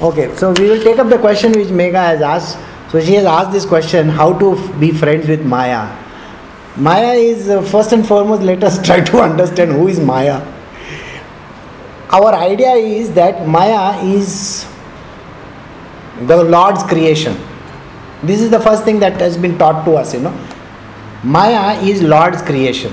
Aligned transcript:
Okay, 0.00 0.34
so 0.36 0.52
we 0.52 0.68
will 0.68 0.82
take 0.82 0.98
up 0.98 1.10
the 1.10 1.18
question 1.18 1.52
which 1.52 1.68
Megha 1.68 2.02
has 2.02 2.22
asked. 2.22 2.58
So 2.90 3.00
she 3.00 3.14
has 3.14 3.26
asked 3.26 3.52
this 3.52 3.66
question 3.66 4.08
how 4.08 4.32
to 4.38 4.56
f- 4.56 4.80
be 4.80 4.92
friends 4.92 5.28
with 5.28 5.44
Maya. 5.44 5.94
Maya 6.76 7.12
is 7.12 7.48
uh, 7.50 7.60
first 7.62 7.92
and 7.92 8.06
foremost, 8.06 8.42
let 8.42 8.64
us 8.64 8.82
try 8.86 9.00
to 9.00 9.20
understand 9.20 9.72
who 9.72 9.88
is 9.88 10.00
Maya. 10.00 10.40
Our 12.10 12.34
idea 12.34 12.72
is 12.72 13.12
that 13.12 13.46
Maya 13.46 14.02
is 14.02 14.66
the 16.22 16.42
Lord's 16.42 16.82
creation. 16.82 17.36
This 18.22 18.40
is 18.40 18.50
the 18.50 18.60
first 18.60 18.84
thing 18.84 19.00
that 19.00 19.20
has 19.20 19.36
been 19.36 19.58
taught 19.58 19.84
to 19.84 19.96
us, 19.96 20.14
you 20.14 20.20
know. 20.20 20.46
Maya 21.22 21.78
is 21.82 22.02
Lord's 22.02 22.40
creation. 22.40 22.92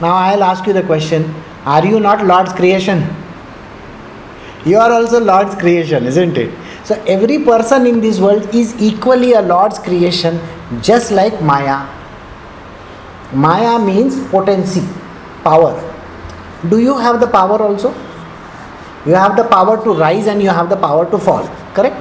Now 0.00 0.14
I'll 0.14 0.44
ask 0.44 0.64
you 0.66 0.72
the 0.72 0.82
question 0.82 1.34
Are 1.64 1.84
you 1.84 2.00
not 2.00 2.24
Lord's 2.24 2.52
creation? 2.52 3.00
You 4.64 4.78
are 4.78 4.92
also 4.92 5.20
Lord's 5.20 5.54
creation, 5.56 6.06
isn't 6.06 6.36
it? 6.36 6.54
So 6.84 6.94
every 7.06 7.38
person 7.44 7.86
in 7.86 8.00
this 8.00 8.20
world 8.20 8.54
is 8.54 8.80
equally 8.80 9.32
a 9.32 9.42
Lord's 9.42 9.78
creation, 9.78 10.40
just 10.80 11.10
like 11.10 11.40
Maya. 11.42 11.88
Maya 13.32 13.78
means 13.78 14.24
potency, 14.28 14.82
power. 15.42 15.74
Do 16.68 16.78
you 16.78 16.96
have 16.98 17.18
the 17.18 17.26
power 17.26 17.60
also? 17.60 17.92
You 19.04 19.14
have 19.14 19.36
the 19.36 19.44
power 19.44 19.82
to 19.82 19.94
rise 19.94 20.26
and 20.28 20.40
you 20.40 20.50
have 20.50 20.68
the 20.68 20.76
power 20.76 21.10
to 21.10 21.18
fall, 21.18 21.48
correct? 21.74 21.96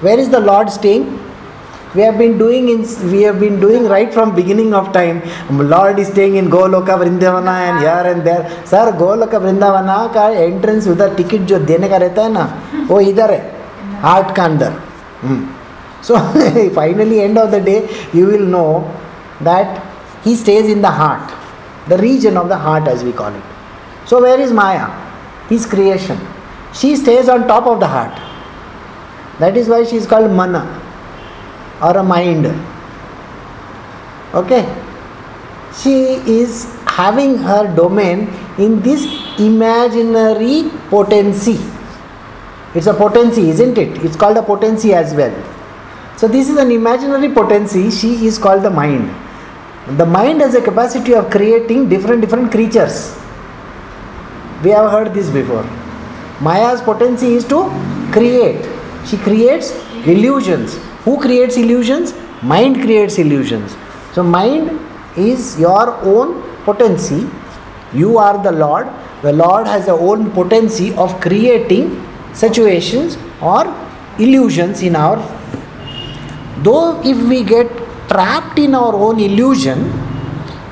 Where 0.00 0.18
is 0.18 0.28
the 0.28 0.38
Lord 0.38 0.70
staying? 0.70 1.23
We 1.95 2.01
have 2.03 2.19
been 2.19 2.37
doing 2.37 2.69
in 2.69 2.81
we 3.11 3.23
have 3.23 3.39
been 3.39 3.59
doing 3.59 3.85
right 3.85 4.13
from 4.13 4.35
beginning 4.35 4.73
of 4.75 4.93
time. 4.93 5.21
Lord 5.49 5.97
is 5.97 6.09
staying 6.09 6.35
in 6.35 6.49
Goloka 6.49 6.97
Vrindavana 7.01 7.55
and 7.67 7.79
here 7.79 8.13
and 8.13 8.21
there. 8.25 8.43
Sir, 8.63 8.91
Goloka 8.91 9.39
Vrindavana 9.45 10.13
का 10.13 10.27
entrance 10.29 10.87
उधर 10.87 11.15
ticket 11.15 11.47
जो 11.51 11.59
देने 11.71 11.89
का 11.89 11.97
रहता 11.97 12.21
है 12.21 12.31
ना 12.33 12.45
वो 12.89 12.99
इधर 13.09 13.31
है 13.31 13.41
हार्ट 14.01 14.35
का 14.35 14.43
अंदर 14.43 14.73
so 16.07 16.17
finally 16.75 17.17
end 17.19 17.39
of 17.39 17.49
the 17.49 17.63
day 17.65 17.77
you 18.15 18.25
will 18.27 18.45
know 18.51 18.65
that 19.43 19.77
he 20.23 20.35
stays 20.35 20.69
in 20.69 20.81
the 20.81 20.91
heart, 20.91 21.31
the 21.87 21.97
region 21.97 22.37
of 22.37 22.49
the 22.49 22.57
heart 22.57 22.87
as 22.87 23.03
we 23.03 23.13
call 23.13 23.33
it. 23.33 23.43
So, 24.05 24.21
where 24.21 24.39
is 24.39 24.51
Maya? 24.51 24.87
His 25.47 25.65
creation. 25.65 26.19
She 26.73 26.95
stays 26.95 27.29
on 27.29 27.47
top 27.47 27.67
of 27.67 27.79
the 27.79 27.87
heart. 27.87 28.19
That 29.39 29.55
is 29.55 29.69
why 29.69 29.85
she 29.85 29.95
is 29.95 30.05
called 30.05 30.31
Mana 30.31 30.63
or 31.84 31.96
a 31.98 32.02
mind. 32.02 32.46
Okay? 34.42 34.62
She 35.80 35.96
is 36.40 36.64
having 36.86 37.36
her 37.38 37.62
domain 37.74 38.28
in 38.58 38.80
this 38.80 39.04
imaginary 39.38 40.70
potency. 40.90 41.58
It's 42.74 42.86
a 42.86 42.94
potency, 42.94 43.50
isn't 43.50 43.78
it? 43.78 44.04
It's 44.04 44.16
called 44.16 44.36
a 44.36 44.42
potency 44.42 44.94
as 44.94 45.14
well. 45.14 45.34
So, 46.16 46.28
this 46.28 46.48
is 46.48 46.56
an 46.58 46.70
imaginary 46.70 47.32
potency. 47.32 47.90
She 47.90 48.26
is 48.26 48.38
called 48.38 48.62
the 48.62 48.70
mind. 48.70 49.12
The 49.98 50.06
mind 50.06 50.40
has 50.40 50.54
a 50.54 50.62
capacity 50.62 51.14
of 51.14 51.30
creating 51.30 51.88
different 51.88 52.20
different 52.20 52.50
creatures. 52.50 53.16
We 54.62 54.70
have 54.70 54.90
heard 54.90 55.12
this 55.12 55.28
before. 55.28 55.64
Maya's 56.40 56.80
potency 56.80 57.34
is 57.34 57.44
to 57.48 57.64
create. 58.12 58.64
She 59.06 59.18
creates 59.18 59.72
illusions. 60.06 60.78
Who 61.04 61.20
creates 61.20 61.56
illusions? 61.56 62.14
Mind 62.42 62.82
creates 62.82 63.18
illusions. 63.18 63.76
So 64.12 64.22
mind 64.22 64.80
is 65.16 65.58
your 65.58 65.94
own 66.02 66.42
potency. 66.64 67.28
You 67.92 68.18
are 68.18 68.42
the 68.42 68.52
Lord. 68.52 68.88
The 69.22 69.32
Lord 69.32 69.66
has 69.66 69.86
the 69.86 69.92
own 69.92 70.30
potency 70.32 70.94
of 70.94 71.20
creating 71.20 72.04
situations 72.32 73.16
or 73.40 73.64
illusions 74.18 74.82
in 74.82 74.96
our 74.96 75.16
though 76.62 77.00
if 77.04 77.16
we 77.28 77.42
get 77.44 77.70
trapped 78.08 78.58
in 78.58 78.74
our 78.74 78.94
own 78.94 79.20
illusion, 79.20 79.92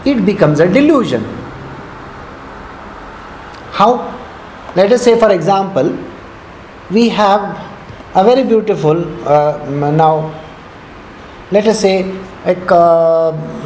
it 0.04 0.24
becomes 0.24 0.60
a 0.60 0.68
delusion. 0.68 1.22
How? 3.72 3.92
Let 4.76 4.92
us 4.92 5.02
say, 5.02 5.18
for 5.18 5.30
example, 5.30 5.96
we 6.90 7.08
have 7.10 7.71
a 8.14 8.22
very 8.22 8.42
beautiful 8.44 8.98
uh, 9.26 9.58
now 9.90 10.30
let 11.50 11.66
us 11.66 11.80
say 11.80 11.96
एक 12.50 12.72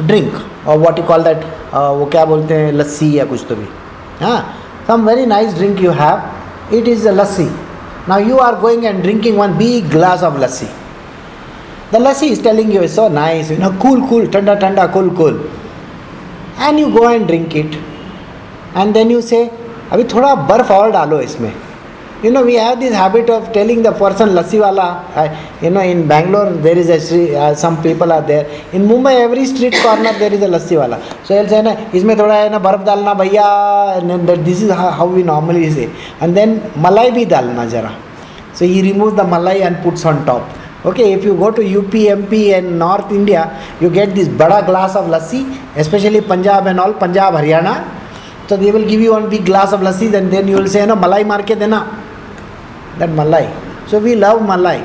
drink 0.07 0.33
और 0.67 0.77
what 0.77 0.99
you 0.99 1.03
call 1.05 1.23
that 1.23 1.43
वो 1.73 2.05
क्या 2.11 2.25
बोलते 2.25 2.53
हैं 2.53 2.71
लस्सी 2.71 3.11
या 3.17 3.25
कुछ 3.25 3.45
तो 3.49 3.55
भी। 3.55 3.65
हाँ 4.19 4.39
some 4.87 5.07
very 5.07 5.25
nice 5.25 5.53
drink 5.55 5.81
you 5.81 5.91
have 5.91 6.75
it 6.77 6.87
is 6.87 7.07
a 7.07 7.11
lassi. 7.11 7.47
Now 8.09 8.19
you 8.27 8.37
are 8.37 8.55
going 8.59 8.85
and 8.85 9.01
drinking 9.01 9.37
one 9.39 9.53
big 9.57 9.81
glass 9.95 10.23
of 10.23 10.37
lassi. 10.39 10.67
The 11.93 12.01
lassi 12.01 12.27
is 12.27 12.43
telling 12.43 12.73
you 12.75 12.81
is 12.81 12.95
so 12.95 13.07
nice 13.09 13.51
you 13.51 13.57
know 13.57 13.69
cool 13.81 14.01
cool 14.09 14.27
ठंडा 14.33 14.55
ठंडा 14.65 14.85
cool 14.95 15.09
cool 15.17 15.43
and 16.59 16.79
you 16.79 16.87
go 16.99 17.09
and 17.09 17.25
drink 17.27 17.55
it 17.55 17.79
and 18.77 18.93
then 18.93 19.11
you 19.11 19.21
say 19.21 19.49
अभी 19.91 20.03
थोड़ा 20.13 20.35
बर्फ़ 20.35 20.73
और 20.73 20.91
डालो 20.91 21.19
इसमें। 21.21 21.51
You 22.23 22.31
know, 22.31 22.43
we 22.43 22.55
have 22.55 22.79
this 22.79 22.93
habit 22.95 23.29
of 23.29 23.53
telling 23.53 23.83
the 23.83 23.91
person 23.91 24.29
Lassiwala. 24.29 25.13
wala. 25.13 25.59
you 25.61 25.69
know, 25.69 25.81
in 25.81 26.07
Bangalore 26.07 26.51
there 26.51 26.75
is 26.75 26.89
a 26.89 27.37
uh, 27.37 27.53
some 27.53 27.79
people 27.83 28.11
are 28.11 28.23
there. 28.23 28.45
In 28.73 28.87
Mumbai, 28.87 29.19
every 29.19 29.45
street 29.45 29.75
corner 29.83 30.11
there 30.13 30.33
is 30.33 30.41
a 30.41 30.47
Lassiwala. 30.47 30.97
So 31.27 31.37
I'll 31.37 31.47
say, 31.47 31.61
isme 31.93 32.15
thoda 32.15 32.41
hai 32.41 32.47
na 32.49 32.59
barf 32.59 32.83
dalna 32.83 33.15
bhaiya. 33.15 34.01
And 34.01 34.27
this 34.43 34.63
is 34.63 34.71
how, 34.71 35.05
we 35.05 35.21
normally 35.21 35.69
say. 35.69 35.91
And 36.19 36.35
then 36.35 36.59
malai 36.71 37.11
bhi 37.11 37.27
dalna 37.27 37.69
jara. 37.69 37.95
So 38.55 38.65
he 38.65 38.81
removes 38.81 39.15
the 39.15 39.23
malai 39.23 39.61
and 39.61 39.77
puts 39.83 40.03
on 40.03 40.25
top. 40.25 40.49
Okay, 40.85 41.13
if 41.13 41.23
you 41.23 41.37
go 41.37 41.51
to 41.51 41.61
UP, 41.61 41.91
MP 41.91 42.57
and 42.57 42.79
North 42.79 43.11
India, 43.11 43.63
you 43.79 43.91
get 43.91 44.15
this 44.15 44.27
bada 44.27 44.65
glass 44.65 44.95
of 44.95 45.05
lassi, 45.05 45.45
especially 45.75 46.21
Punjab 46.21 46.65
and 46.65 46.79
all, 46.79 46.95
Punjab, 46.95 47.35
Haryana. 47.35 47.93
So 48.47 48.57
they 48.57 48.71
will 48.71 48.87
give 48.89 49.01
you 49.01 49.11
one 49.11 49.29
big 49.29 49.45
glass 49.45 49.71
of 49.71 49.81
lassi 49.81 50.11
and 50.15 50.33
then 50.33 50.47
you 50.47 50.55
will 50.55 50.67
say, 50.67 50.83
no, 50.87 50.95
malai 50.95 51.23
marke 51.23 51.59
dena. 51.59 52.05
That 52.99 53.09
malai 53.19 53.47
so 53.91 53.99
we 53.99 54.15
love 54.15 54.41
malai 54.49 54.81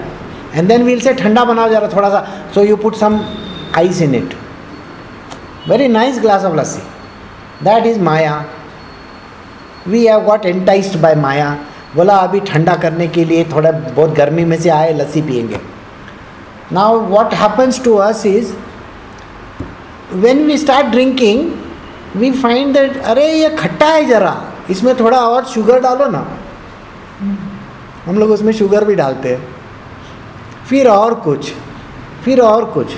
and 0.54 0.68
then 0.68 0.82
we'll 0.84 1.00
say 1.00 1.14
ठंडा 1.14 1.44
बनाओ 1.44 1.68
जा 1.68 1.78
रहा 1.78 1.96
थोड़ा 1.96 2.08
सा 2.10 2.26
so 2.54 2.62
you 2.64 2.76
put 2.76 2.96
some 2.96 3.20
ice 3.78 4.02
in 4.02 4.14
it 4.14 4.34
very 5.68 5.88
nice 5.88 6.20
glass 6.20 6.44
of 6.44 6.56
lassi 6.56 6.82
that 7.64 7.86
is 7.86 8.00
Maya 8.00 8.44
we 9.88 10.06
have 10.06 10.20
got 10.24 10.46
enticed 10.46 11.00
by 11.00 11.14
Maya 11.16 11.56
बोला, 11.96 12.14
अभी 12.16 12.38
ठंडा 12.40 12.74
करने 12.82 13.06
के 13.14 13.24
लिए 13.24 13.44
थोड़ा 13.44 13.70
बहुत 13.70 14.10
गर्मी 14.16 14.44
में 14.44 14.56
से 14.60 14.68
आए 14.70 14.92
लस्सी 14.92 15.22
पियेंगे. 15.22 15.58
Now 16.72 17.00
what 17.08 17.34
happens 17.34 17.82
to 17.84 17.94
us 17.96 18.24
is 18.26 18.52
when 20.22 20.44
we 20.46 20.56
start 20.58 20.86
drinking 20.86 21.50
we 22.16 22.30
find 22.32 22.72
that 22.74 23.02
अरे, 23.02 23.26
ये 23.32 23.48
खट्टा 23.56 23.86
है 23.86 24.04
ज़रा. 24.06 24.34
इसमें 24.70 24.94
थोड़ा 25.00 25.18
और 25.18 25.44
शुगर 25.44 25.80
डालो 25.80 26.06
ना. 26.10 26.26
हम 28.06 28.18
लोग 28.18 28.30
उसमें 28.30 28.52
शुगर 28.52 28.84
भी 28.84 28.94
डालते 28.94 29.28
हैं। 29.28 29.54
फिर 30.68 30.88
और 30.88 31.14
कुछ, 31.14 31.52
फिर 32.24 32.40
और 32.40 32.64
कुछ। 32.64 32.94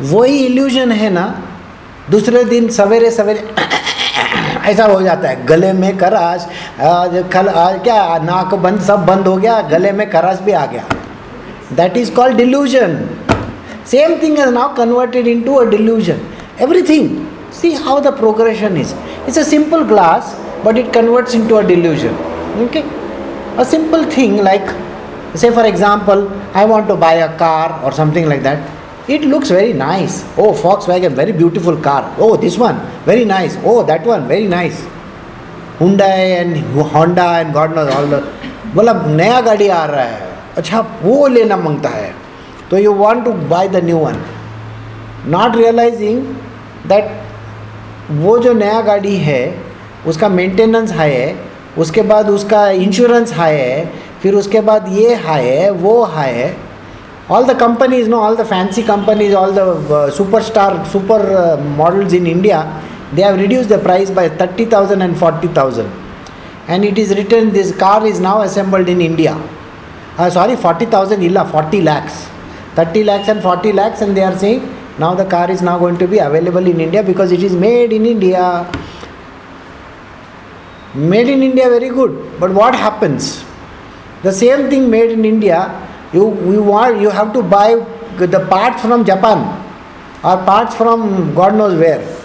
वही 0.00 0.44
इल्यूजन 0.46 0.92
है 0.92 1.10
ना, 1.10 1.26
दूसरे 2.10 2.44
दिन 2.44 2.68
सवेरे 2.68 3.10
सवेरे 3.10 3.48
ऐसा 4.70 4.84
हो 4.84 5.00
जाता 5.02 5.28
है, 5.28 5.46
गले 5.46 5.72
में 5.72 5.96
खराश, 5.98 6.46
आज 6.80 7.24
खल 7.32 7.48
आज 7.48 7.82
क्या, 7.82 8.18
नाक 8.18 8.54
बंद, 8.54 8.80
सब 8.80 9.06
बंद 9.06 9.26
हो 9.26 9.36
गया, 9.36 9.60
गले 9.62 9.92
में 9.92 10.10
खराश 10.10 10.40
भी 10.40 10.52
आ 10.52 10.66
गया। 10.66 10.84
That 11.72 11.96
is 11.96 12.12
called 12.12 12.36
delusion 12.36 12.98
same 13.86 14.16
thing 14.22 14.38
is 14.38 14.48
now 14.48 14.74
converted 14.74 15.26
in 15.26 15.42
to 15.42 15.54
a 15.54 15.64
delusion 15.64 16.20
everything 16.60 17.08
see 17.52 17.72
how 17.74 18.00
the 18.00 18.12
progression 18.18 18.76
is 18.76 18.94
it's 19.28 19.38
a 19.38 19.42
simple 19.42 19.82
glass 19.84 20.36
but 20.64 20.78
it 20.78 20.92
converts 20.92 21.34
in 21.34 21.46
to 21.48 21.54
a 21.54 21.62
delusion 21.62 22.16
okay 22.64 22.82
a 23.58 23.64
simple 23.64 24.04
thing 24.16 24.32
like 24.48 24.68
say 25.42 25.50
for 25.58 25.64
example 25.72 26.20
i 26.54 26.64
want 26.64 26.88
to 26.88 26.96
buy 27.04 27.14
a 27.28 27.30
car 27.38 27.68
or 27.84 27.92
something 27.92 28.28
like 28.32 28.42
that 28.42 28.58
it 29.08 29.22
looks 29.32 29.50
very 29.58 29.72
nice 29.72 30.14
oh 30.36 30.50
volkswagen 30.62 31.14
very 31.22 31.32
beautiful 31.32 31.76
car 31.88 32.02
oh 32.18 32.36
this 32.44 32.58
one 32.58 32.78
very 33.10 33.24
nice 33.24 33.56
oh 33.64 33.78
that 33.90 34.04
one 34.14 34.26
very 34.34 34.48
nice 34.58 34.80
hyundai 35.78 36.18
and 36.40 36.56
honda 36.94 37.28
and 37.40 37.54
god 37.58 37.74
knows 37.76 37.92
all 37.96 38.06
the 38.14 38.20
बोला 38.74 38.92
नया 38.92 39.40
गाड़ी 39.40 39.68
आ 39.68 39.84
रहा 39.86 40.04
है 40.04 40.26
अच्छा 40.56 40.80
वो 41.02 41.26
लेना 41.26 41.56
माँगता 41.56 41.88
है 41.88 42.12
तो 42.70 42.78
you 42.78 42.92
want 42.94 43.24
to 43.24 43.32
buy 43.52 43.68
the 43.68 43.84
new 43.84 43.98
one 43.98 44.16
not 45.34 45.56
realising 45.56 46.22
that 46.92 48.10
वो 48.22 48.38
जो 48.38 48.52
नया 48.52 48.80
गाड़ी 48.88 49.16
है 49.28 49.40
उसका 50.12 50.28
मेंटेनेंस 50.28 50.92
हाई 50.96 51.12
है 51.12 51.30
उसके 51.79 52.01
बाद 52.11 52.29
उसका 52.29 52.67
इंश्योरेंस 52.87 53.33
हाई 53.33 53.55
है 53.55 53.85
फिर 54.23 54.35
उसके 54.35 54.61
बाद 54.69 54.87
ये 54.93 55.13
हाई 55.27 55.45
है 55.45 55.71
वो 55.85 56.03
हाई 56.17 56.33
है 56.41 56.49
all 57.35 57.45
the 57.47 57.53
companies 57.59 58.07
no 58.11 58.17
all 58.27 58.35
the 58.37 58.45
fancy 58.47 58.81
companies 58.83 59.33
all 59.41 59.53
the 59.57 59.65
uh, 59.97 59.99
superstar 60.15 60.69
super 60.93 61.19
uh, 61.41 61.55
models 61.77 62.17
in 62.19 62.27
india 62.33 62.59
they 63.13 63.23
have 63.27 63.39
reduced 63.45 63.69
the 63.75 63.79
price 63.87 64.11
by 64.19 64.27
30000 64.27 65.07
and 65.07 65.17
40000 65.17 66.01
and 66.67 66.85
it 66.85 66.97
is 66.97 67.09
written 67.15 67.51
this 67.51 67.71
car 67.75 68.05
is 68.05 68.19
now 68.19 68.41
assembled 68.41 68.87
in 68.87 69.01
India. 69.01 69.33
Uh, 70.17 70.29
sorry, 70.29 70.55
40,000 70.55 71.23
illa, 71.23 71.45
40 71.45 71.81
lakhs. 71.81 72.27
30 72.75 73.03
lakhs 73.03 73.27
and 73.27 73.41
40 73.41 73.73
lakhs, 73.73 74.01
and 74.01 74.15
they 74.15 74.23
are 74.23 74.37
saying 74.37 74.61
now 74.99 75.13
the 75.13 75.25
car 75.25 75.49
is 75.49 75.61
now 75.61 75.77
going 75.79 75.97
to 75.97 76.07
be 76.07 76.19
available 76.19 76.65
in 76.65 76.79
India 76.79 77.03
because 77.03 77.31
it 77.31 77.43
is 77.43 77.55
made 77.55 77.91
in 77.91 78.05
India. 78.05 78.69
made 80.96 81.28
in 81.28 81.42
India 81.42 81.68
very 81.68 81.88
good, 81.88 82.40
but 82.40 82.52
what 82.52 82.74
happens? 82.74 83.44
The 84.22 84.32
same 84.32 84.70
thing 84.70 84.90
made 84.90 85.10
in 85.10 85.24
India, 85.24 85.58
you, 86.12 86.24
we 86.26 86.58
want 86.58 87.00
you 87.00 87.10
have 87.10 87.32
to 87.32 87.42
buy 87.42 87.74
the 88.16 88.46
parts 88.48 88.82
from 88.82 89.04
Japan 89.04 89.62
or 90.24 90.36
parts 90.44 90.74
from 90.74 91.34
God 91.34 91.54
knows 91.54 91.78
where. 91.78 92.16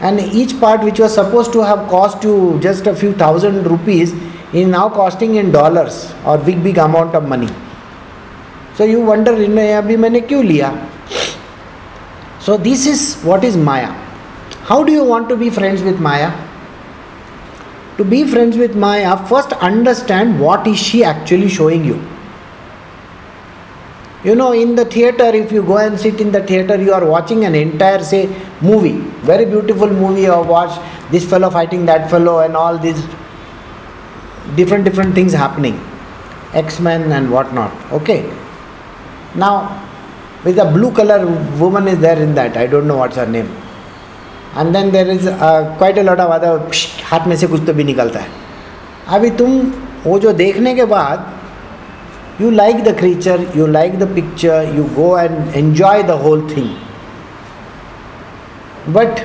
And 0.00 0.20
each 0.20 0.58
part 0.60 0.82
which 0.82 1.00
was 1.00 1.14
supposed 1.14 1.52
to 1.52 1.62
have 1.62 1.88
cost 1.88 2.22
you 2.22 2.58
just 2.60 2.86
a 2.86 2.94
few 2.94 3.12
thousand 3.12 3.64
rupees 3.64 4.12
is 4.52 4.66
now 4.66 4.88
costing 4.88 5.36
in 5.36 5.50
dollars 5.50 6.12
or 6.24 6.38
big 6.38 6.62
big 6.62 6.78
amount 6.78 7.14
of 7.14 7.26
money. 7.26 7.48
So 8.74 8.84
you 8.84 9.00
wonder, 9.00 9.32
abhi 9.32 9.98
maine 9.98 10.22
kyun? 10.26 10.88
So 12.40 12.56
this 12.56 12.86
is 12.86 13.20
what 13.22 13.44
is 13.44 13.56
Maya. 13.56 13.88
How 14.62 14.84
do 14.84 14.92
you 14.92 15.04
want 15.04 15.28
to 15.28 15.36
be 15.36 15.50
friends 15.50 15.82
with 15.82 15.98
Maya? 15.98 16.47
To 17.98 18.04
be 18.04 18.24
friends 18.24 18.56
with 18.56 18.76
Maya, 18.76 19.16
first 19.26 19.52
understand 19.54 20.40
what 20.40 20.66
is 20.66 20.78
she 20.78 21.02
actually 21.04 21.48
showing 21.48 21.84
you. 21.84 22.00
You 24.24 24.34
know, 24.34 24.52
in 24.52 24.74
the 24.74 24.84
theater, 24.84 25.26
if 25.26 25.52
you 25.52 25.62
go 25.62 25.78
and 25.78 25.98
sit 25.98 26.20
in 26.20 26.32
the 26.32 26.42
theater, 26.42 26.80
you 26.80 26.92
are 26.92 27.04
watching 27.04 27.44
an 27.44 27.54
entire, 27.54 28.02
say, 28.02 28.26
movie, 28.60 28.98
very 29.26 29.44
beautiful 29.44 29.88
movie, 29.88 30.28
or 30.28 30.42
watch 30.44 30.78
this 31.10 31.28
fellow 31.28 31.50
fighting 31.50 31.86
that 31.86 32.08
fellow, 32.10 32.40
and 32.40 32.56
all 32.56 32.78
these 32.78 33.04
different 34.56 34.84
different 34.84 35.14
things 35.14 35.32
happening, 35.32 35.78
X 36.52 36.80
Men 36.80 37.12
and 37.12 37.30
whatnot. 37.30 37.72
Okay. 37.92 38.32
Now, 39.34 39.84
with 40.44 40.58
a 40.58 40.64
blue 40.64 40.92
color 40.92 41.26
woman 41.58 41.88
is 41.88 41.98
there 41.98 42.20
in 42.20 42.34
that. 42.34 42.56
I 42.56 42.66
don't 42.66 42.86
know 42.86 42.96
what's 42.96 43.16
her 43.16 43.26
name. 43.26 43.50
And 44.56 44.72
then 44.72 44.90
there 44.90 45.10
is 45.10 45.28
quite 45.30 45.98
a 45.98 46.02
lot 46.02 46.20
of 46.20 46.32
other 46.32 46.70
हाथ 47.04 47.26
में 47.28 47.36
से 47.36 47.46
कुछ 47.46 47.66
तो 47.66 47.72
भी 47.72 47.84
निकलता 47.84 48.20
है। 48.20 48.26
अभी 49.16 49.30
तुम 49.40 49.60
वो 50.04 50.18
जो 50.18 50.32
देखने 50.32 50.74
के 50.74 50.84
बाद 50.84 51.32
you 52.40 52.50
like 52.50 52.82
the 52.84 52.96
creature 52.98 53.46
you 53.56 53.66
like 53.66 53.98
the 53.98 54.08
picture 54.14 54.72
you 54.76 54.84
go 54.96 55.18
and 55.18 55.56
enjoy 55.56 56.02
the 56.02 56.10
whole 56.24 56.48
thing 56.50 56.68
but 58.94 59.20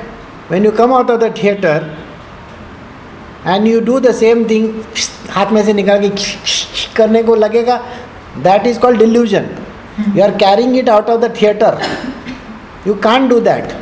when 0.52 0.66
you 0.66 0.72
come 0.72 0.94
out 0.94 1.12
of 1.12 1.20
the 1.22 1.34
theatre 1.44 1.90
and 3.48 3.68
you 3.68 3.80
do 3.82 4.00
the 4.00 4.12
same 4.16 4.44
thing 4.50 4.70
हाथ 5.32 5.52
में 5.52 5.64
से 5.66 5.74
निकाल 5.74 6.00
के 6.02 6.10
करने 6.96 7.24
को 7.24 7.36
लगेगा 7.36 7.78
that 8.44 8.68
is 8.68 8.80
called 8.80 9.00
delusion 9.00 9.46
you 10.16 10.24
are 10.24 10.32
carrying 10.38 10.78
it 10.78 10.90
out 10.90 11.10
of 11.10 11.22
the 11.22 11.34
theatre 11.42 11.82
you 12.88 12.94
can 13.04 13.28
do 13.28 13.40
that 13.40 13.74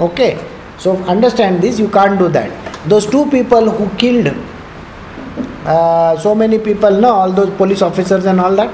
Okay, 0.00 0.42
so 0.78 0.96
understand 1.04 1.62
this, 1.62 1.78
you 1.78 1.88
can't 1.88 2.18
do 2.18 2.28
that. 2.28 2.88
Those 2.88 3.04
two 3.04 3.30
people 3.30 3.70
who 3.70 3.88
killed 3.98 4.28
uh, 5.66 6.18
so 6.18 6.34
many 6.34 6.58
people 6.58 6.90
know 6.90 7.10
all 7.10 7.32
those 7.32 7.50
police 7.56 7.82
officers 7.82 8.24
and 8.24 8.40
all 8.40 8.56
that. 8.56 8.72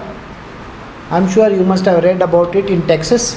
I'm 1.11 1.29
sure 1.29 1.51
you 1.51 1.65
must 1.65 1.85
have 1.85 2.05
read 2.05 2.23
about 2.23 2.55
it 2.55 2.71
in 2.71 2.87
Texas. 2.87 3.35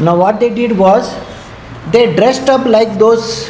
Now, 0.00 0.16
what 0.18 0.40
they 0.40 0.50
did 0.50 0.76
was 0.76 1.14
they 1.90 2.14
dressed 2.14 2.48
up 2.48 2.66
like 2.66 2.98
those 2.98 3.48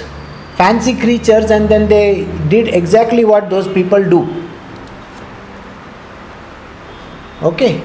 fancy 0.56 0.94
creatures 0.94 1.50
and 1.50 1.68
then 1.68 1.88
they 1.88 2.26
did 2.48 2.68
exactly 2.68 3.24
what 3.24 3.50
those 3.50 3.66
people 3.72 4.02
do. 4.08 4.22
Okay. 7.42 7.82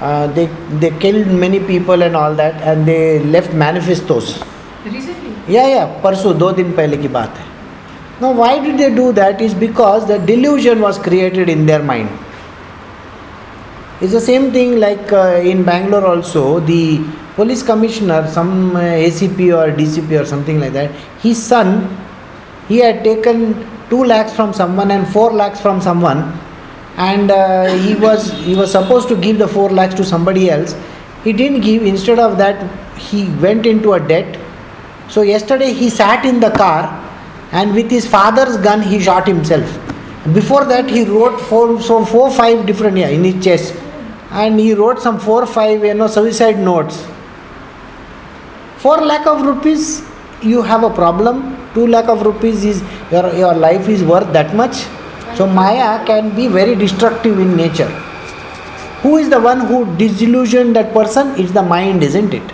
Uh, 0.00 0.26
they 0.38 0.46
they 0.80 0.90
killed 0.98 1.28
many 1.28 1.60
people 1.60 2.02
and 2.02 2.16
all 2.16 2.34
that 2.34 2.60
and 2.62 2.86
they 2.86 3.20
left 3.20 3.54
manifestos. 3.54 4.42
Recently? 4.84 5.32
Yeah, 5.48 5.68
yeah. 5.76 5.86
परसों 6.04 6.38
दो 6.38 6.50
दिन 6.60 6.72
पहले 6.76 6.96
की 6.96 7.08
बात 7.08 7.38
है 7.38 7.50
now, 8.22 8.30
why 8.30 8.60
did 8.64 8.78
they 8.78 8.94
do 8.94 9.12
that? 9.14 9.40
Is 9.40 9.52
because 9.52 10.06
the 10.06 10.16
delusion 10.16 10.80
was 10.80 10.96
created 10.96 11.48
in 11.48 11.66
their 11.66 11.82
mind. 11.82 12.08
It's 14.00 14.12
the 14.12 14.20
same 14.20 14.52
thing 14.52 14.78
like 14.78 15.12
uh, 15.12 15.40
in 15.42 15.64
Bangalore 15.64 16.06
also, 16.06 16.60
the 16.60 17.04
police 17.34 17.64
commissioner, 17.64 18.28
some 18.28 18.76
uh, 18.76 18.80
ACP 18.80 19.40
or 19.56 19.76
DCP 19.76 20.20
or 20.20 20.24
something 20.24 20.60
like 20.60 20.72
that, 20.72 20.92
his 21.20 21.42
son, 21.42 21.96
he 22.68 22.78
had 22.78 23.02
taken 23.02 23.66
2 23.90 24.04
lakhs 24.04 24.34
from 24.34 24.52
someone 24.52 24.92
and 24.92 25.08
4 25.08 25.32
lakhs 25.32 25.60
from 25.60 25.80
someone 25.80 26.22
and 26.97 27.31
uh, 27.31 27.65
he 27.85 27.95
was 27.95 28.31
he 28.31 28.55
was 28.55 28.71
supposed 28.71 29.07
to 29.07 29.15
give 29.15 29.37
the 29.37 29.47
4 29.47 29.69
lakhs 29.69 29.95
to 29.95 30.03
somebody 30.03 30.49
else 30.49 30.75
he 31.23 31.33
didn't 31.33 31.61
give 31.61 31.83
instead 31.83 32.19
of 32.19 32.37
that 32.37 32.67
he 32.97 33.29
went 33.45 33.65
into 33.65 33.93
a 33.93 33.99
debt 33.99 34.39
so 35.09 35.21
yesterday 35.21 35.73
he 35.73 35.89
sat 35.89 36.25
in 36.25 36.39
the 36.39 36.51
car 36.51 37.03
and 37.51 37.73
with 37.73 37.89
his 37.89 38.05
father's 38.05 38.57
gun 38.57 38.81
he 38.81 38.99
shot 38.99 39.27
himself. 39.27 39.73
Before 40.33 40.65
that 40.65 40.89
he 40.89 41.03
wrote 41.05 41.39
four, 41.39 41.81
so 41.81 42.05
four 42.05 42.29
five 42.31 42.65
different 42.65 42.97
yeah 42.97 43.07
in 43.07 43.23
his 43.23 43.43
chest, 43.43 43.75
and 44.31 44.59
he 44.59 44.73
wrote 44.73 44.99
some 44.99 45.19
four 45.19 45.45
five 45.45 45.83
you 45.83 45.93
know 45.93 46.07
suicide 46.07 46.59
notes. 46.59 47.05
Four 48.77 48.97
lakh 48.97 49.25
of 49.25 49.41
rupees 49.41 50.03
you 50.41 50.61
have 50.61 50.83
a 50.83 50.89
problem. 50.89 51.55
Two 51.73 51.87
lakh 51.87 52.09
of 52.09 52.21
rupees 52.21 52.65
is 52.65 52.83
your 53.11 53.33
your 53.33 53.53
life 53.53 53.87
is 53.87 54.03
worth 54.03 54.33
that 54.33 54.53
much. 54.53 54.85
So 55.34 55.46
Maya 55.46 56.04
can 56.04 56.34
be 56.36 56.48
very 56.48 56.74
destructive 56.74 57.38
in 57.38 57.56
nature. 57.56 57.88
Who 59.02 59.16
is 59.16 59.30
the 59.30 59.40
one 59.40 59.60
who 59.60 59.96
disillusioned 59.96 60.76
that 60.76 60.92
person? 60.92 61.34
It's 61.36 61.52
the 61.52 61.62
mind, 61.62 62.02
isn't 62.02 62.34
it? 62.34 62.52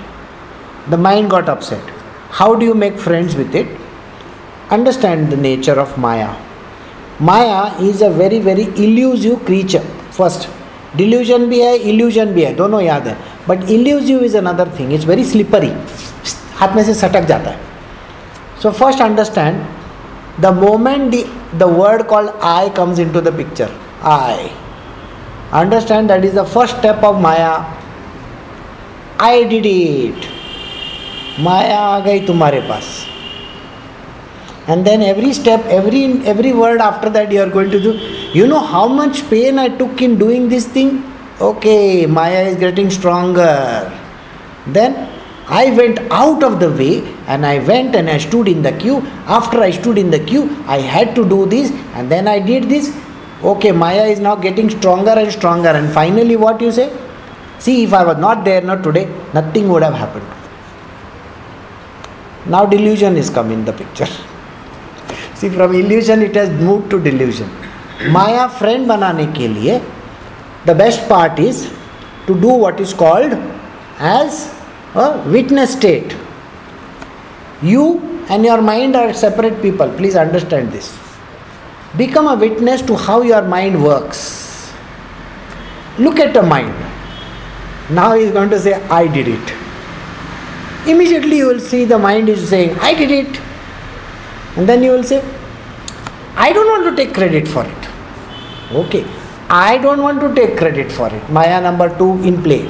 The 0.88 0.96
mind 0.96 1.30
got 1.30 1.48
upset. 1.48 1.82
How 2.30 2.54
do 2.54 2.64
you 2.64 2.74
make 2.74 2.98
friends 2.98 3.34
with 3.34 3.54
it? 3.54 3.68
understand 4.70 5.30
the 5.32 5.36
nature 5.36 5.78
of 5.80 5.96
Maya. 5.98 6.34
Maya 7.20 7.74
is 7.82 8.02
a 8.02 8.10
very 8.10 8.38
very 8.38 8.64
elusive 8.76 9.44
creature. 9.44 9.84
First, 10.12 10.48
delusion 10.96 11.48
भी 11.48 11.60
है 11.60 11.78
illusion 11.92 12.32
भी 12.34 12.44
है 12.44 12.54
दोनों 12.54 12.80
याद 12.82 13.08
है 13.08 13.16
but 13.48 13.70
elusive 13.70 14.22
is 14.24 14.36
another 14.36 14.68
thing 14.78 14.92
it's 14.92 15.06
very 15.06 15.24
slippery 15.24 15.72
हाथ 16.60 16.76
में 16.76 16.82
से 16.84 16.94
सटक 16.94 17.26
जाता 17.28 17.50
है 17.50 17.58
so 18.62 18.70
first 18.80 19.02
understand 19.02 19.60
the 20.40 20.52
moment 20.54 21.10
the 21.14 21.24
word 21.80 22.02
called 22.12 22.30
I 22.44 22.68
comes 22.76 22.98
in 22.98 23.12
to 23.12 23.20
the 23.20 23.36
picture 23.36 23.70
I 24.12 24.48
understand 25.60 26.08
that 26.08 26.24
is 26.24 26.34
the 26.38 26.44
first 26.54 26.76
step 26.76 27.04
of 27.04 27.20
Maya 27.22 27.52
I 29.26 29.44
did 29.52 29.66
it 29.66 30.26
माया 31.40 31.78
आ 31.78 31.98
गई 32.00 32.20
तुम्हारे 32.26 32.60
पास 32.68 32.96
and 34.72 34.86
then 34.86 35.02
every 35.10 35.32
step 35.36 35.68
every 35.74 36.00
every 36.30 36.50
word 36.62 36.82
after 36.86 37.10
that 37.12 37.30
you 37.34 37.40
are 37.44 37.50
going 37.52 37.70
to 37.74 37.78
do 37.84 37.92
you 38.38 38.46
know 38.46 38.62
how 38.72 38.86
much 38.96 39.20
pain 39.30 39.60
i 39.62 39.68
took 39.78 40.02
in 40.06 40.16
doing 40.22 40.48
this 40.50 40.66
thing 40.74 40.90
okay 41.40 42.04
maya 42.16 42.42
is 42.48 42.56
getting 42.64 42.90
stronger 42.96 43.54
then 44.78 44.98
i 45.60 45.64
went 45.80 46.02
out 46.22 46.44
of 46.48 46.58
the 46.64 46.70
way 46.80 46.96
and 47.34 47.46
i 47.46 47.58
went 47.70 47.98
and 48.00 48.14
i 48.14 48.18
stood 48.26 48.48
in 48.54 48.62
the 48.68 48.72
queue 48.84 48.98
after 49.38 49.60
i 49.68 49.70
stood 49.80 49.98
in 50.04 50.10
the 50.16 50.22
queue 50.30 50.44
i 50.76 50.78
had 50.94 51.14
to 51.18 51.26
do 51.34 51.40
this 51.56 51.74
and 51.94 52.14
then 52.14 52.32
i 52.36 52.38
did 52.38 52.68
this 52.74 52.88
okay 53.52 53.72
maya 53.82 54.06
is 54.14 54.24
now 54.28 54.36
getting 54.46 54.70
stronger 54.78 55.14
and 55.24 55.32
stronger 55.32 55.74
and 55.80 55.92
finally 56.00 56.38
what 56.46 56.66
you 56.66 56.72
say 56.80 56.88
see 57.66 57.76
if 57.84 57.92
i 58.00 58.04
was 58.12 58.18
not 58.26 58.44
there 58.48 58.64
not 58.72 58.82
today 58.88 59.06
nothing 59.34 59.68
would 59.74 59.86
have 59.88 60.00
happened 60.04 60.26
now 62.56 62.64
delusion 62.74 63.22
is 63.24 63.30
come 63.38 63.56
in 63.58 63.64
the 63.70 63.76
picture 63.84 64.12
C 65.40 65.48
from 65.50 65.74
illusion 65.76 66.22
it 66.22 66.36
has 66.36 66.60
move 66.62 66.80
to 66.90 66.98
delusion 66.98 67.50
Maya 68.12 68.46
friend 68.60 68.86
बनाने 68.86 69.26
के 69.36 69.48
लिए 69.48 69.80
the 70.66 70.76
best 70.76 71.08
part 71.10 71.40
is 71.40 71.66
to 72.26 72.34
do 72.40 72.56
what 72.62 72.80
is 72.80 72.92
called 73.02 73.32
as 73.32 74.40
a 75.02 75.06
witness 75.26 75.72
state 75.72 76.14
you 77.61 77.99
and 78.29 78.43
your 78.45 78.61
mind 78.61 78.95
are 78.95 79.13
separate 79.13 79.61
people 79.61 79.89
please 79.97 80.15
understand 80.15 80.71
this 80.71 80.97
become 81.97 82.27
a 82.27 82.35
witness 82.35 82.81
to 82.81 82.95
how 82.95 83.21
your 83.21 83.41
mind 83.43 83.81
works 83.83 84.73
look 85.99 86.19
at 86.19 86.33
the 86.33 86.41
mind 86.41 86.73
now 87.89 88.13
he 88.13 88.23
is 88.23 88.31
going 88.31 88.49
to 88.49 88.59
say 88.59 88.73
i 88.99 89.05
did 89.07 89.27
it 89.27 89.55
immediately 90.87 91.37
you 91.37 91.47
will 91.47 91.59
see 91.59 91.85
the 91.85 91.97
mind 91.97 92.29
is 92.29 92.47
saying 92.49 92.77
i 92.79 92.93
did 92.93 93.11
it 93.11 93.43
and 94.55 94.69
then 94.69 94.83
you 94.83 94.91
will 94.91 95.03
say, 95.03 95.23
I 96.35 96.53
don't 96.53 96.67
want 96.67 96.95
to 96.95 97.03
take 97.03 97.13
credit 97.13 97.47
for 97.47 97.65
it. 97.65 97.89
Okay, 98.71 99.05
I 99.49 99.77
don't 99.79 100.01
want 100.01 100.19
to 100.21 100.33
take 100.35 100.57
credit 100.57 100.91
for 100.91 101.07
it. 101.13 101.29
Maya 101.29 101.59
number 101.61 101.95
two 101.97 102.21
in 102.23 102.41
play. 102.43 102.63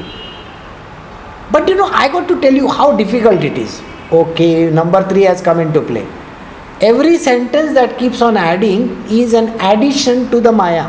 But 1.51 1.67
you 1.67 1.75
know, 1.75 1.87
I 1.87 2.07
got 2.07 2.27
to 2.29 2.39
tell 2.39 2.53
you 2.53 2.69
how 2.69 2.95
difficult 2.95 3.43
it 3.43 3.57
is 3.57 3.81
Okay, 4.12 4.70
number 4.70 5.02
three 5.08 5.22
has 5.22 5.40
come 5.40 5.60
into 5.60 5.82
play. 5.82 6.06
every 6.80 7.16
sentence 7.18 7.74
that 7.74 7.98
keeps 7.98 8.20
on 8.22 8.36
adding 8.36 8.82
is 9.10 9.32
an 9.34 9.48
addition 9.60 10.30
to 10.30 10.40
the 10.40 10.50
maya 10.52 10.86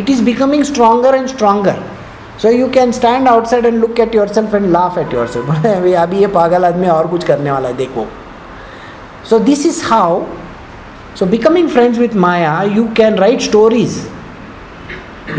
it 0.00 0.08
is 0.08 0.20
becoming 0.20 0.62
stronger 0.62 1.14
and 1.14 1.28
stronger 1.28 1.74
so 2.38 2.48
you 2.48 2.68
can 2.70 2.92
stand 2.92 3.26
outside 3.26 3.64
and 3.64 3.80
look 3.80 3.98
at 3.98 4.14
yourself 4.14 4.52
and 4.54 4.70
laugh 4.72 4.96
at 4.96 5.10
yourself 5.12 5.48
अभी 5.66 5.92
अभी 6.02 6.20
ये 6.20 6.26
पागल 6.36 6.64
आदमी 6.64 6.88
और 6.88 7.06
कुछ 7.14 7.24
करने 7.24 7.50
वाला 7.50 7.68
है 7.68 7.76
देखो 7.76 8.06
so 9.30 9.40
this 9.48 9.64
is 9.70 9.80
how 9.88 10.26
so 11.20 11.26
becoming 11.26 11.68
friends 11.68 11.98
with 11.98 12.14
maya 12.26 12.52
you 12.76 12.86
can 13.00 13.18
write 13.22 13.42
stories 13.48 13.98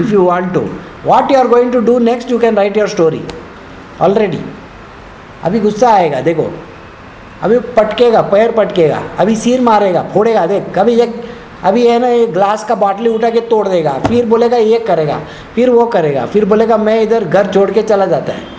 if 0.03 0.11
you 0.11 0.25
want 0.25 0.53
to 0.57 0.65
what 1.11 1.31
you 1.31 1.37
are 1.37 1.47
going 1.55 1.71
to 1.77 1.81
do 1.91 1.97
next 2.09 2.35
you 2.35 2.39
can 2.43 2.61
write 2.61 2.75
your 2.81 2.89
story 2.97 3.23
already 4.01 4.43
अभी 5.44 5.60
गुस्सा 5.60 5.90
आएगा, 5.90 6.20
देखो। 6.20 6.50
अभी 7.42 7.58
पटकेगा, 7.76 8.20
पैर 8.22 8.52
पटकेगा, 8.52 9.02
अभी 9.18 9.36
सिर 9.36 9.60
मारेगा, 9.60 10.02
फोड़ेगा, 10.14 10.46
देख, 10.46 10.64
कभी 10.74 11.00
एक, 11.00 11.14
अभी 11.64 11.86
है 11.86 11.98
ना 11.98 12.08
ये 12.08 12.26
ग्लास 12.26 12.64
का 12.64 12.74
बाटली 12.74 13.08
उठा 13.08 13.30
के 13.30 13.40
तोड़ 13.40 13.66
देगा, 13.68 13.92
फिर 14.06 14.26
बोलेगा 14.26 14.56
ये 14.56 14.78
करेगा, 14.78 15.20
फिर 15.54 15.70
वो 15.70 15.86
करेगा, 15.86 16.26
फिर 16.26 16.44
बोलेगा 16.44 16.76
मैं 16.78 17.00
इधर 17.02 17.24
घर 17.24 17.52
छोड़ 17.52 17.70
के 17.70 17.82
चला 17.82 18.06
जाता 18.06 18.32
है। 18.32 18.56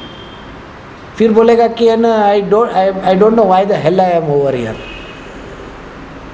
फिर 1.17 1.31
बोलेगा 1.33 1.67
कि 1.67 1.87
है 1.87 1.95
ना 1.97 2.15
I 2.25 2.41
don't 2.41 2.71
I 2.71 3.15
don't 3.15 3.33
know 3.33 3.43
why 3.43 3.65
the 3.65 3.79
hell 3.83 4.01
I 4.01 4.11
am 4.11 4.31
over 4.33 4.55
here 4.55 4.75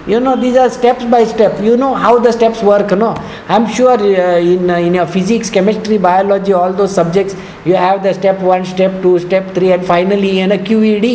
you 0.08 0.20
know 0.20 0.36
these 0.40 0.56
are 0.56 0.70
steps 0.70 1.04
by 1.06 1.24
step. 1.24 1.60
You 1.62 1.78
know 1.78 1.94
how 1.96 2.20
the 2.20 2.32
steps 2.32 2.62
work 2.62 2.92
no? 2.92 3.16
I'm 3.48 3.68
sure 3.68 4.00
uh, 4.00 4.38
in 4.38 4.70
uh, 4.70 4.76
in 4.78 4.94
your 4.94 5.08
physics 5.08 5.50
chemistry 5.50 5.98
biology 5.98 6.54
all 6.54 6.74
those 6.74 6.94
subjects 6.94 7.36
you 7.66 7.76
have 7.76 8.04
the 8.04 8.14
step 8.14 8.40
1 8.40 8.66
step 8.66 9.02
2 9.02 9.20
step 9.20 9.54
3 9.56 9.72
and 9.74 9.86
finally 9.86 10.40
in 10.40 10.52
a 10.52 10.58
qed 10.58 11.08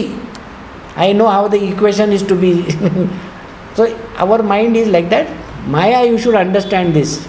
i 0.96 1.12
know 1.12 1.28
how 1.28 1.46
the 1.48 1.60
equation 1.72 2.12
is 2.12 2.22
to 2.22 2.34
be. 2.34 2.52
So 3.76 3.84
our 4.16 4.42
mind 4.42 4.76
is 4.76 4.88
like 4.88 5.10
that. 5.10 5.28
Maya 5.66 6.04
you 6.04 6.18
should 6.18 6.34
understand 6.34 6.92
this. 6.92 7.28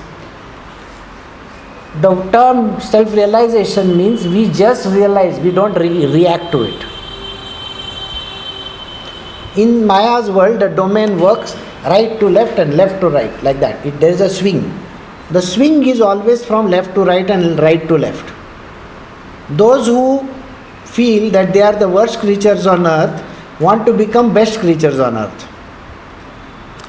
The 2.02 2.16
term 2.32 2.82
self 2.82 3.14
realization 3.14 3.96
means 3.96 4.28
we 4.28 4.50
just 4.50 4.88
realize 4.88 5.40
we 5.40 5.52
don't 5.52 5.76
re- 5.76 6.08
react 6.08 6.52
to 6.54 6.64
it 6.64 7.01
in 9.57 9.87
Maya's 9.87 10.31
world, 10.31 10.61
the 10.61 10.69
domain 10.69 11.19
works 11.19 11.57
right 11.85 12.19
to 12.21 12.29
left 12.29 12.59
and 12.59 12.75
left 12.77 13.01
to 13.01 13.09
right, 13.09 13.43
like 13.43 13.61
that. 13.61 13.85
It, 13.85 13.99
there 14.01 14.11
is 14.11 14.21
a 14.21 14.29
swing. 14.29 14.63
The 15.31 15.43
swing 15.43 15.87
is 15.87 16.01
always 16.01 16.45
from 16.45 16.69
left 16.71 16.95
to 16.95 17.05
right 17.05 17.29
and 17.29 17.59
right 17.59 17.87
to 17.89 17.99
left. 17.99 18.33
Those 19.51 19.87
who 19.87 20.29
feel 20.85 21.31
that 21.31 21.53
they 21.53 21.63
are 21.63 21.73
the 21.73 21.89
worst 21.89 22.19
creatures 22.21 22.67
on 22.67 22.87
earth 22.87 23.25
want 23.61 23.87
to 23.87 23.93
become 23.93 24.35
best 24.35 24.61
creatures 24.61 25.01
on 25.01 25.17
earth. 25.17 25.49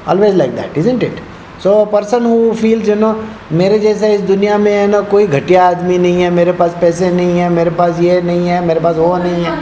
Always 0.06 0.34
like 0.34 0.54
that, 0.54 0.76
isn't 0.76 1.02
it? 1.02 1.22
So 1.62 1.68
so, 1.68 1.90
person 1.92 2.24
who 2.24 2.52
feels 2.54 2.88
you 2.88 2.94
know 2.94 3.12
मेरे 3.58 3.78
जैसा 3.78 4.06
इस 4.16 4.20
दुनिया 4.26 4.58
में 4.58 4.72
है 4.72 4.86
ना 4.86 5.00
कोई 5.10 5.26
घटिया 5.26 5.66
आदमी 5.68 5.96
नहीं 5.98 6.22
है 6.22 6.30
मेरे 6.30 6.52
पास 6.60 6.76
पैसे 6.80 7.10
नहीं 7.10 7.38
है 7.38 7.48
मेरे 7.50 7.70
पास 7.80 7.98
ये 8.00 8.20
नहीं 8.22 8.48
है 8.48 8.64
मेरे 8.66 8.80
पास 8.80 8.96
वो 8.96 9.16
नहीं 9.16 9.44
है 9.44 9.54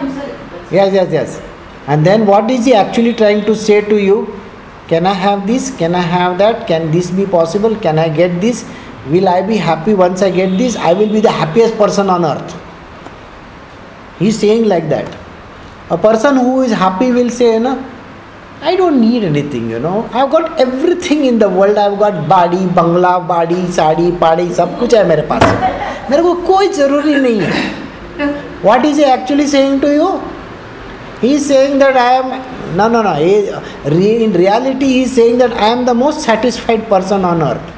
yes 0.72 0.92
yes 0.94 1.12
yes 1.12 1.38
And 1.86 2.04
then 2.04 2.26
what 2.26 2.50
is 2.50 2.64
he 2.64 2.74
actually 2.74 3.14
trying 3.14 3.44
to 3.44 3.54
say 3.54 3.80
to 3.80 3.96
you? 3.96 4.40
Can 4.88 5.06
I 5.06 5.12
have 5.12 5.46
this? 5.46 5.76
Can 5.76 5.94
I 5.94 6.00
have 6.00 6.38
that? 6.38 6.66
Can 6.66 6.90
this 6.90 7.10
be 7.10 7.26
possible? 7.26 7.74
Can 7.76 7.98
I 7.98 8.08
get 8.08 8.40
this? 8.40 8.64
Will 9.08 9.28
I 9.28 9.42
be 9.42 9.56
happy 9.56 9.94
once 9.94 10.22
I 10.22 10.30
get 10.30 10.56
this? 10.58 10.76
I 10.76 10.92
will 10.92 11.12
be 11.12 11.20
the 11.20 11.30
happiest 11.30 11.76
person 11.76 12.10
on 12.10 12.24
earth. 12.24 12.56
He's 14.18 14.38
saying 14.38 14.66
like 14.68 14.88
that. 14.88 15.16
A 15.90 15.98
person 15.98 16.36
who 16.36 16.62
is 16.62 16.72
happy 16.72 17.12
will 17.12 17.30
say, 17.30 17.58
no, 17.58 17.84
I 18.60 18.74
don't 18.74 19.00
need 19.00 19.22
anything, 19.22 19.70
you 19.70 19.78
know. 19.78 20.08
I've 20.12 20.30
got 20.30 20.58
everything 20.58 21.24
in 21.26 21.38
the 21.38 21.48
world. 21.48 21.76
I've 21.78 21.98
got 21.98 22.28
body, 22.28 22.64
bangla, 22.78 23.26
body, 23.28 23.70
sari, 23.70 24.10
party, 24.12 24.48
सब 24.54 24.78
कुछ 24.78 24.94
है 24.94 25.06
मेरे 25.08 25.22
पास 25.30 26.10
मेरे 26.10 26.22
को 26.22 26.34
कोई 26.46 26.68
ज़रूरी 26.78 27.14
नहीं 27.14 27.40
है 27.40 28.64
What 28.64 28.84
is 28.84 28.96
he 28.96 29.04
actually 29.04 29.46
saying 29.46 29.80
to 29.82 29.92
you? 29.92 30.08
He 31.20 31.34
is 31.34 31.46
saying 31.46 31.78
that 31.78 31.96
I 31.96 32.12
am, 32.14 32.76
no, 32.76 32.88
no, 32.88 33.02
no. 33.02 33.14
He, 33.14 34.24
in 34.24 34.32
reality, 34.32 34.86
he 34.86 35.02
is 35.02 35.12
saying 35.12 35.38
that 35.38 35.52
I 35.52 35.68
am 35.68 35.84
the 35.84 35.94
most 35.94 36.22
satisfied 36.22 36.88
person 36.88 37.24
on 37.24 37.42
earth. 37.42 37.72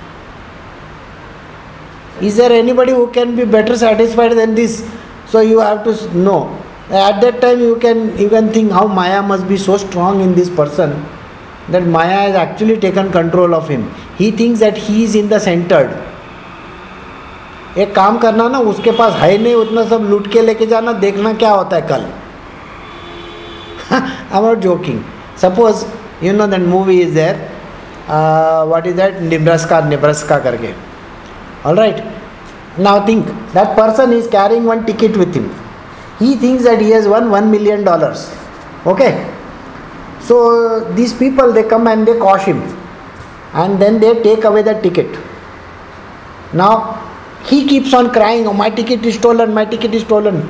Is 2.20 2.36
there 2.36 2.50
anybody 2.50 2.92
who 2.92 3.10
can 3.12 3.36
be 3.36 3.44
better 3.44 3.76
satisfied 3.76 4.32
than 4.32 4.54
this? 4.54 4.88
So 5.26 5.40
you 5.40 5.60
have 5.60 5.84
to 5.84 6.18
know. 6.18 6.58
At 6.90 7.20
that 7.20 7.40
time, 7.40 7.60
you 7.60 7.76
can 7.76 8.18
even 8.18 8.52
think 8.52 8.72
how 8.72 8.88
Maya 8.88 9.22
must 9.22 9.46
be 9.46 9.56
so 9.56 9.76
strong 9.76 10.20
in 10.20 10.34
this 10.34 10.50
person 10.50 11.04
that 11.68 11.86
Maya 11.86 12.20
has 12.26 12.34
actually 12.34 12.78
taken 12.78 13.12
control 13.12 13.54
of 13.54 13.68
him. 13.68 13.90
He 14.16 14.30
thinks 14.30 14.58
that 14.60 14.76
he 14.76 15.04
is 15.04 15.14
in 15.14 15.28
the 15.28 15.38
centered. 15.38 15.90
एक 17.78 17.94
काम 17.94 18.18
करना 18.18 18.48
ना 18.48 18.58
उसके 18.70 18.90
पास 18.98 19.12
है 19.20 19.36
नहीं 19.38 19.54
उतना 19.54 19.84
सब 19.88 20.06
लूट 20.10 20.32
के 20.32 20.40
लेके 20.42 20.66
जाना 20.66 20.92
देखना 21.04 21.32
क्या 21.42 21.50
होता 21.50 21.76
है 21.76 21.82
कल 21.88 22.06
I'm 24.31 24.43
not 24.43 24.61
joking. 24.61 25.03
Suppose 25.35 25.85
you 26.21 26.33
know 26.33 26.47
that 26.47 26.61
movie 26.61 27.01
is 27.01 27.13
there. 27.13 27.35
Uh, 28.07 28.65
what 28.65 28.87
is 28.87 28.95
that? 28.95 29.21
Nebraska, 29.21 29.85
Nebraska 29.87 30.39
karke. 30.45 30.75
All 31.63 31.75
right. 31.75 32.03
Now 32.77 33.05
think 33.05 33.27
that 33.53 33.75
person 33.77 34.13
is 34.13 34.27
carrying 34.27 34.63
one 34.65 34.85
ticket 34.85 35.15
with 35.15 35.35
him. 35.35 35.53
He 36.19 36.35
thinks 36.35 36.63
that 36.63 36.81
he 36.81 36.89
has 36.89 37.07
won 37.07 37.29
one 37.29 37.51
million 37.51 37.83
dollars. 37.83 38.31
Okay. 38.85 39.11
So 40.21 40.91
these 40.95 41.13
people 41.13 41.53
they 41.53 41.63
come 41.63 41.87
and 41.87 42.07
they 42.07 42.17
cosh 42.17 42.45
him, 42.45 42.61
and 43.53 43.79
then 43.79 43.99
they 43.99 44.21
take 44.23 44.43
away 44.45 44.63
the 44.63 44.73
ticket. 44.81 45.19
Now 46.53 46.73
he 47.45 47.67
keeps 47.67 47.93
on 47.93 48.11
crying, 48.11 48.47
"Oh, 48.47 48.53
my 48.53 48.69
ticket 48.69 49.05
is 49.05 49.15
stolen! 49.15 49.53
My 49.53 49.65
ticket 49.65 49.93
is 49.93 50.03
stolen!" 50.03 50.41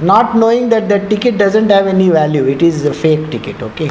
Not 0.00 0.36
knowing 0.36 0.68
that 0.70 0.88
the 0.88 0.98
ticket 1.08 1.38
doesn't 1.38 1.70
have 1.70 1.86
any 1.86 2.08
value. 2.08 2.46
It 2.46 2.62
is 2.62 2.84
a 2.84 2.92
fake 2.92 3.30
ticket 3.30 3.62
okay? 3.62 3.90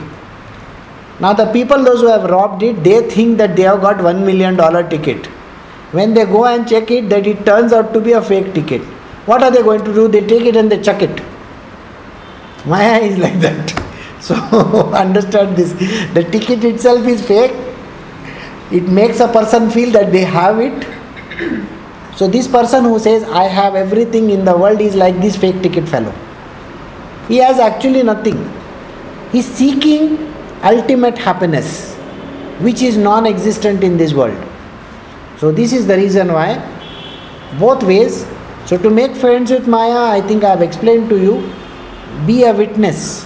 Now 1.20 1.34
the 1.34 1.46
people 1.52 1.84
those 1.84 2.02
who 2.02 2.08
have 2.08 2.24
robbed 2.24 2.64
it 2.64 2.84
they 2.84 3.02
think 3.10 3.38
that 3.38 3.56
they 3.56 3.64
have 3.64 3.82
got 3.82 4.02
1 4.02 4.26
million 4.26 4.56
dollar 4.56 4.88
ticket. 4.88 5.28
When 5.92 6.14
they 6.14 6.26
go 6.26 6.46
and 6.46 6.68
check 6.68 6.90
it 6.90 7.10
that 7.10 7.28
it 7.28 7.46
turns 7.46 7.74
out 7.74 7.94
to 7.94 8.00
be 8.00 8.14
a 8.14 8.22
fake 8.22 8.54
ticket. 8.54 8.82
What 9.26 9.44
are 9.44 9.52
they 9.52 9.62
going 9.62 9.84
to 9.86 9.94
do? 9.94 10.08
They 10.08 10.22
take 10.26 10.46
it 10.46 10.56
and 10.56 10.72
they 10.72 10.82
chuck 10.82 11.02
it. 11.02 11.22
Maya 12.66 13.00
is 13.12 13.18
like 13.18 13.40
that. 13.42 13.78
So 14.22 14.36
understand 14.94 15.58
this. 15.58 15.74
The 16.14 16.24
ticket 16.24 16.64
itself 16.64 17.08
is 17.08 17.26
fake. 17.26 17.54
It 18.72 18.84
makes 18.84 19.20
a 19.20 19.28
person 19.28 19.72
feel 19.72 19.90
that 19.94 20.12
they 20.12 20.24
have 20.24 20.60
it 20.60 21.71
so 22.22 22.28
this 22.28 22.48
person 22.48 22.84
who 22.84 23.00
says, 23.00 23.24
I 23.24 23.46
have 23.46 23.74
everything 23.74 24.30
in 24.30 24.46
the 24.46 24.56
world 24.56 24.80
is 24.80 24.96
like 24.96 25.20
this 25.22 25.36
fake 25.36 25.64
ticket 25.64 25.90
fellow. 25.90 26.14
He 27.28 27.38
has 27.38 27.58
actually 27.60 28.04
nothing. 28.04 28.38
He's 29.32 29.48
seeking 29.48 30.32
ultimate 30.62 31.18
happiness, 31.18 31.96
which 32.60 32.84
is 32.84 32.96
non 32.96 33.26
existent 33.26 33.84
in 33.84 33.98
this 33.98 34.14
world. 34.14 34.38
So 35.40 35.52
this 35.52 35.74
is 35.74 35.88
the 35.88 35.98
reason 35.98 36.32
why, 36.32 36.60
both 37.58 37.82
ways. 37.82 38.28
So 38.68 38.78
to 38.78 38.92
make 38.92 39.16
friends 39.16 39.50
with 39.50 39.68
Maya, 39.68 40.04
I 40.12 40.22
think 40.22 40.44
I 40.44 40.50
have 40.50 40.62
explained 40.62 41.10
to 41.10 41.20
you 41.20 41.52
be 42.28 42.44
a 42.44 42.54
witness, 42.54 43.26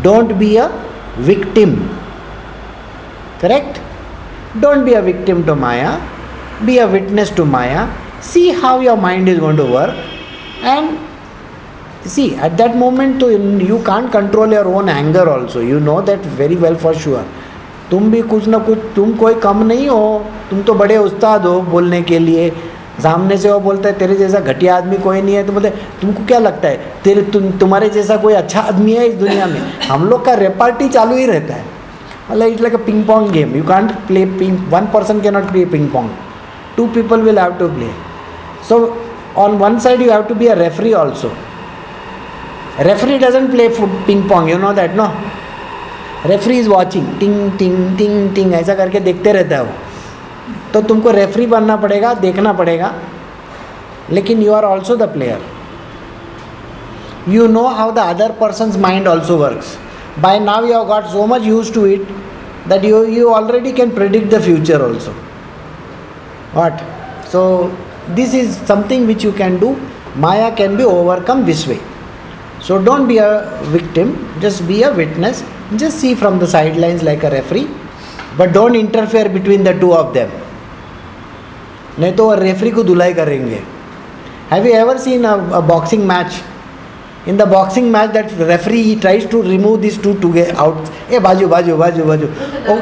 don't 0.00 0.38
be 0.38 0.56
a 0.56 0.70
victim. 1.18 1.76
Correct? 3.40 3.78
Don't 4.60 4.86
be 4.86 4.94
a 4.94 5.02
victim 5.02 5.44
to 5.44 5.54
Maya 5.54 6.00
be 6.66 6.78
a 6.78 6.86
witness 6.86 7.30
to 7.30 7.44
Maya, 7.44 7.86
see 8.20 8.50
how 8.52 8.80
your 8.80 8.96
mind 8.96 9.28
is 9.28 9.38
going 9.38 9.56
to 9.56 9.64
work, 9.64 9.94
and 10.62 10.98
see 12.04 12.36
at 12.36 12.56
that 12.56 12.76
moment 12.76 13.22
you 13.68 13.78
can't 13.84 14.10
control 14.10 14.50
your 14.50 14.66
own 14.66 14.88
anger 14.88 15.28
also. 15.28 15.60
You 15.60 15.80
know 15.80 16.00
that 16.02 16.20
very 16.40 16.56
well 16.56 16.76
for 16.84 16.94
sure. 16.94 17.24
तुम 17.90 18.10
भी 18.10 18.20
कुछ 18.22 18.46
ना 18.48 18.58
कुछ 18.58 18.78
तुम 18.96 19.12
कोई 19.16 19.34
कम 19.34 19.62
नहीं 19.66 19.88
हो। 19.88 20.24
तुम 20.50 20.62
तो 20.62 20.74
बड़े 20.74 20.96
उस्ताद 20.96 21.46
हो 21.46 21.60
बोलने 21.60 22.02
के 22.02 22.18
लिए। 22.18 22.50
सामने 23.02 23.36
से 23.36 23.50
वो 23.50 23.60
बोलता 23.60 23.88
है 23.88 23.98
तेरे 23.98 24.14
जैसा 24.14 24.40
घटिया 24.40 24.76
आदमी 24.76 24.96
कोई 24.96 25.22
नहीं 25.22 25.34
है। 25.34 25.46
तो 25.46 25.52
बोलते 25.52 25.70
तुमको 26.00 26.24
क्या 26.26 26.38
लगता 26.38 26.68
है? 26.68 26.76
तेरे 27.04 27.22
तुम 27.22 27.50
तुम्हारे 27.50 27.88
जैसा 27.90 28.16
कोई 28.16 28.34
अच्छा 28.34 28.60
आदमी 28.60 28.92
है 28.92 29.06
इस 29.06 29.14
दुनिया 29.14 29.46
में? 29.46 29.60
हम 29.88 30.04
लोग 30.04 30.24
का 30.24 30.34
रेपार्टी 30.34 30.88
चालू 30.88 31.16
ही 31.16 31.26
रहता 31.26 31.54
है। 31.54 31.64
मतलब 32.30 32.46
it's 32.46 32.60
like 32.62 32.74
a 32.74 32.84
ping 32.86 33.04
pong 33.04 33.30
game 33.30 33.54
you 33.56 33.62
can't 33.64 33.90
play 34.06 34.24
ping 34.26 34.58
one 34.70 34.86
person 34.94 35.20
can 35.20 35.34
not 35.34 35.50
play 35.50 35.64
ping 35.64 35.88
pong 35.88 36.10
two 36.82 36.92
people 36.92 37.28
will 37.30 37.42
have 37.44 37.58
to 37.58 37.68
play. 37.68 37.92
So, 38.62 38.80
on 39.36 39.58
one 39.58 39.80
side, 39.80 40.00
you 40.00 40.10
have 40.10 40.28
to 40.28 40.34
be 40.34 40.48
a 40.48 40.56
referee 40.56 40.94
also. 40.94 41.30
Referee 42.90 43.18
doesn't 43.18 43.50
play 43.50 43.68
foot 43.68 44.06
ping 44.06 44.26
pong, 44.28 44.48
you 44.48 44.58
know 44.58 44.74
that, 44.82 45.00
no? 45.04 45.12
Referee 46.26 46.58
is 46.58 46.68
watching 46.68 47.06
ting 47.20 47.58
ting 47.58 47.96
ting 47.98 48.34
टिंग 48.34 48.52
ऐसा 48.54 48.74
करके 48.74 49.00
देखते 49.06 49.32
रहता 49.32 49.56
है 49.56 49.62
वो 49.62 49.72
तो 50.74 50.80
तुमको 50.88 51.10
referee 51.16 51.46
बनना 51.54 51.76
पड़ेगा 51.84 52.12
देखना 52.24 52.52
पड़ेगा 52.60 52.92
लेकिन 54.10 54.42
you 54.42 54.52
are 54.54 54.64
also 54.64 54.96
the 54.96 55.08
player 55.12 55.40
you 57.28 57.46
know 57.56 57.66
how 57.78 57.90
the 57.92 57.98
other 58.14 58.32
person 58.40 58.80
mind 58.80 59.08
also 59.08 59.36
works 59.38 59.76
by 60.20 60.38
now 60.38 60.62
you 60.62 60.72
have 60.74 60.86
got 60.86 61.10
so 61.10 61.26
much 61.26 61.42
used 61.42 61.74
to 61.74 61.86
it 61.86 62.08
that 62.68 62.84
you, 62.84 63.04
you 63.06 63.32
already 63.34 63.72
can 63.72 63.90
predict 63.90 64.30
the 64.30 64.40
future 64.40 64.82
also. 64.86 65.14
What? 66.53 66.81
So, 67.27 67.75
this 68.09 68.33
is 68.33 68.55
something 68.57 69.05
which 69.07 69.23
you 69.23 69.31
can 69.33 69.59
do. 69.59 69.75
Maya 70.15 70.55
can 70.55 70.77
be 70.77 70.83
overcome 70.83 71.45
this 71.45 71.67
way. 71.67 71.79
So, 72.61 72.81
don't 72.81 73.07
be 73.07 73.17
a 73.17 73.31
victim, 73.65 74.17
just 74.41 74.67
be 74.67 74.83
a 74.83 74.93
witness. 74.93 75.43
Just 75.75 75.99
see 75.99 76.15
from 76.15 76.39
the 76.39 76.47
sidelines 76.47 77.03
like 77.03 77.23
a 77.23 77.29
referee, 77.29 77.67
but 78.37 78.53
don't 78.53 78.75
interfere 78.75 79.27
between 79.27 79.63
the 79.63 79.73
two 79.79 79.93
of 79.93 80.13
them. 80.13 80.29
नहीं 81.99 82.13
तो 82.15 82.33
referee 82.39 82.71
को 82.71 82.83
धुलाई 82.83 83.13
करेंगे 83.13 83.59
have 84.51 84.65
you 84.67 84.73
ever 84.73 84.97
seen 85.05 85.23
a 85.25 85.59
boxing 85.69 86.03
match 86.07 86.41
in 87.28 87.36
the 87.36 87.42
boxing 87.48 87.90
match 87.92 88.10
that 88.10 88.30
referee 88.40 88.82
he 88.82 88.94
tries 89.00 89.28
to 89.30 89.40
remove 89.42 89.76
this 89.80 90.02
to 90.02 90.12
to 90.22 90.28
get 90.32 90.56
out 90.64 91.12
a 91.12 91.18
बाजू 91.26 91.48
बाजू 91.48 91.76
बाजू 91.76 92.04
बाजू 92.04 92.26
ओ, 92.26 92.76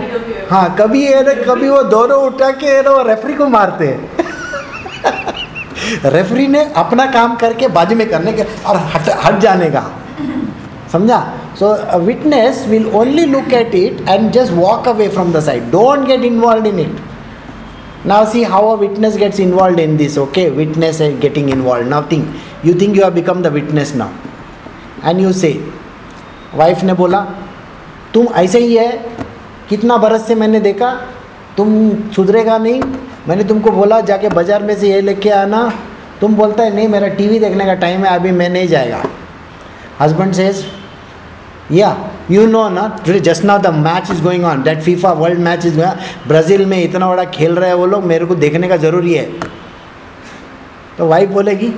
हाँ 0.50 0.76
कभी 0.78 1.04
ये 1.06 1.22
ना 1.22 1.32
कभी 1.42 1.68
वो 1.68 1.82
दोनों 1.94 2.18
उठा 2.26 2.50
के 2.62 2.80
ना 2.82 3.00
रेफरी 3.08 3.34
को 3.34 3.48
मारते 3.48 3.88
हैं। 3.88 3.98
रेफरी 6.12 6.46
ने 6.46 6.64
अपना 6.76 7.06
काम 7.12 7.34
करके 7.36 7.68
बाजू 7.76 7.96
में 7.96 8.08
करने 8.10 8.32
के 8.32 8.42
और 8.42 8.76
हट 8.94 9.08
हट 9.24 9.38
जाने 9.40 9.70
का। 9.70 9.84
समझा? 10.92 11.20
So 11.58 11.98
witness 11.98 12.64
will 12.68 12.86
only 12.94 13.26
look 13.26 13.52
at 13.52 13.74
it 13.74 14.08
and 14.08 14.30
just 14.32 14.52
walk 14.52 14.88
away 14.88 15.08
from 15.08 15.32
the 15.32 15.40
side 15.44 15.70
don't 15.70 16.06
get 16.06 16.24
involve 16.24 16.66
in 16.66 16.80
it 16.80 16.96
now 18.10 18.24
see 18.24 18.42
how 18.50 18.60
a 18.66 18.76
witness 18.80 19.16
gets 19.20 19.38
involved 19.44 19.80
in 19.80 19.96
this 19.96 20.14
okay? 20.20 20.44
Witness 20.50 21.00
is 21.06 21.16
getting 21.24 21.50
involved 21.50 21.88
now 21.88 21.98
think 22.12 22.30
you 22.68 22.72
think 22.82 22.96
you 22.96 23.02
have 23.02 23.14
become 23.14 23.42
the 23.42 23.50
witness 23.56 23.92
now. 23.94 24.06
And 25.04 25.20
you 25.20 25.32
say 25.32 25.52
wife 26.54 26.82
ने 26.82 26.94
बोला, 26.94 27.20
तुम 28.14 28.26
ऐसे 28.36 28.58
ही 28.58 28.74
है, 28.76 28.90
कितना 29.68 29.96
बरस 29.96 30.26
से 30.26 30.34
मैंने 30.34 30.60
देखा, 30.60 30.90
तुम 31.56 31.68
सुधरेगा 32.16 32.56
नहीं। 32.58 32.82
मैंने 33.28 33.44
तुमको 33.44 33.70
बोला, 33.70 34.00
जाके 34.02 34.28
बाज़ार 34.28 34.62
में 34.62 34.74
से 34.76 34.88
ये 34.88 35.00
लेके 35.00 35.30
आना। 35.30 35.72
तुम 36.20 36.34
बोलता 36.36 36.62
है, 36.62 36.74
नहीं, 36.74 36.88
मेरा 36.88 37.08
टीवी 37.10 37.38
देखने 37.38 37.66
का 37.66 37.74
टाइम 37.76 38.04
है, 38.04 38.14
अभी 38.14 38.30
मैं 38.32 38.48
नहीं 38.48 38.68
जाएगा। 38.68 39.02
Husband 40.00 40.32
says 40.34 40.64
yeah 41.72 41.96
you 42.30 42.46
know 42.46 42.68
ना 42.68 42.86
just 43.06 43.44
now 43.44 43.58
the 43.58 43.66
match 43.76 44.10
is 44.10 44.22
going 44.22 44.44
on 44.44 44.62
that 44.62 44.80
FIFA 44.82 45.12
world 45.12 45.38
match 45.40 45.66
is 45.66 45.76
going 45.76 46.28
Brazil 46.28 46.64
में 46.66 46.82
इतना 46.82 47.08
बड़ा 47.08 47.24
खेल 47.26 47.54
रहे 47.54 47.68
हैं 47.68 47.76
वो 47.76 47.86
लोग, 47.86 48.04
मेरे 48.04 48.26
को 48.26 48.34
देखने 48.36 48.68
का 48.68 48.76
ज़रूरी 48.76 49.14
है। 49.14 49.24
तो 50.98 51.06
वाइफ 51.06 51.28
बोलेगी, 51.30 51.72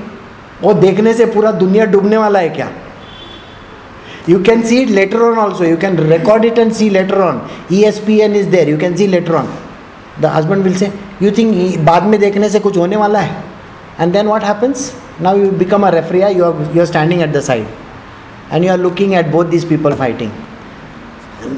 वो 0.63 0.73
देखने 0.75 1.15
से 1.15 1.27
पूरा 1.27 1.51
दुनिया 1.53 1.85
डूबने 1.87 2.17
वाला 2.17 2.39
है 2.39 2.49
क्या? 2.49 2.69
You 4.27 4.39
can 4.41 4.65
see 4.65 4.83
it 4.83 4.91
later 4.91 5.31
on 5.31 5.39
also. 5.39 5.65
You 5.65 5.77
can 5.77 5.97
record 5.97 6.45
it 6.45 6.59
and 6.59 6.75
see 6.75 6.91
later 6.91 7.23
on. 7.23 7.41
ESPN 7.69 8.35
is 8.35 8.49
there. 8.49 8.69
You 8.69 8.79
can 8.79 8.97
see 8.97 9.09
later 9.09 9.37
on. 9.37 9.49
The 10.21 10.29
husband 10.29 10.65
will 10.65 10.77
say, 10.83 10.93
"You 11.21 11.33
think 11.33 11.81
baad 11.89 12.09
mein 12.13 12.21
dekhne 12.21 12.49
se 12.57 12.61
kuch 12.61 12.77
hone 12.77 12.97
wala 13.05 13.25
hai 13.27 13.33
And 13.99 14.13
then 14.13 14.29
what 14.29 14.43
happens? 14.43 14.95
Now 15.21 15.35
you 15.35 15.51
become 15.51 15.85
a 15.85 15.91
referee. 15.91 16.25
You 16.37 16.45
are 16.45 16.55
you 16.75 16.83
are 16.83 16.87
standing 16.87 17.23
at 17.23 17.33
the 17.33 17.43
side, 17.43 17.67
and 18.51 18.65
you 18.65 18.71
are 18.71 18.79
looking 18.79 19.15
at 19.15 19.31
both 19.31 19.51
these 19.51 19.65
people 19.65 19.93
fighting. 20.05 20.33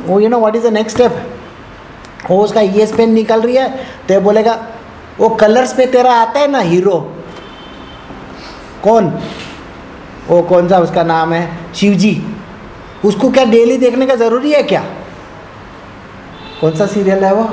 Oh, 0.09 0.19
you 0.19 0.29
know 0.29 0.39
what 0.39 0.57
is 0.57 0.63
the 0.63 0.75
next 0.81 1.01
step? 1.01 1.13
वो 2.31 2.43
उसका 2.45 2.61
E 2.61 2.81
S 2.81 2.93
pen 2.97 3.11
निकल 3.13 3.43
रही 3.43 3.57
है 3.57 3.69
तो 4.09 4.21
बोलेगा 4.21 4.53
वो 5.19 5.29
colours 5.41 5.73
पे 5.77 5.87
तेरा 5.87 6.13
आता 6.21 6.41
है 6.41 6.51
ना 6.51 6.61
हीरो 6.69 6.97
कौन 8.85 9.13
वो 10.29 10.41
कौन 10.53 10.69
सा 10.69 10.79
उसका 10.87 11.03
नाम 11.11 11.33
है 11.33 11.43
शिवजी 11.81 12.15
उसको 13.05 13.31
क्या 13.31 13.45
डेली 13.45 13.77
देखने 13.77 14.07
का 14.07 14.15
ज़रूरी 14.15 14.53
है 14.53 14.63
क्या? 14.63 14.85
कौन 16.61 16.77
सा 16.77 16.87
सीरियल 16.87 17.25
है 17.25 17.35
वो? 17.35 17.51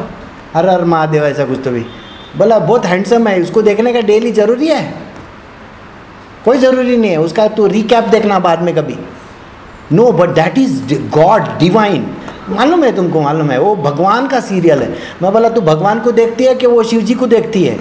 हर 0.54 0.70
हर 0.70 0.86
महादेव 0.86 1.26
ऐसा 1.26 1.46
कुछ 1.46 1.60
तो 1.64 1.72
भी। 1.72 1.86
बोला, 2.38 2.60
बहुत 2.60 2.86
हैंडसम 2.86 3.28
है, 3.28 3.42
उसको 3.42 3.62
देखने 3.62 3.94
का 3.94 4.02
डेली 4.02 4.32
ज़रूरी 4.32 4.68
है? 4.68 4.94
कोई 6.46 6.58
ज़रूरी 6.58 6.98
नहीं 6.98 7.12
है, 7.12 7.18
उसका 7.18 7.48
तो 7.48 7.68
रिकैप 7.68 8.04
देखना 8.04 8.40
बाद 8.40 8.62
में 8.62 8.76
कभी। 8.76 8.98
No 9.92 10.12
but 10.12 10.30
that 10.30 10.58
is 10.58 10.94
God 11.10 11.42
divine 11.60 12.16
मालूम 12.50 12.84
है 12.84 12.96
तुमको, 12.96 13.22
मालूम 13.22 13.52
है, 13.52 13.60
वो 13.60 13.76
भगवान 13.76 14.28
का 14.28 14.40
सीरियल 14.40 14.82
है। 14.82 14.96
मैं 15.22 15.34
बोला, 15.34 15.50
तू 15.50 15.62
भगवान 15.62 16.00
को 16.00 16.12
देखती 16.12 16.44
है 16.44 16.56
कि 16.56 16.68
वो 16.68 16.84
शिव 16.84 17.02
जी 17.02 17.14
को 17.14 17.28
देखती 17.28 17.64
है? 17.64 17.76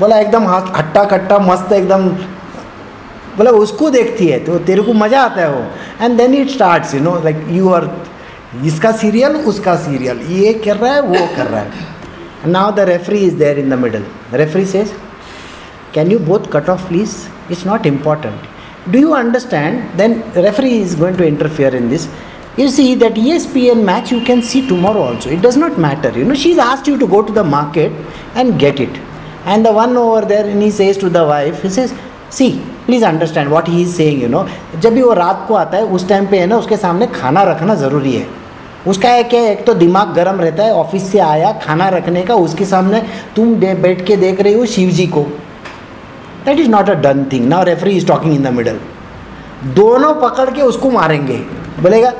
बोला, 0.00 0.18
एकदम 0.18 0.46
हट्टा 0.48 1.04
कट्टा, 1.04 1.38
मस्त, 1.38 1.72
एकदम 1.72 2.08
बोला 3.37 3.51
उसको 3.63 3.89
देखती 3.89 4.27
है 4.27 4.39
तो 4.45 4.57
तेरे 4.69 4.81
को 4.81 4.93
मज़ा 4.93 5.21
आता 5.21 5.41
है 5.41 5.51
वो 5.51 6.05
and 6.05 6.17
then 6.17 6.33
it 6.35 6.49
start 6.49 6.93
you 6.95 7.01
know 7.01 7.15
like 7.23 7.45
you 7.51 7.69
are 7.73 7.89
इसका 8.65 8.91
सीरियल 9.03 9.35
उसका 9.53 9.75
सीरियल 9.85 10.21
ये 10.39 10.53
कर 10.65 10.77
रहा 10.77 10.93
है 10.93 11.01
वो 11.01 11.27
कर 11.35 11.45
रहा 11.45 11.61
है 11.61 12.51
now 12.51 12.71
the 12.75 12.89
referee 12.89 13.19
is 13.27 13.33
there 13.43 13.59
in 13.59 13.69
the 13.69 13.79
middle 13.79 14.03
referee 14.33 14.65
says 14.75 14.93
can 15.93 16.11
you 16.11 16.19
both 16.29 16.51
cut 16.53 16.69
off 16.69 16.87
please 16.87 17.15
it's 17.51 17.65
not 17.67 17.85
important 17.85 18.55
do 18.91 18.99
you 18.99 19.13
understand 19.13 19.99
then 19.99 20.21
referee 20.33 20.79
is 20.79 20.95
going 20.95 21.17
to 21.17 21.27
interfere 21.27 21.73
in 21.75 21.89
this 21.89 22.07
you 22.57 22.67
see 22.69 22.95
that 22.95 23.13
espn 23.31 23.83
match 23.83 24.11
you 24.11 24.21
can 24.29 24.41
see 24.41 24.61
tomorrow 24.67 25.03
also 25.09 25.29
it 25.29 25.41
does 25.41 25.57
not 25.57 25.77
matter 25.77 26.11
you 26.17 26.25
know 26.29 26.37
she's 26.43 26.57
asked 26.57 26.87
you 26.87 26.97
to 26.97 27.07
go 27.07 27.21
to 27.21 27.33
the 27.33 27.43
market 27.43 27.91
and 28.35 28.59
get 28.59 28.79
it 28.79 29.01
and 29.45 29.65
the 29.65 29.73
one 29.73 29.95
over 29.97 30.21
there 30.25 30.45
and 30.45 30.61
he 30.61 30.71
says 30.71 30.97
to 30.97 31.09
the 31.09 31.25
wife 31.33 31.61
he 31.61 31.69
says 31.69 31.93
see 32.29 32.51
please 32.92 33.04
understand 33.04 33.48
what 33.48 33.68
he 33.68 33.80
is 33.82 33.92
saying 33.96 34.22
you 34.22 34.28
know 34.28 34.44
जब 34.78 34.92
भी 34.94 35.02
वो 35.02 35.12
रात 35.14 35.44
को 35.48 35.54
आता 35.54 35.76
है, 35.76 35.84
उस 35.86 36.08
time 36.08 36.26
पे 36.26 36.38
है 36.38 36.46
ना, 36.46 36.56
उसके 36.56 36.76
सामने 36.76 37.06
खाना 37.08 37.42
रखना 37.42 37.74
ज़रूरी 37.74 38.12
है। 38.12 38.26
उसका 38.86 39.08
है, 39.08 39.22
एक 39.22 39.64
तो 39.66 39.74
दिमाग 39.74 40.12
गर्म 40.14 40.40
रहता 40.40 40.64
है 40.64 40.74
ऑफ़िस 40.74 41.10
से 41.12 41.18
आया, 41.20 41.52
खाना 41.62 41.88
रखने 41.88 42.22
का, 42.22 42.34
उसके 42.36 42.64
सामने 42.64 43.02
तुम 43.36 43.54
बैठ 43.54 44.04
के 44.06 44.16
देख 44.16 44.40
रही 44.40 44.54
हो 44.54 44.66
शिव 44.66 44.90
जी 44.90 45.06
को। 45.06 45.22
That 46.44 46.60
is 46.60 46.68
not 46.70 46.90
a 46.90 46.94
done 47.02 47.24
thing 47.32 47.48
now 47.48 47.64
referee 47.64 47.96
is 47.96 48.06
talking 48.06 48.34
in 48.34 48.42
the 48.42 48.54
middle 48.54 48.78
दोनों 49.74 50.14
पकड़ 50.20 50.48
के 50.50 50.62
उसको 50.62 50.90
मारेंगे। 50.90 51.36
बोलेगा, 51.80 52.10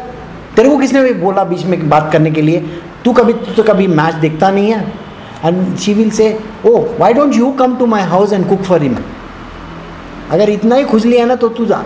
तेरे 0.57 0.69
को 0.69 0.79
किसने 0.79 1.03
भी 1.03 1.13
बोला 1.21 1.45
बीच 1.45 1.65
में 1.65 1.89
बात 1.89 2.13
करने 2.13 2.31
के 2.31 2.43
लिए? 2.43 2.67
तू 3.05 3.13
कभी, 3.13 3.33
तू 3.33 3.53
तो 3.53 3.63
कभी 3.63 3.87
मैच 3.89 4.15
देखता 4.17 4.51
नहीं 4.51 4.73
है? 4.73 4.85
And 5.45 5.77
she 5.77 5.95
will 5.95 6.11
say 6.11 6.37
oh 6.67 6.79
why 6.99 7.13
don't 7.13 7.35
you 7.35 7.53
come 7.59 7.77
to 7.77 7.87
my 7.87 8.03
house 8.05 8.33
and 8.33 8.49
cook 8.49 8.63
for 8.63 8.83
him 8.83 8.97
अगर 10.32 10.50
इतना 10.50 10.76
ही 10.76 10.84
खुजली 10.92 11.18
है 11.18 11.26
ना 11.26 11.36
तो 11.44 11.50
तू 11.60 11.66
जा 11.66 11.84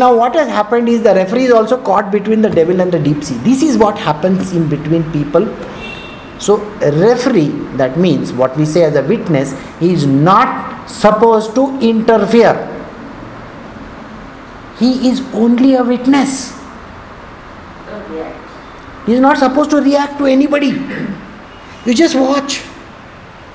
now 0.00 0.08
what 0.18 0.36
has 0.40 0.48
happened 0.48 0.88
is 0.90 1.02
the 1.04 1.12
referee 1.16 1.44
is 1.46 1.52
also 1.52 1.76
caught 1.86 2.10
between 2.12 2.44
the 2.44 2.50
devil 2.58 2.80
and 2.84 2.94
the 2.96 3.00
deep 3.06 3.24
sea 3.28 3.34
this 3.46 3.62
is 3.66 3.76
what 3.82 3.98
happens 4.04 4.52
in 4.60 4.68
between 4.70 5.02
people 5.16 5.48
so 6.44 6.56
referee 6.80 7.48
that 7.80 7.98
means 7.98 8.32
what 8.32 8.56
we 8.56 8.64
say 8.64 8.84
as 8.84 8.96
a 8.96 9.02
witness 9.02 9.52
is 9.80 10.06
not 10.06 10.88
supposed 10.88 11.54
to 11.54 11.78
interfere. 11.80 12.68
He 14.78 15.08
is 15.08 15.20
only 15.32 15.74
a 15.74 15.84
witness. 15.84 16.58
He 19.06 19.12
is 19.12 19.20
not 19.20 19.38
supposed 19.38 19.70
to 19.70 19.80
react 19.80 20.18
to 20.18 20.26
anybody. 20.26 20.70
You 21.86 21.94
just 21.94 22.14
watch. 22.14 22.62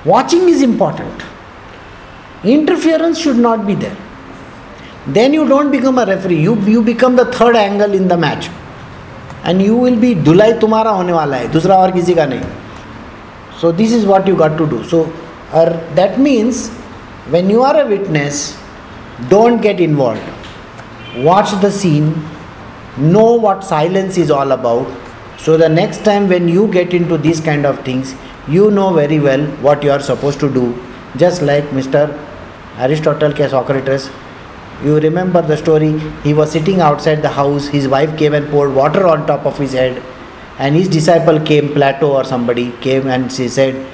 Watching 0.05 0.47
is 0.47 0.61
important. 0.61 1.23
Interference 2.43 3.19
should 3.19 3.37
not 3.37 3.65
be 3.65 3.75
there. 3.75 3.97
Then 5.07 5.33
you 5.33 5.47
don't 5.47 5.71
become 5.71 5.97
a 5.97 6.05
referee. 6.05 6.41
You, 6.41 6.55
you 6.61 6.81
become 6.83 7.15
the 7.15 7.25
third 7.25 7.55
angle 7.55 7.93
in 7.93 8.07
the 8.07 8.17
match. 8.17 8.49
And 9.43 9.61
you 9.61 9.75
will 9.77 9.95
be 9.99 10.13
धुलाई 10.15 10.53
तुम्हारा 10.59 10.91
होने 10.91 11.13
वाला 11.13 11.37
है 11.37 11.47
दूसरा 11.51 11.75
और 11.77 11.91
किसी 11.91 12.13
का 12.15 12.25
नहीं 12.25 12.41
so 13.61 13.71
this 13.71 13.93
is 13.93 14.05
what 14.05 14.27
you 14.29 14.35
got 14.35 14.57
to 14.57 14.65
do 14.65 14.81
so 14.91 15.07
that 15.95 16.17
means 16.19 16.67
when 17.35 17.49
you 17.49 17.61
are 17.63 17.75
a 17.81 17.85
witness, 17.87 18.57
don't 19.29 19.61
get 19.61 19.79
involved. 19.79 20.21
Watch 21.17 21.51
the 21.61 21.71
scene, 21.71 22.13
know 22.97 23.33
what 23.33 23.63
silence 23.63 24.17
is 24.17 24.29
all 24.29 24.51
about. 24.51 24.87
So, 25.37 25.55
the 25.55 25.69
next 25.69 26.03
time 26.03 26.27
when 26.27 26.47
you 26.47 26.67
get 26.67 26.93
into 26.93 27.17
these 27.17 27.39
kind 27.39 27.65
of 27.65 27.79
things, 27.85 28.15
you 28.47 28.71
know 28.71 28.93
very 28.93 29.19
well 29.19 29.45
what 29.61 29.83
you 29.83 29.91
are 29.91 29.99
supposed 29.99 30.39
to 30.39 30.51
do. 30.51 30.75
Just 31.15 31.41
like 31.41 31.63
Mr. 31.65 32.07
Aristotle 32.78 33.32
ke 33.32 33.48
Socrates. 33.48 34.10
You 34.82 34.98
remember 34.98 35.42
the 35.42 35.56
story? 35.56 35.98
He 36.24 36.34
was 36.34 36.50
sitting 36.50 36.80
outside 36.80 37.22
the 37.22 37.28
house, 37.28 37.66
his 37.68 37.86
wife 37.86 38.16
came 38.18 38.34
and 38.34 38.48
poured 38.50 38.74
water 38.74 39.06
on 39.06 39.26
top 39.26 39.46
of 39.46 39.58
his 39.58 39.72
head, 39.72 40.02
and 40.58 40.74
his 40.74 40.88
disciple 40.88 41.38
came, 41.40 41.72
Plato 41.72 42.12
or 42.12 42.24
somebody 42.24 42.72
came 42.80 43.06
and 43.06 43.30
she 43.30 43.48
said, 43.48 43.86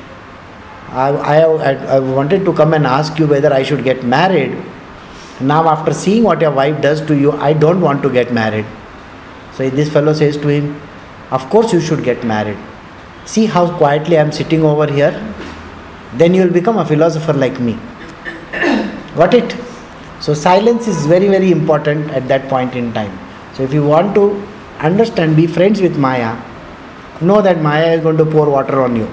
I, 0.90 1.08
I, 1.10 1.72
I 1.96 1.98
wanted 1.98 2.44
to 2.46 2.52
come 2.54 2.72
and 2.72 2.86
ask 2.86 3.18
you 3.18 3.26
whether 3.26 3.52
I 3.52 3.62
should 3.62 3.84
get 3.84 4.04
married. 4.04 4.56
Now, 5.40 5.68
after 5.68 5.92
seeing 5.92 6.24
what 6.24 6.40
your 6.40 6.50
wife 6.50 6.80
does 6.80 7.00
to 7.02 7.16
you, 7.16 7.32
I 7.32 7.52
don't 7.52 7.80
want 7.80 8.02
to 8.02 8.10
get 8.10 8.32
married. 8.32 8.64
So, 9.54 9.68
this 9.68 9.92
fellow 9.92 10.12
says 10.14 10.36
to 10.38 10.48
him, 10.48 10.80
Of 11.30 11.50
course, 11.50 11.72
you 11.72 11.80
should 11.80 12.02
get 12.02 12.24
married. 12.24 12.56
See 13.26 13.46
how 13.46 13.76
quietly 13.76 14.16
I 14.16 14.22
am 14.22 14.32
sitting 14.32 14.62
over 14.62 14.90
here? 14.90 15.12
Then 16.14 16.32
you 16.32 16.42
will 16.42 16.52
become 16.52 16.78
a 16.78 16.84
philosopher 16.84 17.34
like 17.34 17.60
me. 17.60 17.78
Got 19.18 19.34
it? 19.34 19.56
So, 20.20 20.32
silence 20.32 20.88
is 20.88 21.06
very, 21.06 21.28
very 21.28 21.52
important 21.52 22.10
at 22.10 22.26
that 22.28 22.48
point 22.48 22.74
in 22.74 22.92
time. 22.94 23.16
So, 23.54 23.62
if 23.62 23.72
you 23.72 23.84
want 23.84 24.14
to 24.14 24.42
understand, 24.80 25.36
be 25.36 25.46
friends 25.46 25.80
with 25.80 25.98
Maya, 25.98 26.36
know 27.20 27.40
that 27.42 27.60
Maya 27.60 27.92
is 27.96 28.00
going 28.02 28.16
to 28.16 28.24
pour 28.24 28.48
water 28.48 28.80
on 28.80 28.96
you. 28.96 29.08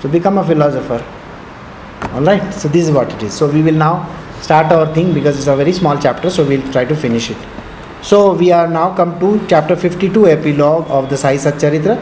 So 0.00 0.08
become 0.08 0.38
a 0.38 0.44
philosopher. 0.44 1.02
Alright, 2.14 2.52
so 2.52 2.68
this 2.68 2.86
is 2.88 2.90
what 2.90 3.12
it 3.12 3.22
is. 3.22 3.32
So 3.32 3.50
we 3.50 3.62
will 3.62 3.74
now 3.74 3.94
start 4.40 4.72
our 4.72 4.92
thing 4.92 5.14
because 5.14 5.38
it's 5.38 5.46
a 5.46 5.56
very 5.56 5.72
small 5.72 5.98
chapter, 5.98 6.30
so 6.30 6.44
we'll 6.44 6.70
try 6.72 6.84
to 6.84 6.94
finish 6.94 7.30
it. 7.30 7.38
So 8.02 8.34
we 8.34 8.52
are 8.52 8.68
now 8.68 8.94
come 8.94 9.18
to 9.20 9.46
chapter 9.48 9.74
52, 9.74 10.28
epilogue 10.28 10.90
of 10.90 11.08
the 11.08 11.16
Sai 11.16 11.36
Satcharitra. 11.36 11.96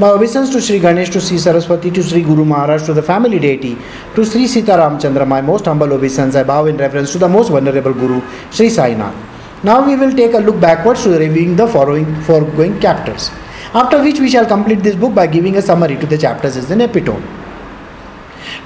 My 0.00 0.10
obeisance 0.10 0.50
to 0.50 0.60
Sri 0.60 0.78
Ganesh, 0.78 1.10
to 1.10 1.20
Sri 1.20 1.38
Saraswati, 1.38 1.90
to 1.90 2.04
Sri 2.04 2.22
Guru 2.22 2.44
Maharaj, 2.44 2.84
to 2.86 2.94
the 2.94 3.02
family 3.02 3.40
deity, 3.40 3.76
to 4.14 4.24
Sri 4.24 4.46
Sita 4.46 4.74
Ramchandra, 4.74 5.26
my 5.26 5.40
most 5.40 5.64
humble 5.64 5.92
obeisance, 5.92 6.36
I 6.36 6.44
bow 6.44 6.66
in 6.66 6.76
reverence 6.76 7.10
to 7.14 7.18
the 7.18 7.28
most 7.28 7.50
venerable 7.50 7.92
Guru, 7.92 8.22
Sri 8.52 8.68
Sainath. 8.68 9.16
Now 9.64 9.84
we 9.84 9.96
will 9.96 10.12
take 10.12 10.34
a 10.34 10.38
look 10.38 10.60
backwards 10.60 11.02
to 11.02 11.18
reviewing 11.18 11.56
the 11.56 11.66
following 11.66 12.06
foregoing 12.22 12.78
chapters. 12.80 13.32
After 13.74 14.00
which 14.00 14.20
we 14.20 14.30
shall 14.30 14.46
complete 14.46 14.84
this 14.84 14.94
book 14.94 15.16
by 15.16 15.26
giving 15.26 15.56
a 15.56 15.62
summary 15.62 15.96
to 15.96 16.06
the 16.06 16.16
chapters 16.16 16.56
as 16.56 16.70
an 16.70 16.80
epitome 16.80 17.26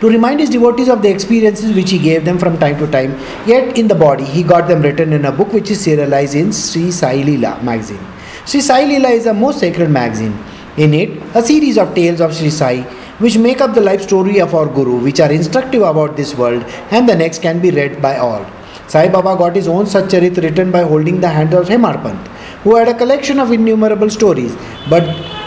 to 0.03 0.09
remind 0.11 0.39
his 0.39 0.51
devotees 0.51 0.89
of 0.89 1.01
the 1.01 1.09
experiences 1.09 1.75
which 1.75 1.91
he 1.91 1.99
gave 1.99 2.27
them 2.27 2.39
from 2.39 2.59
time 2.59 2.77
to 2.77 2.87
time. 2.89 3.19
Yet 3.47 3.79
in 3.79 3.89
the 3.89 3.95
body, 3.95 4.25
he 4.25 4.43
got 4.43 4.69
them 4.69 4.83
written 4.83 5.15
in 5.15 5.25
a 5.25 5.33
book 5.33 5.51
which 5.55 5.71
is 5.71 5.81
serialized 5.81 6.35
in 6.35 6.53
Sri 6.53 6.91
Sai 6.91 7.23
Leela 7.23 7.63
magazine. 7.63 8.07
Sri 8.45 8.61
Sai 8.61 8.85
Leela 8.85 9.11
is 9.11 9.25
a 9.25 9.33
most 9.33 9.61
sacred 9.61 9.89
magazine. 9.89 10.37
In 10.79 10.95
it, 10.95 11.11
a 11.35 11.43
series 11.43 11.77
of 11.77 11.95
tales 11.95 12.21
of 12.23 12.35
Sri 12.35 12.49
Sai 12.49 12.81
which 13.19 13.37
make 13.37 13.61
up 13.61 13.75
the 13.75 13.81
life 13.81 14.01
story 14.03 14.41
of 14.41 14.55
our 14.55 14.67
Guru, 14.67 14.97
which 14.99 15.21
are 15.21 15.31
instructive 15.31 15.83
about 15.83 16.17
this 16.17 16.35
world 16.35 16.65
and 16.91 17.07
the 17.09 17.15
next 17.15 17.43
can 17.43 17.61
be 17.61 17.71
read 17.71 18.01
by 18.01 18.17
all. 18.17 18.47
Sai 18.89 19.09
Baba 19.09 19.37
got 19.37 19.55
his 19.55 19.69
own 19.69 19.85
Satcharit 19.85 20.43
written 20.43 20.71
by 20.71 20.81
holding 20.83 21.21
the 21.21 21.29
hand 21.29 21.53
of 21.53 21.69
Hemadpant, 21.69 22.27
who 22.63 22.75
had 22.77 22.89
a 22.89 22.95
collection 22.95 23.39
of 23.39 23.53
innumerable 23.53 24.09
stories, 24.09 24.57
but 24.89 25.03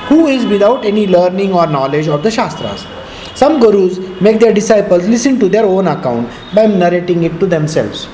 who 0.10 0.28
is 0.28 0.46
without 0.46 0.86
any 0.86 1.08
learning 1.08 1.54
or 1.54 1.66
knowledge 1.66 2.08
of 2.08 2.22
the 2.22 2.30
Shastras. 2.30 2.86
Some 3.34 3.60
gurus 3.60 3.98
make 4.22 4.40
their 4.40 4.54
disciples 4.54 5.08
listen 5.08 5.40
to 5.40 5.50
their 5.50 5.66
own 5.66 5.88
account 5.88 6.30
by 6.54 6.68
narrating 6.68 7.24
it 7.24 7.40
to 7.40 7.48
themselves. 7.48 8.06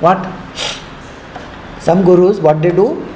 What? 0.00 0.18
Some 1.78 2.04
gurus, 2.04 2.38
what 2.40 2.62
they 2.62 2.70
do? 2.70 3.06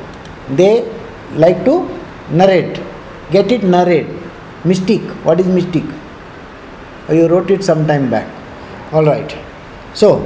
They 0.51 0.87
like 1.35 1.65
to 1.65 1.89
narrate. 2.31 2.92
Get 3.33 3.51
it 3.51 3.65
narrate. 3.65 4.07
Mystic. 4.65 5.03
What 5.27 5.41
is 5.41 5.47
mystic? 5.47 5.85
Oh, 7.09 7.15
you 7.15 7.27
wrote 7.27 7.51
it 7.51 7.65
some 7.65 7.87
time 7.87 8.09
back. 8.11 8.29
Alright. 8.93 9.37
So, 9.95 10.25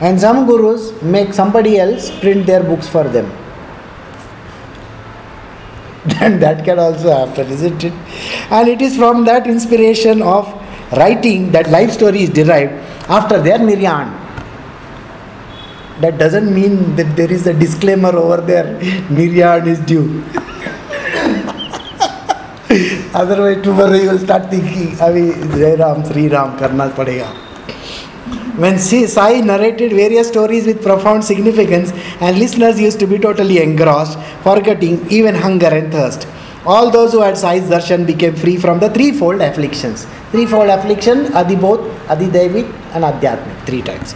and 0.00 0.20
some 0.20 0.46
gurus 0.46 0.90
make 1.02 1.32
somebody 1.34 1.78
else 1.78 2.10
print 2.20 2.46
their 2.46 2.62
books 2.62 2.88
for 2.88 3.04
them 3.04 3.30
then 6.18 6.40
that 6.40 6.64
can 6.64 6.80
also 6.80 7.10
happen, 7.26 7.48
isn't 7.48 7.84
it? 7.84 7.92
And 8.50 8.68
it 8.68 8.82
is 8.82 8.96
from 8.96 9.24
that 9.26 9.46
inspiration 9.46 10.20
of 10.20 10.52
writing 10.92 11.52
that 11.52 11.70
life 11.70 11.92
story 11.92 12.22
is 12.22 12.30
derived 12.30 12.72
after 13.08 13.40
their 13.40 13.58
niryan. 13.58 14.10
That 16.00 16.18
doesn't 16.18 16.52
mean 16.52 16.96
that 16.96 17.14
there 17.16 17.30
is 17.30 17.46
a 17.46 17.54
disclaimer 17.54 18.16
over 18.16 18.40
there, 18.40 18.64
niryan 19.10 19.68
is 19.68 19.78
due. 19.80 20.24
Otherwise, 23.14 23.62
tomorrow 23.62 23.92
you 23.92 24.10
will 24.10 24.18
start 24.18 24.48
thinking, 24.48 24.98
Avi 24.98 25.32
Jai 25.58 25.74
Ram, 25.74 26.02
Sri 26.04 26.28
Ram, 26.28 26.56
karna 26.58 26.88
padega. 26.88 27.28
When 28.56 28.78
Sai 28.78 29.40
narrated 29.40 29.92
various 29.92 30.28
stories 30.28 30.66
with 30.66 30.82
profound 30.82 31.22
significance, 31.22 31.92
and 32.20 32.38
listeners 32.38 32.80
used 32.80 32.98
to 33.00 33.06
be 33.06 33.18
totally 33.18 33.58
engrossed, 33.58 34.18
forgetting 34.42 35.06
even 35.10 35.34
hunger 35.34 35.66
and 35.66 35.92
thirst. 35.92 36.26
All 36.64 36.90
those 36.90 37.12
who 37.12 37.20
had 37.20 37.36
Sai's 37.36 37.64
darshan 37.64 38.06
became 38.06 38.34
free 38.34 38.56
from 38.56 38.78
the 38.78 38.88
threefold 38.88 39.42
afflictions. 39.42 40.06
Threefold 40.30 40.70
affliction, 40.70 41.24
Adibodh, 41.40 41.94
Adidevit, 42.06 42.72
and 42.94 43.04
Adhyatmik, 43.04 43.66
three 43.66 43.82
times. 43.82 44.14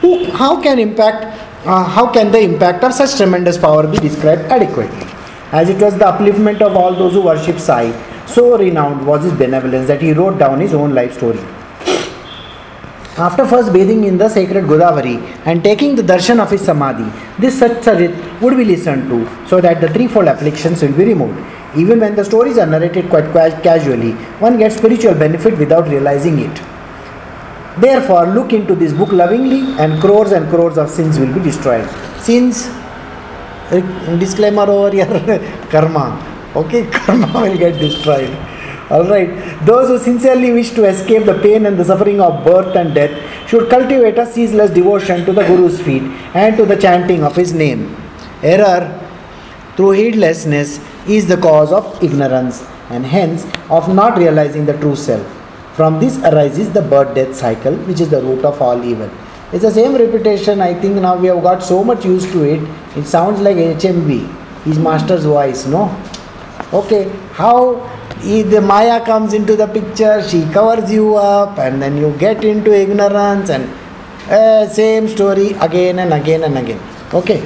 Who, 0.00 0.30
how 0.30 0.62
can 0.62 0.78
impact, 0.78 1.24
uh, 1.66 1.84
how 1.84 2.10
can 2.10 2.32
the 2.32 2.40
impact 2.40 2.84
of 2.84 2.94
such 2.94 3.16
tremendous 3.16 3.58
power 3.58 3.86
be 3.86 3.98
described 3.98 4.42
adequately? 4.42 5.06
As 5.50 5.68
it 5.68 5.82
was 5.82 5.94
the 5.98 6.04
upliftment 6.04 6.62
of 6.62 6.76
all 6.76 6.94
those 6.94 7.14
who 7.14 7.22
worship 7.22 7.58
Sai, 7.58 7.92
so 8.34 8.58
renowned 8.58 9.06
was 9.06 9.24
his 9.24 9.32
benevolence 9.32 9.88
that 9.88 10.02
he 10.02 10.12
wrote 10.12 10.38
down 10.38 10.60
his 10.60 10.74
own 10.74 10.94
life 10.94 11.14
story. 11.14 11.40
After 13.26 13.44
first 13.44 13.72
bathing 13.72 14.04
in 14.04 14.16
the 14.16 14.28
sacred 14.28 14.64
Godavari 14.66 15.16
and 15.44 15.64
taking 15.64 15.96
the 15.96 16.02
darshan 16.02 16.38
of 16.38 16.50
his 16.52 16.60
samadhi, 16.60 17.10
this 17.40 17.58
Satcharit 17.60 18.40
would 18.40 18.56
be 18.56 18.64
listened 18.64 19.08
to 19.08 19.48
so 19.48 19.60
that 19.60 19.80
the 19.80 19.88
threefold 19.88 20.28
afflictions 20.28 20.82
will 20.82 20.92
be 20.92 21.04
removed. 21.06 21.38
Even 21.76 21.98
when 21.98 22.14
the 22.14 22.24
stories 22.24 22.58
are 22.58 22.66
narrated 22.66 23.08
quite 23.10 23.32
casually, 23.62 24.12
one 24.46 24.56
gets 24.56 24.76
spiritual 24.76 25.14
benefit 25.14 25.58
without 25.58 25.88
realizing 25.88 26.38
it. 26.38 26.62
Therefore, 27.80 28.26
look 28.26 28.52
into 28.52 28.74
this 28.76 28.92
book 28.92 29.10
lovingly, 29.12 29.60
and 29.82 30.00
crores 30.00 30.32
and 30.32 30.48
crores 30.48 30.78
of 30.78 30.88
sins 30.88 31.18
will 31.18 31.32
be 31.32 31.40
destroyed. 31.40 31.88
Sins, 32.20 32.68
disclaimer 34.18 34.62
over 34.62 34.90
here, 34.90 35.66
karma. 35.70 36.37
Okay, 36.60 36.86
karma 36.92 37.42
will 37.42 37.58
get 37.58 37.78
destroyed. 37.78 38.30
Alright, 38.90 39.30
those 39.66 39.88
who 39.88 39.98
sincerely 39.98 40.50
wish 40.50 40.70
to 40.70 40.84
escape 40.84 41.26
the 41.26 41.38
pain 41.40 41.66
and 41.66 41.78
the 41.78 41.84
suffering 41.84 42.20
of 42.22 42.42
birth 42.44 42.74
and 42.74 42.94
death 42.94 43.12
should 43.48 43.68
cultivate 43.68 44.18
a 44.18 44.24
ceaseless 44.26 44.70
devotion 44.70 45.26
to 45.26 45.32
the 45.32 45.42
Guru's 45.42 45.78
feet 45.80 46.02
and 46.34 46.56
to 46.56 46.64
the 46.64 46.76
chanting 46.76 47.22
of 47.22 47.36
his 47.36 47.52
name. 47.52 47.94
Error 48.42 48.82
through 49.76 49.90
heedlessness 49.90 50.80
is 51.06 51.26
the 51.28 51.36
cause 51.36 51.70
of 51.70 52.02
ignorance 52.02 52.66
and 52.88 53.04
hence 53.04 53.44
of 53.68 53.94
not 53.94 54.16
realizing 54.18 54.64
the 54.64 54.76
true 54.78 54.96
self. 54.96 55.26
From 55.76 56.00
this 56.00 56.18
arises 56.24 56.72
the 56.72 56.82
birth 56.82 57.14
death 57.14 57.36
cycle, 57.36 57.76
which 57.88 58.00
is 58.00 58.08
the 58.08 58.22
root 58.22 58.44
of 58.44 58.60
all 58.60 58.82
evil. 58.82 59.10
It's 59.52 59.62
the 59.62 59.70
same 59.70 59.94
repetition. 59.94 60.60
I 60.60 60.74
think 60.74 60.96
now 60.96 61.16
we 61.16 61.28
have 61.28 61.42
got 61.42 61.62
so 61.62 61.84
much 61.84 62.04
used 62.04 62.32
to 62.32 62.42
it. 62.42 62.62
It 62.96 63.06
sounds 63.06 63.40
like 63.40 63.56
HMV, 63.56 64.64
his 64.64 64.78
master's 64.78 65.24
voice, 65.24 65.66
no? 65.66 65.84
Okay, 66.72 67.08
how 67.32 67.88
the 68.22 68.60
Maya 68.60 69.02
comes 69.04 69.32
into 69.32 69.56
the 69.56 69.66
picture, 69.66 70.22
she 70.28 70.44
covers 70.52 70.90
you 70.92 71.16
up, 71.16 71.58
and 71.58 71.80
then 71.80 71.96
you 71.96 72.14
get 72.18 72.44
into 72.44 72.72
ignorance, 72.72 73.48
and 73.48 73.64
uh, 74.30 74.68
same 74.68 75.08
story 75.08 75.52
again 75.60 75.98
and 75.98 76.12
again 76.12 76.44
and 76.44 76.58
again. 76.58 76.80
Okay. 77.14 77.40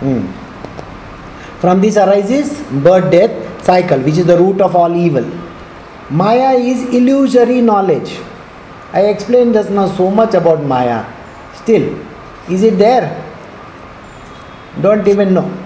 Hmm. 0.00 0.26
From 1.60 1.80
this 1.80 1.96
arises 1.96 2.60
birth 2.82 3.10
death 3.10 3.64
cycle, 3.64 3.98
which 4.00 4.18
is 4.18 4.26
the 4.26 4.36
root 4.36 4.60
of 4.60 4.76
all 4.76 4.94
evil. 4.94 5.24
Maya 6.10 6.52
is 6.52 6.82
illusory 6.94 7.62
knowledge. 7.62 8.18
I 8.92 9.06
explained 9.06 9.54
just 9.54 9.70
now 9.70 9.88
so 9.88 10.10
much 10.10 10.34
about 10.34 10.62
Maya. 10.62 11.06
Still, 11.54 11.98
is 12.50 12.62
it 12.62 12.76
there? 12.76 13.08
Don't 14.82 15.08
even 15.08 15.32
know. 15.32 15.63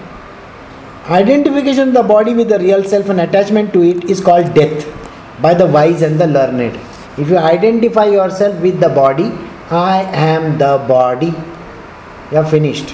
Identification 1.09 1.87
of 1.87 1.93
the 1.95 2.03
body 2.03 2.35
with 2.35 2.49
the 2.49 2.59
real 2.59 2.83
self 2.83 3.09
and 3.09 3.19
attachment 3.19 3.73
to 3.73 3.81
it 3.81 4.03
is 4.11 4.21
called 4.21 4.53
death 4.53 4.85
by 5.41 5.55
the 5.55 5.65
wise 5.65 6.03
and 6.03 6.19
the 6.21 6.27
learned. 6.27 6.75
If 7.17 7.29
you 7.29 7.37
identify 7.37 8.05
yourself 8.05 8.61
with 8.61 8.79
the 8.79 8.89
body, 8.89 9.31
I 9.71 10.03
am 10.13 10.59
the 10.59 10.77
body, 10.87 11.33
you 12.31 12.37
are 12.37 12.45
finished. 12.45 12.93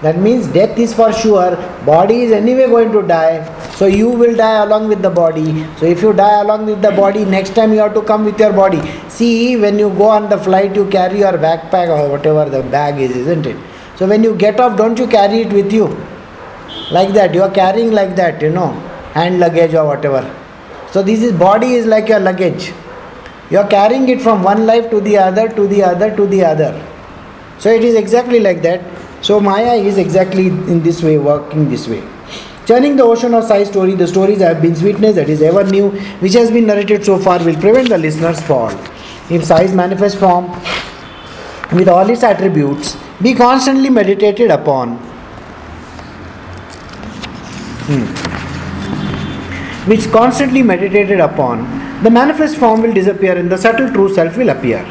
That 0.00 0.16
means 0.16 0.46
death 0.46 0.78
is 0.78 0.94
for 0.94 1.12
sure. 1.12 1.56
Body 1.84 2.22
is 2.22 2.32
anyway 2.32 2.68
going 2.68 2.92
to 2.92 3.02
die. 3.02 3.44
So 3.72 3.84
you 3.84 4.08
will 4.08 4.34
die 4.34 4.62
along 4.62 4.88
with 4.88 5.02
the 5.02 5.10
body. 5.10 5.66
So 5.76 5.84
if 5.84 6.00
you 6.00 6.14
die 6.14 6.40
along 6.40 6.64
with 6.64 6.80
the 6.80 6.92
body, 6.92 7.26
next 7.26 7.54
time 7.54 7.74
you 7.74 7.80
have 7.80 7.92
to 7.92 8.02
come 8.02 8.24
with 8.24 8.40
your 8.40 8.54
body. 8.54 8.80
See, 9.10 9.58
when 9.58 9.78
you 9.78 9.90
go 9.90 10.08
on 10.08 10.30
the 10.30 10.38
flight, 10.38 10.74
you 10.74 10.88
carry 10.88 11.18
your 11.18 11.34
backpack 11.34 11.90
or 11.90 12.08
whatever 12.08 12.48
the 12.48 12.62
bag 12.62 13.02
is, 13.02 13.14
isn't 13.14 13.44
it? 13.44 13.58
So 13.96 14.08
when 14.08 14.24
you 14.24 14.34
get 14.34 14.58
off, 14.58 14.78
don't 14.78 14.98
you 14.98 15.06
carry 15.06 15.42
it 15.42 15.52
with 15.52 15.70
you? 15.74 15.94
Like 16.96 17.12
that 17.14 17.34
you 17.34 17.42
are 17.42 17.50
carrying 17.50 17.92
like 17.98 18.14
that 18.16 18.42
you 18.42 18.50
know 18.50 18.70
hand 19.18 19.40
luggage 19.40 19.74
or 19.74 19.86
whatever. 19.86 20.22
So 20.92 21.02
this 21.02 21.22
is 21.22 21.32
body 21.32 21.74
is 21.74 21.86
like 21.86 22.08
your 22.08 22.20
luggage. 22.20 22.72
You 23.50 23.58
are 23.58 23.68
carrying 23.68 24.08
it 24.08 24.20
from 24.20 24.42
one 24.42 24.66
life 24.66 24.90
to 24.90 25.00
the 25.00 25.18
other 25.18 25.48
to 25.48 25.66
the 25.66 25.82
other 25.82 26.14
to 26.16 26.26
the 26.26 26.44
other. 26.44 26.72
So 27.58 27.70
it 27.70 27.84
is 27.84 27.94
exactly 27.94 28.40
like 28.40 28.62
that. 28.62 28.82
So 29.22 29.40
maya 29.40 29.74
is 29.74 29.98
exactly 29.98 30.46
in 30.46 30.82
this 30.82 31.02
way 31.02 31.18
working 31.18 31.68
this 31.70 31.86
way. 31.88 32.02
Turning 32.66 32.96
the 32.96 33.02
ocean 33.02 33.34
of 33.34 33.44
Sai 33.44 33.64
story, 33.64 33.94
the 33.94 34.06
stories 34.06 34.40
have 34.40 34.62
been 34.62 34.74
sweetness 34.76 35.16
that 35.16 35.28
is 35.28 35.42
ever 35.42 35.64
new, 35.64 35.90
which 36.20 36.34
has 36.34 36.50
been 36.50 36.66
narrated 36.66 37.04
so 37.04 37.18
far, 37.18 37.42
will 37.44 37.56
prevent 37.56 37.88
the 37.88 37.98
listener's 37.98 38.40
fall. 38.40 38.70
If 39.30 39.44
Sai's 39.44 39.74
manifest 39.74 40.18
form, 40.18 40.50
with 41.72 41.88
all 41.88 42.08
its 42.08 42.22
attributes, 42.22 42.96
be 43.20 43.34
constantly 43.34 43.90
meditated 43.90 44.50
upon, 44.50 44.96
Hmm. 47.86 48.06
which 49.90 50.10
constantly 50.12 50.62
meditated 50.62 51.20
upon, 51.20 51.62
the 52.04 52.10
manifest 52.10 52.56
form 52.56 52.82
will 52.82 52.92
disappear 52.92 53.36
and 53.36 53.50
the 53.50 53.58
subtle 53.58 53.90
true 53.90 54.12
self 54.14 54.36
will 54.36 54.50
appear. 54.50 54.84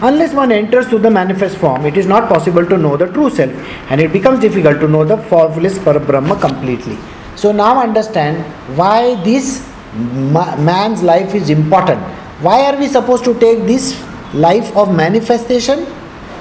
Unless 0.00 0.32
one 0.34 0.50
enters 0.50 0.88
to 0.88 0.98
the 0.98 1.10
manifest 1.10 1.58
form, 1.58 1.84
it 1.86 1.96
is 1.96 2.06
not 2.06 2.28
possible 2.28 2.64
to 2.66 2.76
know 2.76 2.96
the 2.96 3.06
true 3.06 3.30
self, 3.30 3.52
and 3.90 4.00
it 4.00 4.12
becomes 4.12 4.40
difficult 4.40 4.80
to 4.80 4.88
know 4.88 5.04
the 5.04 5.18
formless 5.18 5.78
Parabrahma 5.78 6.40
completely. 6.40 6.98
So 7.36 7.52
now 7.52 7.80
understand 7.80 8.42
why 8.76 9.22
this 9.22 9.68
ma- 9.94 10.56
man's 10.56 11.02
life 11.02 11.34
is 11.34 11.50
important. 11.50 12.00
Why 12.40 12.64
are 12.64 12.76
we 12.78 12.88
supposed 12.88 13.24
to 13.24 13.38
take 13.38 13.66
this 13.66 14.02
life 14.34 14.74
of 14.76 14.94
manifestation? 14.94 15.86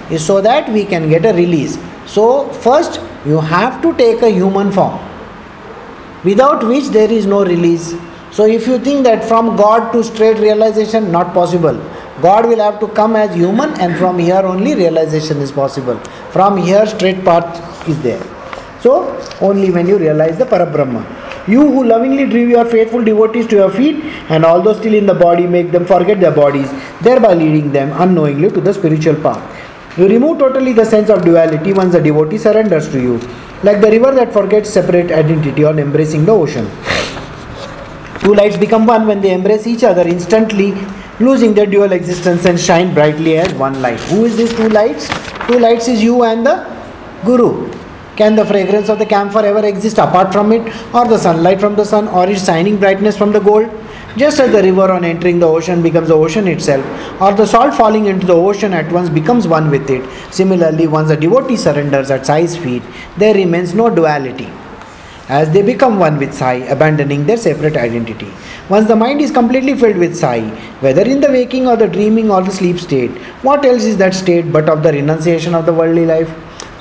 Is 0.10 0.25
so 0.25 0.41
that 0.41 0.69
we 0.69 0.84
can 0.84 1.08
get 1.10 1.25
a 1.25 1.34
release. 1.34 1.77
So 2.06 2.49
first 2.49 2.99
you 3.25 3.39
have 3.39 3.82
to 3.82 3.93
take 3.95 4.21
a 4.23 4.30
human 4.30 4.71
form, 4.71 4.99
without 6.24 6.64
which 6.68 6.88
there 6.90 7.12
is 7.12 7.26
no 7.26 7.44
release. 7.44 7.96
So 8.32 8.46
if 8.46 8.68
you 8.68 8.80
think 8.80 9.04
that 9.04 9.26
from 9.26 9.56
God 9.56 9.92
to 9.92 10.04
straight 10.04 10.38
realization, 10.38 11.12
not 11.12 11.34
possible. 11.34 11.80
God 12.22 12.48
will 12.48 12.60
have 12.60 12.80
to 12.80 12.88
come 12.88 13.16
as 13.16 13.34
human, 13.36 13.72
and 13.82 13.98
from 13.98 14.20
here 14.20 14.42
only 14.54 14.76
realization 14.76 15.38
is 15.38 15.52
possible. 15.52 15.98
From 16.36 16.58
here, 16.58 16.86
straight 16.86 17.24
path 17.26 17.90
is 17.90 18.00
there. 18.04 18.22
So, 18.80 18.92
only 19.42 19.72
when 19.72 19.88
you 19.88 19.98
realize 19.98 20.38
the 20.38 20.46
Parabrahma. 20.46 21.02
You 21.48 21.62
who 21.62 21.84
lovingly 21.84 22.26
drive 22.30 22.50
your 22.50 22.66
faithful 22.66 23.04
devotees 23.04 23.48
to 23.48 23.56
your 23.56 23.72
feet, 23.72 24.04
and 24.30 24.46
although 24.46 24.74
still 24.74 24.94
in 24.94 25.08
the 25.08 25.14
body, 25.14 25.48
make 25.48 25.72
them 25.72 25.86
forget 25.86 26.20
their 26.20 26.32
bodies, 26.32 26.70
thereby 27.02 27.34
leading 27.34 27.72
them 27.72 27.92
unknowingly 28.00 28.50
to 28.52 28.62
the 28.62 28.74
spiritual 28.74 29.16
path. 29.16 29.42
You 29.97 30.08
remove 30.08 30.39
totally 30.39 30.71
the 30.71 30.86
sense 30.86 31.10
of 31.10 31.25
duality 31.25 31.73
once 31.73 31.91
the 31.91 31.99
devotee 31.99 32.38
surrenders 32.38 32.89
to 32.91 33.01
you, 33.01 33.17
like 33.62 33.82
the 33.82 33.91
river 33.91 34.13
that 34.13 34.32
forgets 34.32 34.69
separate 34.69 35.12
identity 35.12 35.65
on 35.65 35.80
embracing 35.80 36.23
the 36.23 36.32
ocean. 36.32 36.69
Two 38.21 38.34
lights 38.34 38.56
become 38.56 38.86
one 38.86 39.06
when 39.06 39.19
they 39.19 39.34
embrace 39.34 39.67
each 39.67 39.84
other 39.84 40.08
instantly, 40.08 40.73
losing 41.19 41.54
their 41.54 41.65
dual 41.65 41.91
existence 41.91 42.45
and 42.45 42.58
shine 42.58 42.93
brightly 42.93 43.38
as 43.38 43.54
one 43.56 43.82
light. 43.82 43.99
Who 44.12 44.23
is 44.23 44.38
these 44.38 44.54
two 44.54 44.69
lights? 44.69 45.10
Two 45.47 45.60
lights 45.60 45.89
is 45.89 46.01
you 46.01 46.23
and 46.23 46.45
the 46.45 46.65
Guru. 47.25 47.69
Can 48.15 48.36
the 48.36 48.45
fragrance 48.45 48.88
of 48.88 48.97
the 48.97 49.06
camphor 49.06 49.39
ever 49.39 49.65
exist 49.65 49.97
apart 49.97 50.32
from 50.32 50.54
it, 50.54 50.62
or 50.93 51.06
the 51.06 51.17
sunlight 51.17 51.60
from 51.60 51.75
the 51.75 51.84
sun, 51.84 52.08
or 52.08 52.30
its 52.30 52.45
shining 52.45 52.77
brightness 52.77 53.17
from 53.17 53.34
the 53.34 53.39
gold? 53.39 53.69
Just 54.17 54.39
as 54.39 54.52
the 54.52 54.62
river 54.62 54.91
on 54.91 55.06
entering 55.06 55.39
the 55.39 55.47
ocean 55.47 55.82
becomes 55.82 56.10
the 56.10 56.15
ocean 56.15 56.47
itself, 56.47 56.86
or 57.21 57.34
the 57.34 57.45
salt 57.45 57.74
falling 57.74 58.08
into 58.08 58.28
the 58.28 58.36
ocean 58.36 58.74
at 58.74 58.91
once 58.91 59.10
becomes 59.10 59.47
one 59.47 59.69
with 59.69 59.89
it, 59.89 60.04
similarly, 60.34 60.88
once 60.88 61.08
the 61.08 61.15
devotee 61.15 61.56
surrenders 61.56 62.12
at 62.12 62.26
Sai's 62.26 62.58
feet, 62.58 62.84
there 63.17 63.34
remains 63.34 63.74
no 63.74 63.89
duality 63.89 64.50
as 65.30 65.50
they 65.52 65.62
become 65.62 65.97
one 65.97 66.17
with 66.17 66.34
Sai, 66.34 66.56
abandoning 66.76 67.26
their 67.26 67.38
separate 67.38 67.78
identity. 67.78 68.30
Once 68.69 68.88
the 68.89 68.95
mind 68.95 69.21
is 69.21 69.32
completely 69.32 69.76
filled 69.76 69.95
with 69.95 70.13
Sai, 70.13 70.50
whether 70.82 71.04
in 71.04 71.21
the 71.21 71.30
waking 71.30 71.67
or 71.67 71.78
the 71.78 71.88
dreaming 71.88 72.30
or 72.30 72.41
the 72.41 72.52
sleep 72.52 72.80
state, 72.80 73.12
what 73.41 73.63
else 73.63 73.86
is 73.86 73.95
that 73.97 74.13
state 74.13 74.52
but 74.52 74.67
of 74.67 74.84
the 74.84 74.91
renunciation 74.91 75.56
of 75.56 75.65
the 75.65 75.74
worldly 75.74 76.06
life? 76.06 76.30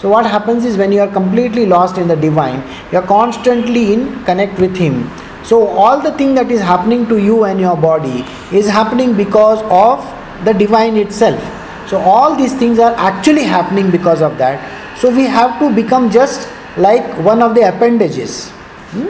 So, 0.01 0.09
what 0.09 0.27
happens 0.27 0.65
is 0.65 0.77
when 0.77 0.91
you 0.91 1.01
are 1.03 1.13
completely 1.13 1.67
lost 1.67 1.99
in 1.99 2.09
the 2.09 2.17
divine, 2.17 2.65
you 2.91 2.99
are 2.99 3.07
constantly 3.07 3.93
in 3.93 4.25
connect 4.25 4.59
with 4.59 4.77
Him. 4.77 5.09
So, 5.45 5.67
all 5.69 6.01
the 6.01 6.13
thing 6.13 6.35
that 6.35 6.51
is 6.51 6.61
happening 6.61 7.07
to 7.09 7.17
you 7.19 7.45
and 7.45 7.61
your 7.61 7.77
body 7.77 8.25
is 8.53 8.69
happening 8.69 9.17
because 9.17 9.63
of 9.65 10.05
the 10.45 10.53
divine 10.53 10.97
itself. 10.97 11.41
So, 11.89 11.99
all 11.99 12.37
these 12.37 12.55
things 12.55 12.79
are 12.79 12.93
actually 12.95 13.45
happening 13.45 13.91
because 13.91 14.23
of 14.23 14.39
that. 14.39 14.61
So, 14.99 15.15
we 15.15 15.25
have 15.25 15.59
to 15.61 15.75
become 15.75 16.11
just 16.11 16.49
like 16.77 17.05
one 17.25 17.43
of 17.43 17.55
the 17.55 17.63
appendages 17.69 18.51
hmm, 18.93 19.09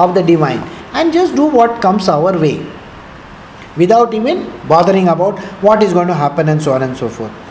of 0.00 0.14
the 0.14 0.22
divine 0.22 0.58
and 0.92 1.12
just 1.12 1.36
do 1.36 1.44
what 1.46 1.80
comes 1.80 2.08
our 2.08 2.36
way 2.38 2.66
without 3.76 4.14
even 4.14 4.50
bothering 4.66 5.08
about 5.08 5.38
what 5.62 5.82
is 5.82 5.92
going 5.92 6.08
to 6.08 6.14
happen 6.14 6.48
and 6.48 6.60
so 6.60 6.72
on 6.72 6.82
and 6.82 6.96
so 6.96 7.08
forth. 7.08 7.45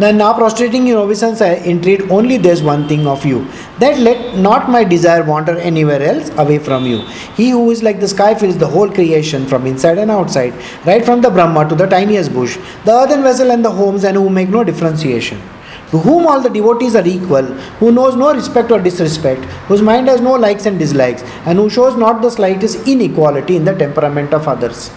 Then 0.00 0.16
now 0.16 0.32
prostrating 0.32 0.86
in 0.88 0.96
obeisance, 0.96 1.42
I 1.42 1.56
entreat 1.72 2.10
only 2.10 2.38
this 2.38 2.62
one 2.62 2.88
thing 2.88 3.06
of 3.06 3.26
you, 3.26 3.46
that 3.80 3.98
let 3.98 4.38
not 4.38 4.70
my 4.70 4.82
desire 4.82 5.22
wander 5.22 5.58
anywhere 5.58 6.02
else 6.02 6.30
away 6.38 6.58
from 6.58 6.86
you. 6.86 7.00
He 7.36 7.50
who 7.50 7.70
is 7.70 7.82
like 7.82 8.00
the 8.00 8.08
sky 8.08 8.34
fills 8.34 8.56
the 8.56 8.66
whole 8.66 8.90
creation 8.90 9.46
from 9.46 9.66
inside 9.66 9.98
and 9.98 10.10
outside, 10.10 10.54
right 10.86 11.04
from 11.04 11.20
the 11.20 11.30
Brahma 11.30 11.68
to 11.68 11.74
the 11.74 11.86
tiniest 11.86 12.32
bush, 12.32 12.56
the 12.86 12.92
earthen 12.92 13.22
vessel 13.22 13.50
and 13.50 13.62
the 13.62 13.70
homes, 13.70 14.04
and 14.04 14.16
who 14.16 14.30
make 14.30 14.48
no 14.48 14.64
differentiation 14.64 15.40
to 15.90 15.98
whom 15.98 16.26
all 16.26 16.40
the 16.40 16.48
devotees 16.48 16.94
are 16.94 17.06
equal, 17.06 17.42
who 17.80 17.90
knows 17.92 18.16
no 18.16 18.32
respect 18.32 18.70
or 18.70 18.80
disrespect, 18.80 19.44
whose 19.66 19.82
mind 19.82 20.06
has 20.06 20.20
no 20.20 20.34
likes 20.34 20.66
and 20.66 20.78
dislikes, 20.78 21.22
and 21.44 21.58
who 21.58 21.68
shows 21.68 21.96
not 21.96 22.22
the 22.22 22.30
slightest 22.30 22.86
inequality 22.86 23.56
in 23.56 23.64
the 23.64 23.74
temperament 23.74 24.32
of 24.32 24.46
others. 24.46 24.90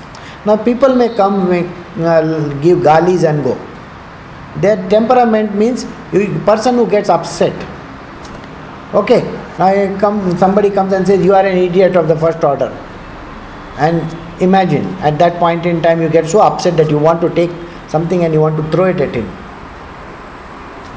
Now, 0.46 0.56
people 0.56 0.96
may 0.96 1.14
come, 1.16 1.50
may 1.50 1.68
uh, 1.98 2.54
give 2.62 2.84
galis 2.84 3.24
and 3.24 3.44
go. 3.44 3.58
Their 4.58 4.78
temperament 4.90 5.56
means 5.56 5.84
a 6.14 6.28
person 6.46 6.76
who 6.76 6.90
gets 6.90 7.10
upset. 7.10 7.54
Okay, 8.94 9.22
now 9.58 10.00
come, 10.00 10.38
somebody 10.38 10.70
comes 10.70 10.94
and 10.94 11.06
says, 11.06 11.26
You 11.26 11.34
are 11.34 11.46
an 11.46 11.58
idiot 11.58 11.96
of 11.96 12.08
the 12.08 12.16
first 12.16 12.44
order. 12.44 12.70
And 13.78 14.42
imagine 14.42 14.86
at 15.02 15.18
that 15.20 15.40
point 15.40 15.66
in 15.66 15.82
time, 15.82 16.02
you 16.02 16.10
get 16.10 16.28
so 16.28 16.42
upset 16.42 16.78
that 16.78 16.90
you 16.90 17.00
want 17.00 17.22
to 17.22 17.30
take 17.34 17.52
something 17.88 18.24
and 18.24 18.34
you 18.34 18.42
want 18.42 18.58
to 18.58 18.72
throw 18.72 18.86
it 18.86 19.02
at 19.02 19.14
him 19.16 19.26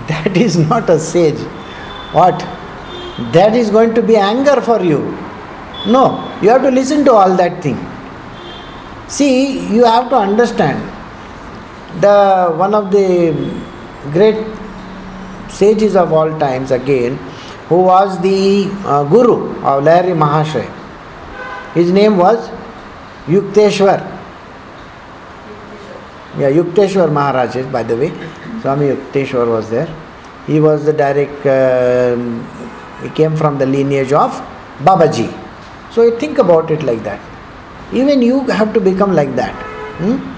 that 0.09 0.37
is 0.37 0.57
not 0.57 0.89
a 0.89 0.99
sage. 0.99 1.39
What? 2.13 2.39
That 3.33 3.57
is 3.57 3.71
going 3.71 3.95
to 3.95 4.03
be 4.03 4.17
anger 4.17 4.61
for 4.61 4.83
you. 4.83 4.99
No, 5.87 6.05
you 6.43 6.51
have 6.51 6.63
to 6.63 6.71
listen 6.71 7.05
to 7.07 7.13
all 7.13 7.37
that 7.37 7.63
thing. 7.63 7.79
See, 9.09 9.67
you 9.75 9.85
have 9.85 10.09
to 10.11 10.17
understand 10.17 10.96
the 12.01 12.53
one 12.57 12.75
of 12.75 12.91
the 12.91 13.33
great 14.13 14.45
sages 15.49 15.97
of 15.97 16.13
all 16.13 16.31
times 16.39 16.71
again, 16.71 17.17
who 17.69 17.83
was 17.83 18.21
the 18.21 18.67
uh, 18.85 19.05
guru 19.05 19.51
of 19.65 19.85
Lahiri 19.85 20.17
Mahashay. 20.17 20.67
His 21.75 21.91
name 21.93 22.17
was 22.17 22.49
Yukteswar. 23.27 24.01
Yeah, 26.39 26.51
Yukteswar 26.51 27.11
Maharaj, 27.13 27.57
by 27.73 27.83
the 27.83 27.97
way. 27.97 28.13
Swami 28.61 28.89
Yukteswar 28.89 29.49
was 29.49 29.71
there. 29.71 29.89
He 30.47 30.61
was 30.61 30.85
the 30.85 30.93
direct, 30.93 31.45
uh, 31.47 32.17
he 33.03 33.09
came 33.11 33.37
from 33.37 33.59
the 33.59 33.67
lineage 33.67 34.13
of 34.13 34.31
Babaji. 34.79 35.33
So 35.93 36.17
think 36.19 36.39
about 36.39 36.71
it 36.71 36.83
like 36.83 37.03
that. 37.05 37.21
Even 37.93 38.23
you 38.23 38.41
have 38.49 38.73
to 38.75 38.81
become 38.81 39.15
like 39.15 39.35
that. 39.37 39.55
Hmm? 39.99 40.36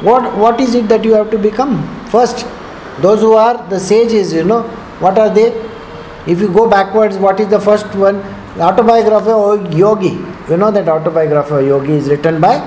What, 0.00 0.36
what 0.36 0.60
is 0.60 0.74
it 0.74 0.88
that 0.88 1.04
you 1.04 1.14
have 1.14 1.30
to 1.30 1.38
become? 1.38 1.82
First, 2.08 2.46
those 3.00 3.20
who 3.20 3.34
are 3.34 3.66
the 3.68 3.80
sages, 3.80 4.32
you 4.32 4.44
know, 4.44 4.62
what 5.00 5.18
are 5.18 5.28
they? 5.32 5.48
If 6.26 6.40
you 6.40 6.52
go 6.52 6.68
backwards, 6.68 7.16
what 7.16 7.40
is 7.40 7.48
the 7.48 7.60
first 7.60 7.86
one? 7.94 8.18
The 8.56 8.62
autobiography 8.62 9.30
of 9.30 9.74
Yogi. 9.74 10.18
You 10.50 10.56
know 10.56 10.70
that 10.70 10.88
autobiography 10.88 11.54
of 11.54 11.66
Yogi 11.66 11.92
is 11.92 12.08
written 12.08 12.40
by 12.40 12.58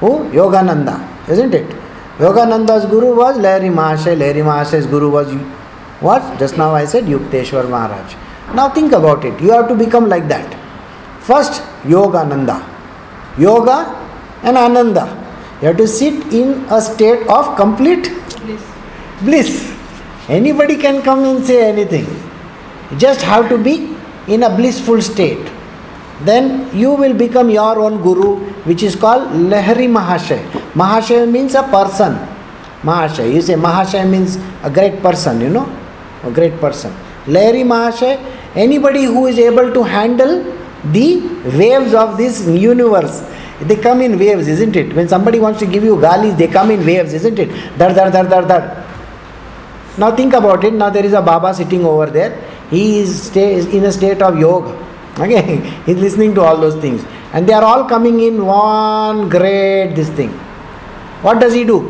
who? 0.00 0.28
Yogananda, 0.30 0.96
isn't 1.28 1.54
it? 1.54 1.68
Yogananda's 2.18 2.86
guru 2.86 3.14
was 3.16 3.38
Lahiri 3.38 3.72
Mahasaya. 3.72 4.16
Lahiri 4.16 4.44
Mahasay's 4.44 4.86
guru 4.86 5.10
was 5.10 5.32
what? 6.00 6.38
Just 6.38 6.58
now 6.58 6.74
I 6.74 6.84
said 6.84 7.04
Yukteswar 7.04 7.68
Maharaj. 7.70 8.14
Now 8.54 8.68
think 8.68 8.92
about 8.92 9.24
it. 9.24 9.40
You 9.40 9.52
have 9.52 9.68
to 9.68 9.74
become 9.76 10.08
like 10.08 10.26
that. 10.28 10.52
First, 11.20 11.62
Yogananda. 11.84 12.58
Yoga 13.38 13.78
and 14.42 14.56
Ananda. 14.56 15.21
You 15.62 15.68
have 15.68 15.76
to 15.76 15.86
sit 15.86 16.32
in 16.32 16.64
a 16.70 16.80
state 16.80 17.24
of 17.28 17.56
complete 17.56 18.10
bliss. 18.44 18.62
bliss. 19.22 19.74
Anybody 20.28 20.76
can 20.76 21.02
come 21.02 21.24
and 21.24 21.44
say 21.44 21.64
anything. 21.68 22.04
You 22.90 22.98
just 22.98 23.22
have 23.22 23.48
to 23.48 23.58
be 23.58 23.96
in 24.26 24.42
a 24.42 24.54
blissful 24.56 25.00
state. 25.00 25.50
Then 26.22 26.76
you 26.76 26.92
will 26.94 27.14
become 27.14 27.48
your 27.48 27.78
own 27.78 28.02
guru, 28.02 28.38
which 28.64 28.82
is 28.82 28.96
called 28.96 29.28
Lahiri 29.52 29.88
Mahashay. 29.88 30.42
Mahashay 30.72 31.30
means 31.30 31.54
a 31.54 31.62
person. 31.62 32.14
Mahashay. 32.82 33.32
You 33.32 33.40
say 33.40 33.54
Mahashay 33.54 34.08
means 34.08 34.38
a 34.64 34.70
great 34.70 35.00
person, 35.00 35.40
you 35.40 35.48
know, 35.48 35.66
a 36.24 36.30
great 36.32 36.58
person. 36.58 36.92
Lahiri 37.26 37.64
Mahashay, 37.64 38.18
anybody 38.56 39.04
who 39.04 39.26
is 39.26 39.38
able 39.38 39.72
to 39.72 39.82
handle 39.84 40.42
the 40.90 41.20
waves 41.56 41.94
of 41.94 42.16
this 42.18 42.48
universe. 42.48 43.22
They 43.66 43.76
come 43.76 44.00
in 44.00 44.18
waves, 44.18 44.48
isn't 44.48 44.74
it? 44.76 44.94
When 44.94 45.08
somebody 45.08 45.38
wants 45.38 45.60
to 45.60 45.66
give 45.66 45.84
you 45.84 46.00
galis, 46.00 46.36
they 46.36 46.48
come 46.48 46.70
in 46.70 46.84
waves, 46.84 47.12
isn't 47.14 47.38
it? 47.38 47.48
Dar, 47.78 47.94
dar, 47.94 48.10
dar, 48.10 48.28
dar, 48.28 48.42
dar. 48.42 48.86
Now 49.98 50.14
think 50.16 50.32
about 50.32 50.64
it. 50.64 50.72
Now 50.72 50.90
there 50.90 51.04
is 51.04 51.12
a 51.12 51.22
Baba 51.22 51.54
sitting 51.54 51.84
over 51.84 52.06
there. 52.06 52.42
He 52.70 53.00
is 53.00 53.36
in 53.36 53.84
a 53.84 53.92
state 53.92 54.22
of 54.22 54.38
yoga. 54.38 54.78
Okay, 55.12 55.58
he's 55.84 55.98
listening 55.98 56.34
to 56.36 56.40
all 56.40 56.56
those 56.56 56.76
things, 56.80 57.04
and 57.34 57.46
they 57.46 57.52
are 57.52 57.62
all 57.62 57.84
coming 57.84 58.20
in 58.20 58.46
one 58.46 59.28
great 59.28 59.94
this 59.94 60.08
thing. 60.08 60.30
What 61.20 61.38
does 61.38 61.52
he 61.52 61.64
do? 61.64 61.80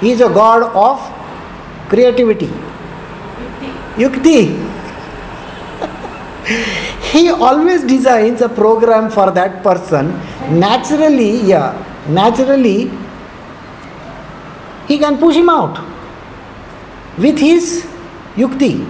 He 0.00 0.12
is 0.12 0.20
a 0.20 0.28
god 0.28 0.62
of 0.72 1.00
creativity. 1.88 2.46
Yukti. 3.96 4.56
he 7.12 7.28
always 7.28 7.82
designs 7.84 8.40
a 8.40 8.48
program 8.48 9.10
for 9.10 9.30
that 9.30 9.62
person. 9.62 10.10
Naturally, 10.58 11.40
yeah, 11.42 12.04
naturally 12.08 12.90
he 14.86 14.98
can 14.98 15.18
push 15.18 15.36
him 15.36 15.48
out 15.48 15.78
with 17.18 17.38
his 17.38 17.86
yukti. 18.36 18.86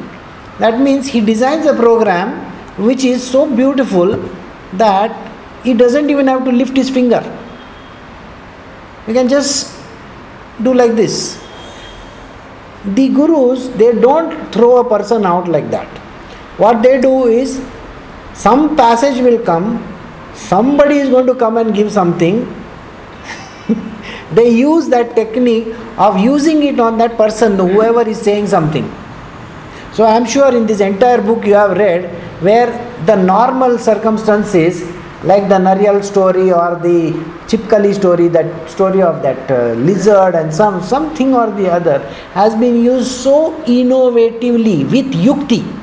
That 0.58 0.80
means 0.80 1.06
he 1.06 1.20
designs 1.20 1.66
a 1.66 1.74
program 1.74 2.46
which 2.76 3.04
is 3.04 3.26
so 3.26 3.44
beautiful 3.54 4.16
that 4.74 5.10
he 5.64 5.74
doesn't 5.74 6.10
even 6.10 6.26
have 6.26 6.44
to 6.44 6.52
lift 6.52 6.76
his 6.76 6.90
finger. 6.90 7.22
You 9.06 9.14
can 9.14 9.28
just 9.28 9.76
do 10.62 10.74
like 10.74 10.92
this. 10.92 11.42
The 12.84 13.08
gurus, 13.08 13.68
they 13.68 13.92
don't 13.92 14.52
throw 14.52 14.78
a 14.78 14.88
person 14.88 15.26
out 15.26 15.48
like 15.48 15.70
that. 15.70 15.88
What 16.58 16.82
they 16.82 17.00
do 17.00 17.26
is 17.26 17.60
some 18.44 18.74
passage 18.76 19.20
will 19.20 19.38
come, 19.44 19.66
somebody 20.34 20.96
is 20.96 21.10
going 21.10 21.26
to 21.26 21.34
come 21.34 21.58
and 21.58 21.74
give 21.74 21.92
something. 21.92 22.36
they 24.32 24.48
use 24.48 24.88
that 24.88 25.14
technique 25.14 25.74
of 25.98 26.18
using 26.18 26.62
it 26.62 26.80
on 26.80 26.96
that 26.98 27.18
person, 27.18 27.58
whoever 27.58 28.08
is 28.08 28.18
saying 28.18 28.46
something. 28.46 28.90
So 29.92 30.04
I 30.04 30.16
am 30.16 30.24
sure 30.24 30.56
in 30.56 30.66
this 30.66 30.80
entire 30.80 31.20
book 31.20 31.44
you 31.44 31.52
have 31.54 31.76
read 31.76 32.08
where 32.42 32.70
the 33.04 33.16
normal 33.16 33.76
circumstances 33.78 34.82
like 35.22 35.50
the 35.50 35.56
Nariyal 35.56 36.02
story 36.02 36.50
or 36.50 36.76
the 36.76 37.10
Chipkali 37.46 37.94
story, 37.94 38.28
that 38.28 38.70
story 38.70 39.02
of 39.02 39.20
that 39.20 39.50
uh, 39.50 39.74
lizard 39.74 40.34
and 40.34 40.54
some 40.54 40.82
something 40.82 41.34
or 41.34 41.50
the 41.50 41.70
other 41.70 41.98
has 42.32 42.54
been 42.54 42.82
used 42.82 43.08
so 43.08 43.52
innovatively 43.66 44.90
with 44.90 45.12
yukti. 45.12 45.79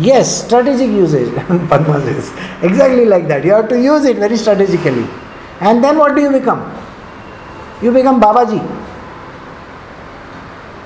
Yes, 0.00 0.44
strategic 0.46 0.88
usage. 0.88 1.34
Padma 1.68 2.00
says 2.00 2.30
exactly 2.62 3.04
like 3.04 3.28
that. 3.28 3.44
You 3.44 3.52
have 3.52 3.68
to 3.68 3.80
use 3.80 4.04
it 4.04 4.16
very 4.16 4.36
strategically, 4.36 5.06
and 5.60 5.84
then 5.84 5.98
what 5.98 6.14
do 6.14 6.22
you 6.22 6.30
become? 6.30 6.62
You 7.82 7.92
become 7.92 8.20
Babaji. 8.20 8.60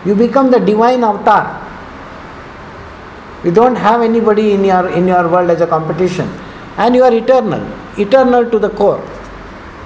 You 0.07 0.15
become 0.15 0.51
the 0.51 0.59
divine 0.59 1.05
avatar 1.05 1.65
you 3.45 3.53
don't 3.53 3.77
have 3.77 4.01
anybody 4.01 4.53
in 4.53 4.65
your 4.65 4.89
in 4.99 5.07
your 5.07 5.29
world 5.29 5.51
as 5.55 5.61
a 5.61 5.67
competition 5.67 6.29
and 6.79 6.95
you 6.99 7.05
are 7.09 7.15
eternal 7.15 7.65
eternal 8.05 8.51
to 8.53 8.59
the 8.59 8.71
core 8.81 9.01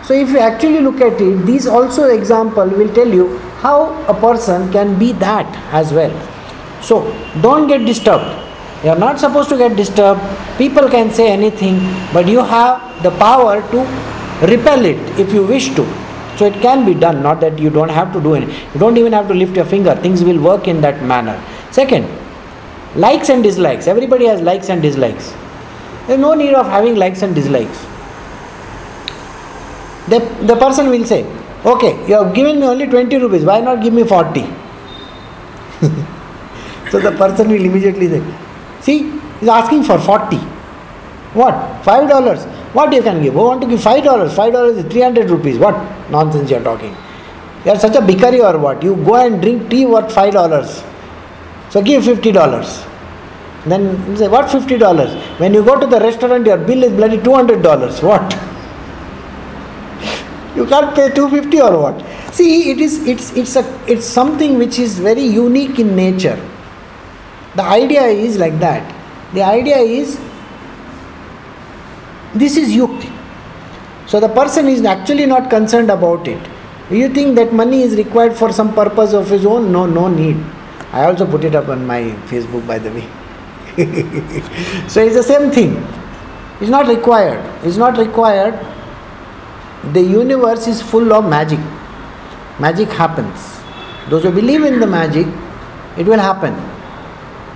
so 0.08 0.14
if 0.14 0.30
you 0.34 0.38
actually 0.48 0.80
look 0.88 1.00
at 1.08 1.20
it 1.28 1.44
these 1.46 1.66
also 1.78 2.04
example 2.18 2.74
will 2.80 2.92
tell 2.98 3.16
you 3.20 3.26
how 3.64 3.78
a 4.12 4.14
person 4.26 4.70
can 4.76 4.98
be 4.98 5.12
that 5.24 5.58
as 5.80 5.92
well 5.92 6.14
so 6.90 7.00
don't 7.46 7.66
get 7.72 7.84
disturbed 7.84 8.47
you 8.84 8.90
are 8.90 8.98
not 8.98 9.18
supposed 9.18 9.48
to 9.48 9.56
get 9.56 9.74
disturbed 9.76 10.20
people 10.58 10.88
can 10.88 11.10
say 11.10 11.30
anything 11.30 11.80
but 12.12 12.28
you 12.28 12.44
have 12.44 13.02
the 13.02 13.10
power 13.22 13.60
to 13.72 13.80
repel 14.52 14.84
it 14.84 15.00
if 15.18 15.32
you 15.32 15.44
wish 15.46 15.74
to 15.74 15.86
so 16.36 16.46
it 16.46 16.54
can 16.62 16.86
be 16.86 16.94
done 16.94 17.20
not 17.22 17.40
that 17.40 17.58
you 17.58 17.70
don't 17.70 17.96
have 18.00 18.12
to 18.12 18.20
do 18.20 18.34
it 18.34 18.48
you 18.74 18.78
don't 18.78 18.96
even 18.96 19.12
have 19.12 19.26
to 19.26 19.34
lift 19.34 19.56
your 19.56 19.64
finger 19.64 19.96
things 20.06 20.22
will 20.22 20.40
work 20.40 20.68
in 20.68 20.80
that 20.80 21.02
manner 21.02 21.36
second 21.72 22.06
Likes 22.94 23.28
and 23.28 23.42
dislikes. 23.42 23.86
Everybody 23.86 24.24
has 24.26 24.40
likes 24.40 24.70
and 24.70 24.80
dislikes. 24.80 25.34
There's 26.06 26.18
no 26.18 26.32
need 26.34 26.54
of 26.54 26.66
having 26.66 26.96
likes 26.96 27.20
and 27.22 27.34
dislikes. 27.34 27.84
The, 30.08 30.20
the 30.42 30.56
person 30.56 30.88
will 30.88 31.04
say, 31.04 31.26
Okay, 31.64 32.08
you 32.08 32.14
have 32.14 32.34
given 32.34 32.60
me 32.60 32.66
only 32.66 32.86
20 32.86 33.14
rupees, 33.18 33.44
why 33.44 33.60
not 33.60 33.82
give 33.82 33.92
me 33.92 34.04
40? 34.04 34.40
so 36.90 36.98
the 36.98 37.14
person 37.18 37.48
will 37.48 37.62
immediately 37.62 38.08
say, 38.08 38.22
See, 38.80 39.10
he's 39.40 39.48
asking 39.48 39.84
for 39.84 39.98
40. 39.98 40.36
What? 41.34 41.54
$5? 41.84 42.74
What 42.74 42.92
you 42.92 43.02
can 43.02 43.22
give? 43.22 43.36
Oh, 43.36 43.48
want 43.48 43.60
to 43.62 43.66
give 43.66 43.80
$5? 43.80 44.02
$5 44.02 44.76
is 44.78 44.92
300 44.92 45.30
rupees. 45.30 45.58
What 45.58 45.74
nonsense 46.10 46.50
you 46.50 46.56
are 46.56 46.62
talking? 46.64 46.96
You 47.64 47.72
are 47.72 47.78
such 47.78 47.96
a 47.96 48.00
bhikari 48.00 48.40
or 48.40 48.58
what? 48.58 48.82
You 48.82 48.96
go 48.96 49.16
and 49.16 49.40
drink 49.42 49.68
tea 49.70 49.84
worth 49.84 50.14
$5. 50.14 50.84
So 51.70 51.82
give 51.82 52.04
fifty 52.04 52.32
dollars. 52.32 52.84
Then 53.66 53.82
you 54.10 54.16
say, 54.16 54.28
what 54.28 54.50
fifty 54.50 54.78
dollars? 54.78 55.12
When 55.38 55.52
you 55.52 55.62
go 55.62 55.78
to 55.78 55.86
the 55.86 56.00
restaurant, 56.00 56.46
your 56.46 56.56
bill 56.56 56.82
is 56.82 56.92
bloody 56.92 57.22
two 57.22 57.34
hundred 57.34 57.62
dollars. 57.62 58.02
What? 58.08 58.36
you 60.56 60.66
can't 60.66 60.94
pay 60.94 61.10
two 61.14 61.28
fifty 61.28 61.60
or 61.60 61.76
what? 61.78 62.34
See, 62.34 62.70
it 62.70 62.78
is 62.78 63.06
it's 63.06 63.36
it's 63.36 63.56
a 63.56 63.64
it's 63.86 64.06
something 64.06 64.56
which 64.58 64.78
is 64.78 64.98
very 64.98 65.22
unique 65.22 65.78
in 65.78 65.94
nature. 65.94 66.38
The 67.56 67.62
idea 67.62 68.02
is 68.02 68.38
like 68.38 68.58
that. 68.60 68.94
The 69.34 69.42
idea 69.42 69.78
is 69.78 70.18
this 72.34 72.56
is 72.56 72.70
yukti. 72.70 73.14
So 74.06 74.20
the 74.20 74.28
person 74.28 74.68
is 74.68 74.82
actually 74.84 75.26
not 75.26 75.50
concerned 75.50 75.90
about 75.90 76.26
it. 76.28 76.40
You 76.90 77.12
think 77.12 77.36
that 77.36 77.52
money 77.52 77.82
is 77.82 77.96
required 77.96 78.34
for 78.36 78.52
some 78.52 78.74
purpose 78.74 79.12
of 79.12 79.28
his 79.28 79.44
own? 79.44 79.70
No, 79.70 79.84
no 79.84 80.08
need. 80.08 80.36
I 80.92 81.04
also 81.04 81.26
put 81.26 81.44
it 81.44 81.54
up 81.54 81.68
on 81.68 81.86
my 81.86 82.02
Facebook, 82.30 82.66
by 82.66 82.78
the 82.78 82.90
way. 82.90 83.06
so 84.88 85.02
it's 85.02 85.14
the 85.14 85.22
same 85.22 85.50
thing. 85.50 85.76
It's 86.60 86.70
not 86.70 86.88
required. 86.88 87.44
It's 87.64 87.76
not 87.76 87.98
required. 87.98 88.54
The 89.92 90.00
universe 90.02 90.66
is 90.66 90.80
full 90.80 91.12
of 91.12 91.28
magic. 91.28 91.60
Magic 92.58 92.88
happens. 92.88 93.60
Those 94.08 94.22
who 94.22 94.32
believe 94.32 94.64
in 94.64 94.80
the 94.80 94.86
magic, 94.86 95.26
it 95.98 96.06
will 96.06 96.18
happen. 96.18 96.54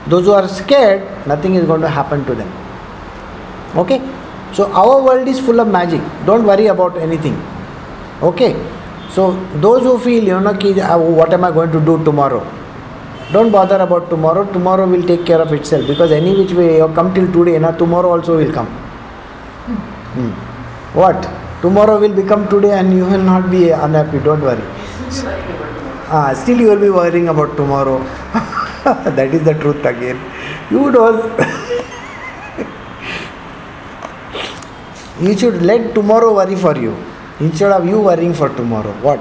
Those 0.08 0.24
who 0.24 0.32
are 0.32 0.48
scared, 0.48 1.02
nothing 1.26 1.54
is 1.54 1.64
going 1.64 1.80
to 1.80 1.88
happen 1.88 2.24
to 2.24 2.34
them. 2.34 2.50
Okay? 3.76 4.00
So 4.52 4.70
our 4.72 5.02
world 5.02 5.28
is 5.28 5.40
full 5.40 5.60
of 5.60 5.68
magic. 5.68 6.00
Don't 6.26 6.44
worry 6.44 6.66
about 6.66 6.96
anything. 6.98 7.36
Okay? 8.22 8.54
So 9.10 9.32
those 9.60 9.82
who 9.82 9.98
feel, 9.98 10.24
you 10.24 10.40
know, 10.40 10.50
uh, 10.50 10.98
what 10.98 11.32
am 11.32 11.44
I 11.44 11.50
going 11.50 11.70
to 11.72 11.80
do 11.80 12.02
tomorrow? 12.04 12.40
Don't 13.32 13.50
bother 13.50 13.76
about 13.76 14.10
tomorrow. 14.10 14.44
Tomorrow 14.52 14.86
will 14.86 15.06
take 15.06 15.24
care 15.24 15.40
of 15.40 15.52
itself 15.52 15.86
because 15.86 16.12
any 16.12 16.34
which 16.36 16.52
way 16.52 16.76
you 16.76 16.88
come 16.94 17.14
till 17.14 17.30
today, 17.32 17.58
na, 17.58 17.70
tomorrow 17.72 18.10
also 18.10 18.36
will 18.36 18.52
come. 18.52 18.66
Hmm. 20.16 20.30
What? 20.98 21.22
Tomorrow 21.62 22.00
will 22.00 22.14
become 22.14 22.48
today 22.48 22.72
and 22.78 22.92
you 22.92 23.04
will 23.06 23.22
not 23.22 23.50
be 23.50 23.70
unhappy. 23.70 24.18
Don't 24.18 24.42
worry. 24.42 24.62
Ah, 26.14 26.34
still 26.34 26.60
you 26.60 26.68
will 26.68 26.80
be 26.80 26.90
worrying 26.90 27.28
about 27.28 27.56
tomorrow. 27.56 27.98
that 28.83 29.33
is 29.33 29.43
the 29.43 29.53
truth 29.53 29.85
again. 29.85 30.19
You 30.69 30.91
don't. 30.91 31.39
you 35.21 35.37
should 35.37 35.61
let 35.61 35.93
tomorrow 35.93 36.33
worry 36.33 36.55
for 36.55 36.77
you 36.77 36.95
instead 37.39 37.71
of 37.71 37.85
you 37.87 37.99
worrying 37.99 38.33
for 38.33 38.49
tomorrow. 38.49 38.93
What? 39.01 39.19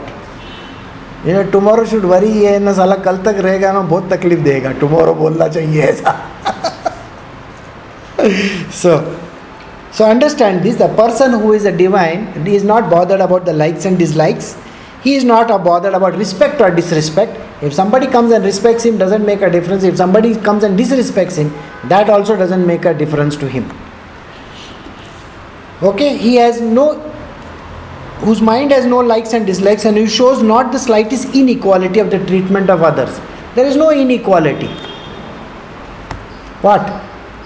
ये 1.27 1.43
tomorrow 1.51 1.85
should 1.91 2.05
worry 2.07 2.29
ये 2.43 2.59
ना 2.59 2.73
साला 2.73 2.95
कल 3.05 3.17
तक 3.27 3.39
रहेगा 3.45 3.71
ना 3.73 3.81
बहुत 3.93 4.13
तकलीफ 4.13 4.39
देगा 4.41 4.71
टुमारो 4.81 5.15
बोलना 5.21 5.49
चाहिए 5.57 5.83
ऐसा 5.83 6.13
so 8.81 8.93
so 9.97 10.05
understand 10.05 10.63
this 10.67 10.77
the 10.83 10.89
person 11.01 11.35
who 11.41 11.53
is 11.57 11.67
a 11.71 11.73
divine 11.81 12.47
is 12.59 12.65
not 12.71 12.89
bothered 12.91 13.25
about 13.27 13.45
the 13.49 13.55
likes 13.63 13.89
and 13.91 13.99
dislikes 14.05 14.55
he 15.03 15.15
is 15.17 15.27
not 15.31 15.53
bothered 15.65 15.99
about 15.99 16.17
respect 16.23 16.61
or 16.61 16.71
disrespect 16.79 17.50
if 17.63 17.73
somebody 17.73 18.07
comes 18.07 18.33
and 18.33 18.45
respects 18.45 18.85
him 18.85 18.99
doesn't 18.99 19.25
make 19.25 19.43
a 19.43 19.51
difference 19.51 19.85
if 19.85 19.97
somebody 19.97 20.35
comes 20.37 20.65
and 20.65 20.79
disrespects 20.79 21.37
him 21.37 21.53
that 21.89 22.11
also 22.11 22.37
doesn't 22.37 22.67
make 22.67 22.85
a 22.85 22.95
difference 22.95 23.37
to 23.37 23.49
him 23.49 23.69
okay 25.83 26.17
he 26.17 26.35
has 26.37 26.61
no 26.61 26.87
whose 28.19 28.41
mind 28.41 28.71
has 28.73 28.87
no 28.87 28.99
likes 28.99 29.33
and 29.33 29.47
dislikes 29.47 29.85
and 29.85 29.97
who 29.97 30.07
shows 30.07 30.43
not 30.43 30.73
the 30.73 30.79
slightest 30.79 31.35
inequality 31.35 32.01
of 32.01 32.11
the 32.11 32.19
treatment 32.27 32.71
of 32.71 32.83
others. 32.83 33.21
There 33.55 33.67
is 33.67 33.77
no 33.77 33.91
inequality. 33.91 34.69
What? 36.63 36.87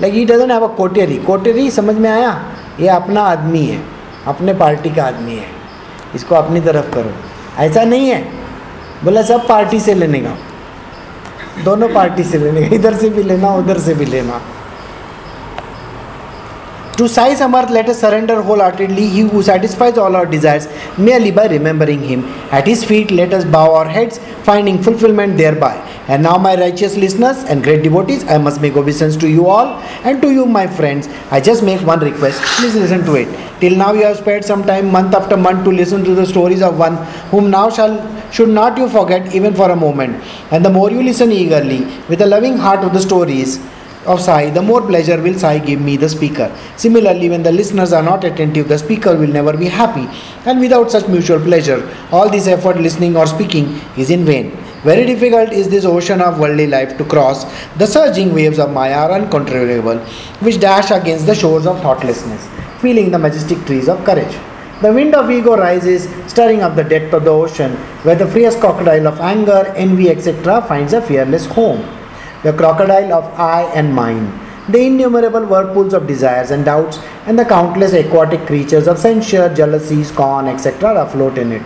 Like 0.01 0.13
he 0.13 0.25
doesn't 0.25 0.51
have 0.51 0.63
a 0.63 0.69
coterie. 0.69 1.19
Coterie 1.25 1.71
समझ 1.71 1.97
में 1.97 2.11
आया 2.11 2.33
ये 2.81 2.89
अपना 2.89 3.23
आदमी 3.31 3.65
है 3.67 3.83
अपने 4.29 4.53
party 4.55 4.91
का 4.95 5.05
आदमी 5.05 5.35
है 5.37 5.49
इसको 6.15 6.35
अपनी 6.35 6.61
तरफ 6.61 6.95
करो 6.95 7.13
ऐसा 7.63 7.85
नहीं 7.85 8.09
है 8.09 8.34
बोला, 9.06 9.22
सब 9.22 9.48
पार्टी 9.48 9.80
से 9.80 9.94
लेने 9.94 10.20
का। 10.20 10.36
दोनों 11.64 11.90
पार्टी 11.90 12.24
से 12.24 12.38
लेने 12.38 12.62
का, 12.62 12.76
इधर 12.76 12.96
से 12.98 13.10
भी 13.10 13.24
लेना, 13.24 13.54
उधर 13.56 13.80
से 13.80 13.94
भी 13.94 14.06
लेना। 14.06 14.42
To 16.98 17.08
size 17.08 17.42
Amar 17.44 17.70
let 17.70 17.90
us 17.90 18.00
surrender 18.02 18.38
wholeheartedly 18.62 19.06
he 19.10 19.22
who 19.30 19.42
satisfies 19.44 19.98
all 19.98 20.16
our 20.16 20.26
desires 20.30 20.68
may 21.00 21.12
Ali 21.12 21.32
by 21.32 21.48
remembering 21.48 22.04
him 22.04 22.24
at 22.54 22.68
his 22.68 22.86
feet 22.88 23.12
let 23.12 23.34
us 23.34 23.44
bow 23.56 23.76
our 23.76 23.88
heads 23.92 24.20
finding 24.46 24.80
fulfilment 24.84 25.36
thereby 25.60 25.78
And 26.08 26.22
now, 26.22 26.38
my 26.38 26.56
righteous 26.56 26.96
listeners 26.96 27.44
and 27.46 27.64
great 27.64 27.82
devotees, 27.82 28.24
I 28.26 28.38
must 28.38 28.62
make 28.62 28.76
obeisance 28.78 29.18
to 29.18 29.28
you 29.28 29.48
all 29.48 29.68
and 30.04 30.22
to 30.22 30.32
you, 30.32 30.46
my 30.46 30.68
friends. 30.68 31.08
I 31.32 31.42
just 31.42 31.64
make 31.64 31.82
one 31.82 32.00
request 32.00 32.42
please 32.58 32.76
listen 32.76 33.04
to 33.06 33.16
it. 33.16 33.60
Till 33.60 33.76
now, 33.76 33.94
you 33.94 34.04
have 34.04 34.18
spared 34.18 34.46
some 34.46 34.64
time, 34.64 34.92
month 34.92 35.16
after 35.16 35.36
month, 35.36 35.64
to 35.64 35.72
listen 35.72 36.04
to 36.04 36.14
the 36.14 36.26
stories 36.26 36.62
of 36.62 36.78
one 36.78 36.98
whom 37.32 37.50
now 37.50 37.70
shall 37.70 37.96
should 38.32 38.50
not 38.50 38.78
you 38.78 38.90
forget 38.90 39.34
even 39.34 39.54
for 39.54 39.72
a 39.72 39.76
moment. 39.76 40.24
And 40.52 40.64
the 40.64 40.70
more 40.70 40.92
you 40.92 41.02
listen 41.02 41.32
eagerly, 41.32 41.86
with 42.10 42.22
a 42.22 42.26
loving 42.26 42.58
heart 42.58 42.84
of 42.84 42.94
the 42.94 43.00
stories, 43.00 43.60
of 44.06 44.22
Sai, 44.22 44.50
the 44.52 44.62
more 44.62 44.82
pleasure 44.82 45.20
will 45.22 45.38
Sai 45.38 45.58
give 45.60 45.82
me, 45.82 45.98
the 45.98 46.10
speaker. 46.10 46.56
Similarly, 46.78 47.30
when 47.30 47.44
the 47.44 47.52
listeners 47.52 47.94
are 47.94 48.04
not 48.04 48.24
attentive, 48.24 48.68
the 48.68 48.78
speaker 48.78 49.16
will 49.16 49.28
never 49.28 49.58
be 49.58 49.66
happy. 49.66 50.08
And 50.46 50.60
without 50.60 50.92
such 50.92 51.08
mutual 51.08 51.40
pleasure, 51.40 51.82
all 52.12 52.30
this 52.30 52.48
effort 52.48 52.78
listening 52.78 53.18
or 53.18 53.26
speaking 53.26 53.82
is 53.98 54.12
in 54.12 54.26
vain. 54.26 54.56
Very 54.86 55.04
difficult 55.04 55.52
is 55.52 55.68
this 55.68 55.84
ocean 55.84 56.22
of 56.22 56.40
worldly 56.40 56.68
life 56.68 56.96
to 57.00 57.06
cross. 57.06 57.44
The 57.78 57.88
surging 57.88 58.36
waves 58.36 58.60
of 58.60 58.72
Maya 58.72 58.98
are 59.06 59.14
uncontrollable, 59.14 59.98
which 60.46 60.60
dash 60.60 60.92
against 60.92 61.26
the 61.26 61.34
shores 61.34 61.66
of 61.66 61.82
thoughtlessness, 61.82 62.48
feeling 62.82 63.10
the 63.10 63.18
majestic 63.18 63.66
trees 63.66 63.90
of 63.90 64.06
courage. 64.06 64.38
The 64.84 64.94
wind 64.94 65.16
of 65.16 65.32
ego 65.32 65.58
rises, 65.58 66.08
stirring 66.28 66.62
up 66.62 66.76
the 66.76 66.84
depth 66.84 67.16
of 67.16 67.24
the 67.24 67.32
ocean, 67.32 67.72
where 68.04 68.16
the 68.16 68.28
fierce 68.28 68.56
crocodile 68.56 69.08
of 69.08 69.20
anger, 69.22 69.74
envy, 69.76 70.12
etc. 70.12 70.62
finds 70.68 70.94
a 70.94 71.02
fearless 71.02 71.48
home 71.48 71.84
the 72.44 72.54
crocodile 72.54 73.12
of 73.12 73.40
I 73.40 73.64
and 73.74 73.92
mine, 73.92 74.40
the 74.70 74.86
innumerable 74.86 75.48
whirlpools 75.48 75.96
of 75.96 76.06
desires 76.06 76.52
and 76.52 76.64
doubts, 76.64 77.00
and 77.26 77.40
the 77.40 77.46
countless 77.46 77.94
aquatic 77.94 78.46
creatures 78.46 78.88
of 78.88 79.00
censure, 79.00 79.52
jealousy, 79.52 80.04
scorn, 80.04 80.48
etc. 80.48 80.94
afloat 81.06 81.40
in 81.40 81.54
it. 81.54 81.64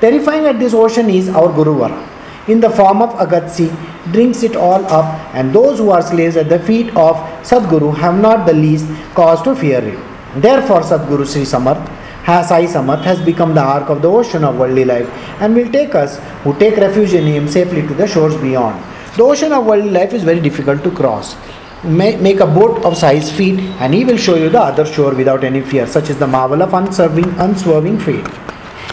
Terrifying 0.00 0.46
at 0.46 0.58
this 0.58 0.74
ocean 0.74 1.08
is 1.08 1.28
our 1.28 1.48
Guruvara. 1.50 2.09
In 2.52 2.60
the 2.60 2.70
form 2.78 3.00
of 3.02 3.10
Agasti, 3.24 3.68
drinks 4.12 4.42
it 4.42 4.56
all 4.56 4.84
up, 4.98 5.08
and 5.34 5.54
those 5.54 5.78
who 5.78 5.90
are 5.90 6.02
slaves 6.02 6.36
at 6.36 6.48
the 6.48 6.58
feet 6.58 6.88
of 6.96 7.16
Sadguru 7.50 7.96
have 7.96 8.20
not 8.20 8.46
the 8.46 8.52
least 8.52 8.86
cause 9.14 9.42
to 9.42 9.54
fear 9.54 9.78
it. 9.78 9.98
Therefore, 10.46 10.80
Sadguru 10.80 11.26
Sri 11.32 11.42
Samarth 11.42 11.86
Sai 12.26 12.64
Samarth 12.66 13.02
has 13.02 13.20
become 13.20 13.54
the 13.54 13.60
ark 13.60 13.88
of 13.88 14.02
the 14.02 14.08
ocean 14.08 14.44
of 14.44 14.58
worldly 14.58 14.84
life 14.84 15.08
and 15.40 15.54
will 15.54 15.70
take 15.70 15.94
us 15.94 16.18
who 16.42 16.56
take 16.58 16.76
refuge 16.76 17.14
in 17.14 17.24
him 17.24 17.48
safely 17.48 17.82
to 17.86 17.94
the 17.94 18.06
shores 18.06 18.36
beyond. 18.40 18.82
The 19.16 19.22
ocean 19.22 19.52
of 19.52 19.66
worldly 19.66 19.90
life 19.90 20.12
is 20.12 20.22
very 20.22 20.40
difficult 20.40 20.84
to 20.84 20.90
cross. 20.90 21.36
Make 21.82 22.40
a 22.40 22.46
boat 22.46 22.84
of 22.84 22.96
Sai's 22.96 23.30
feet, 23.32 23.58
and 23.80 23.94
he 23.94 24.04
will 24.04 24.18
show 24.18 24.36
you 24.36 24.50
the 24.50 24.60
other 24.60 24.84
shore 24.84 25.14
without 25.14 25.44
any 25.44 25.62
fear, 25.62 25.86
such 25.86 26.10
is 26.10 26.18
the 26.18 26.26
marvel 26.26 26.62
of 26.62 26.74
unswerving, 26.74 27.32
unswerving 27.38 27.98
faith. 27.98 28.28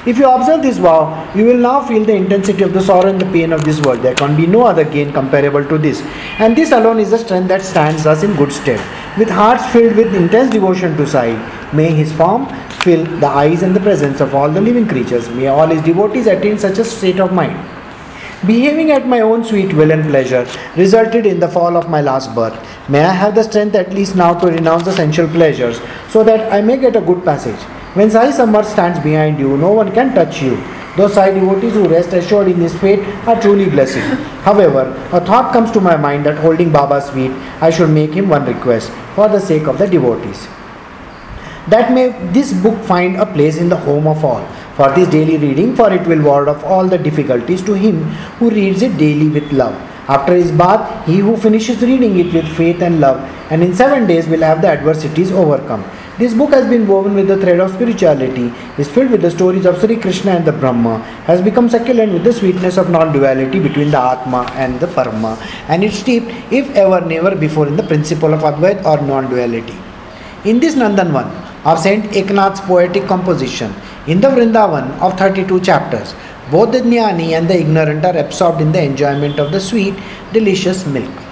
If 0.08 0.18
you 0.18 0.30
observe 0.30 0.62
this 0.62 0.78
vow, 0.78 1.30
you 1.36 1.44
will 1.44 1.58
now 1.58 1.86
feel 1.86 2.06
the 2.06 2.16
intensity 2.16 2.64
of 2.64 2.72
the 2.74 2.82
sorrow 2.82 3.10
and 3.10 3.20
the 3.20 3.26
pain 3.26 3.52
of 3.52 3.66
this 3.66 3.82
world. 3.82 4.02
There 4.02 4.16
can 4.16 4.38
be 4.38 4.48
no 4.48 4.62
other 4.66 4.86
gain 4.86 5.12
comparable 5.12 5.66
to 5.66 5.78
this. 5.78 6.02
And 6.40 6.56
this 6.56 6.72
alone 6.72 7.02
is 7.02 7.12
the 7.12 7.18
strength 7.18 7.50
that 7.50 7.62
stands 7.62 8.06
us 8.06 8.24
in 8.24 8.34
good 8.38 8.54
stead. 8.54 8.80
With 9.20 9.30
hearts 9.30 9.66
filled 9.74 9.98
with 9.98 10.16
intense 10.16 10.50
devotion 10.50 10.96
to 10.96 11.06
Sai, 11.06 11.32
may 11.74 11.92
his 11.92 12.14
form 12.14 12.48
fill 12.86 13.04
the 13.20 13.28
eyes 13.28 13.64
and 13.64 13.76
the 13.76 13.82
presence 13.82 14.22
of 14.22 14.34
all 14.34 14.50
the 14.50 14.62
living 14.62 14.88
creatures. 14.88 15.28
May 15.30 15.48
all 15.48 15.68
his 15.68 15.82
devotees 15.82 16.28
attain 16.28 16.58
such 16.58 16.78
a 16.78 16.86
state 16.86 17.20
of 17.20 17.34
mind. 17.34 17.58
Behaving 18.46 18.92
at 18.92 19.08
my 19.08 19.20
own 19.20 19.44
sweet 19.44 19.74
will 19.74 19.92
and 19.92 20.06
pleasure 20.06 20.48
resulted 20.78 21.26
in 21.26 21.42
the 21.42 21.50
fall 21.50 21.76
of 21.76 21.90
my 21.90 22.00
last 22.00 22.34
birth. 22.34 22.56
May 22.88 23.04
I 23.04 23.12
have 23.12 23.36
the 23.36 23.44
strength 23.44 23.76
at 23.76 23.94
least 23.94 24.16
now 24.16 24.36
to 24.36 24.48
renounce 24.48 24.86
the 24.86 24.94
sensual 24.94 25.28
pleasures 25.28 25.82
so 26.08 26.24
that 26.24 26.54
I 26.54 26.62
may 26.62 26.78
get 26.78 26.96
a 26.96 27.02
good 27.02 27.26
passage. 27.26 27.60
When 27.98 28.12
Sai 28.12 28.28
Samarth 28.30 28.66
stands 28.66 29.00
behind 29.00 29.40
you, 29.40 29.58
no 29.58 29.72
one 29.72 29.92
can 29.92 30.14
touch 30.14 30.40
you. 30.40 30.56
Those 30.96 31.16
Sai 31.16 31.32
devotees 31.32 31.74
who 31.74 31.88
rest 31.90 32.14
assured 32.14 32.48
in 32.48 32.60
this 32.60 32.80
fate 32.80 33.00
are 33.28 33.42
truly 33.42 33.68
blessed. 33.68 33.98
However, 34.48 34.84
a 35.12 35.20
thought 35.20 35.52
comes 35.52 35.72
to 35.72 35.82
my 35.82 35.98
mind 35.98 36.24
that 36.28 36.38
holding 36.38 36.72
Baba's 36.72 37.10
feet, 37.10 37.32
I 37.60 37.72
should 37.72 37.90
make 37.90 38.12
him 38.12 38.30
one 38.30 38.46
request 38.46 38.92
for 39.16 39.28
the 39.28 39.40
sake 39.40 39.66
of 39.66 39.80
the 39.80 39.88
devotees. 39.88 40.48
That 41.70 41.92
may 41.92 42.10
this 42.38 42.54
book 42.54 42.80
find 42.84 43.16
a 43.16 43.26
place 43.26 43.58
in 43.58 43.68
the 43.68 43.78
home 43.78 44.06
of 44.06 44.24
all 44.24 44.46
for 44.76 44.92
this 44.92 45.10
daily 45.10 45.38
reading, 45.38 45.76
for 45.76 45.92
it 45.92 46.06
will 46.06 46.22
ward 46.22 46.50
off 46.50 46.64
all 46.64 46.86
the 46.86 47.00
difficulties 47.00 47.64
to 47.64 47.74
him 47.74 48.04
who 48.38 48.52
reads 48.52 48.84
it 48.84 48.96
daily 48.98 49.28
with 49.28 49.52
love. 49.52 49.74
After 50.08 50.36
his 50.36 50.52
bath, 50.52 51.06
he 51.08 51.18
who 51.18 51.36
finishes 51.36 51.82
reading 51.82 52.20
it 52.20 52.32
with 52.32 52.48
faith 52.56 52.84
and 52.84 53.00
love, 53.00 53.18
and 53.52 53.64
in 53.64 53.74
seven 53.74 54.06
days 54.06 54.28
will 54.28 54.42
have 54.42 54.62
the 54.62 54.68
adversities 54.68 55.32
overcome. 55.32 55.84
This 56.20 56.34
book 56.34 56.50
has 56.50 56.68
been 56.68 56.88
woven 56.88 57.14
with 57.14 57.28
the 57.28 57.38
thread 57.38 57.60
of 57.60 57.72
spirituality, 57.76 58.52
is 58.80 58.90
filled 58.90 59.12
with 59.12 59.22
the 59.22 59.30
stories 59.30 59.68
of 59.68 59.80
Sri 59.80 59.98
Krishna 59.98 60.32
and 60.32 60.46
the 60.46 60.52
Brahma, 60.52 60.98
has 61.30 61.44
become 61.44 61.70
succulent 61.70 62.12
with 62.12 62.24
the 62.24 62.34
sweetness 62.34 62.78
of 62.78 62.90
non 62.90 63.14
duality 63.14 63.60
between 63.60 63.92
the 63.92 64.00
Atma 64.00 64.52
and 64.56 64.80
the 64.80 64.88
Parma, 64.88 65.38
and 65.68 65.84
is 65.84 66.00
steeped, 66.00 66.32
if 66.52 66.72
ever, 66.72 67.02
never 67.02 67.36
before, 67.36 67.68
in 67.68 67.76
the 67.78 67.84
principle 67.84 68.34
of 68.34 68.40
Advaita 68.42 68.84
or 68.84 69.06
non 69.06 69.30
duality. 69.30 69.78
In 70.44 70.60
this 70.60 70.74
Nandanvan 70.74 71.30
of 71.64 71.78
Saint 71.78 72.06
Eknath's 72.06 72.62
poetic 72.62 73.06
composition, 73.06 73.72
in 74.08 74.20
the 74.20 74.30
Vrindavan 74.30 75.00
of 75.00 75.20
32 75.20 75.60
chapters, 75.62 76.16
both 76.50 76.72
the 76.72 76.80
jnani 76.80 77.38
and 77.38 77.48
the 77.48 77.60
ignorant 77.60 78.04
are 78.04 78.18
absorbed 78.18 78.60
in 78.60 78.72
the 78.72 78.82
enjoyment 78.82 79.38
of 79.38 79.52
the 79.52 79.60
sweet, 79.60 79.94
delicious 80.34 80.84
milk. 80.88 81.27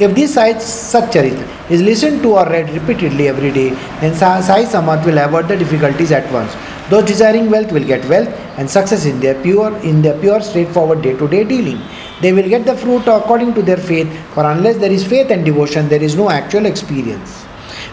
If 0.00 0.14
this 0.14 0.34
Sai 0.34 0.52
Satcharit 0.54 1.36
is 1.68 1.82
listened 1.82 2.22
to 2.22 2.34
or 2.38 2.48
read 2.48 2.70
repeatedly 2.70 3.26
every 3.26 3.50
day, 3.50 3.70
then 4.00 4.14
Sai 4.14 4.64
Samarth 4.64 5.04
will 5.04 5.18
avoid 5.18 5.48
the 5.48 5.56
difficulties 5.56 6.12
at 6.12 6.32
once. 6.32 6.54
Those 6.88 7.04
desiring 7.04 7.50
wealth 7.50 7.72
will 7.72 7.84
get 7.84 8.08
wealth 8.08 8.28
and 8.58 8.70
success 8.70 9.06
in 9.06 9.18
their 9.18 9.34
pure, 9.42 9.76
in 9.78 10.00
their 10.00 10.16
pure, 10.20 10.40
straightforward 10.40 11.02
day-to-day 11.02 11.42
dealing. 11.42 11.82
They 12.22 12.32
will 12.32 12.48
get 12.48 12.64
the 12.64 12.76
fruit 12.76 13.08
according 13.08 13.54
to 13.54 13.62
their 13.62 13.76
faith, 13.76 14.08
for 14.34 14.48
unless 14.48 14.76
there 14.76 14.92
is 14.92 15.04
faith 15.04 15.32
and 15.32 15.44
devotion, 15.44 15.88
there 15.88 16.02
is 16.02 16.14
no 16.14 16.30
actual 16.30 16.66
experience. 16.66 17.42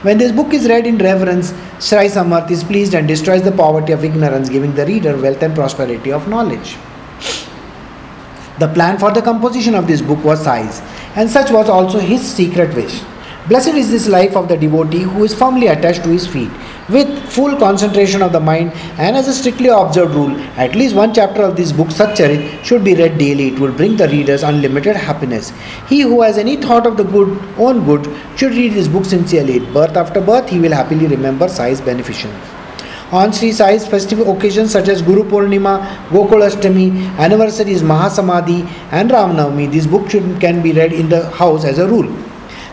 When 0.04 0.20
this 0.20 0.32
book 0.32 0.54
is 0.54 0.70
read 0.70 0.86
in 0.86 1.00
reverence, 1.00 1.56
Sai 1.80 2.06
Samarth 2.06 2.52
is 2.52 2.64
pleased 2.64 2.94
and 2.94 3.08
destroys 3.08 3.42
the 3.42 3.52
poverty 3.52 3.94
of 3.94 4.04
ignorance, 4.04 4.48
giving 4.48 4.76
the 4.76 4.86
reader 4.86 5.18
wealth 5.18 5.42
and 5.42 5.56
prosperity 5.56 6.12
of 6.12 6.28
knowledge. 6.28 6.78
The 8.60 8.68
plan 8.68 9.00
for 9.00 9.12
the 9.12 9.24
composition 9.24 9.74
of 9.74 9.88
this 9.88 10.02
book 10.02 10.24
was 10.24 10.44
Sai's, 10.44 10.82
and 11.16 11.30
such 11.30 11.52
was 11.52 11.70
also 11.70 12.00
his 12.00 12.22
secret 12.22 12.76
wish. 12.76 13.02
Blessed 13.48 13.76
is 13.76 13.92
this 13.92 14.08
life 14.08 14.36
of 14.36 14.48
the 14.48 14.58
devotee 14.58 15.04
who 15.04 15.24
is 15.24 15.34
firmly 15.36 15.68
attached 15.68 16.04
to 16.04 16.10
his 16.10 16.26
feet. 16.26 16.50
With 16.90 17.32
full 17.32 17.56
concentration 17.58 18.24
of 18.24 18.32
the 18.32 18.40
mind 18.40 18.72
and 18.98 19.16
as 19.16 19.28
a 19.28 19.34
strictly 19.34 19.68
observed 19.68 20.16
rule, 20.16 20.36
at 20.58 20.74
least 20.74 20.96
one 20.96 21.14
chapter 21.14 21.44
of 21.44 21.56
this 21.56 21.72
book, 21.72 21.90
Satcharit, 21.90 22.64
should 22.64 22.84
be 22.84 22.96
read 22.96 23.20
daily. 23.20 23.50
It 23.50 23.60
will 23.60 23.72
bring 23.72 23.98
the 23.98 24.08
readers 24.08 24.42
unlimited 24.42 24.96
happiness. 24.96 25.54
He 25.88 26.02
who 26.02 26.22
has 26.24 26.40
any 26.40 26.58
thought 26.58 26.88
of 26.88 26.98
the 26.98 27.04
good, 27.04 27.40
own 27.60 27.86
good, 27.86 28.06
should 28.36 28.54
read 28.54 28.74
this 28.74 28.88
book 28.88 29.06
sincerely. 29.06 29.60
Birth 29.60 29.96
after 29.96 30.22
birth, 30.22 30.50
he 30.50 30.60
will 30.60 30.74
happily 30.74 31.06
remember 31.06 31.48
Sai's 31.48 31.82
beneficence. 31.82 32.65
On 33.12 33.32
Sri 33.32 33.52
Sai's 33.52 33.86
festive 33.86 34.20
occasions 34.28 34.72
such 34.72 34.88
as 34.88 35.02
Guru 35.04 35.24
Purnima, 35.24 35.86
Gokul 36.08 36.42
Ashtami, 36.50 37.08
anniversaries 37.20 37.84
Mahasamadhi, 37.84 38.68
and 38.92 39.12
Ramnavami, 39.12 39.72
this 39.72 39.86
book 39.86 40.10
should, 40.10 40.42
can 40.42 40.64
be 40.64 40.72
read 40.74 40.92
in 40.92 41.08
the 41.08 41.30
house 41.30 41.66
as 41.66 41.78
a 41.78 41.88
rule. 41.88 42.12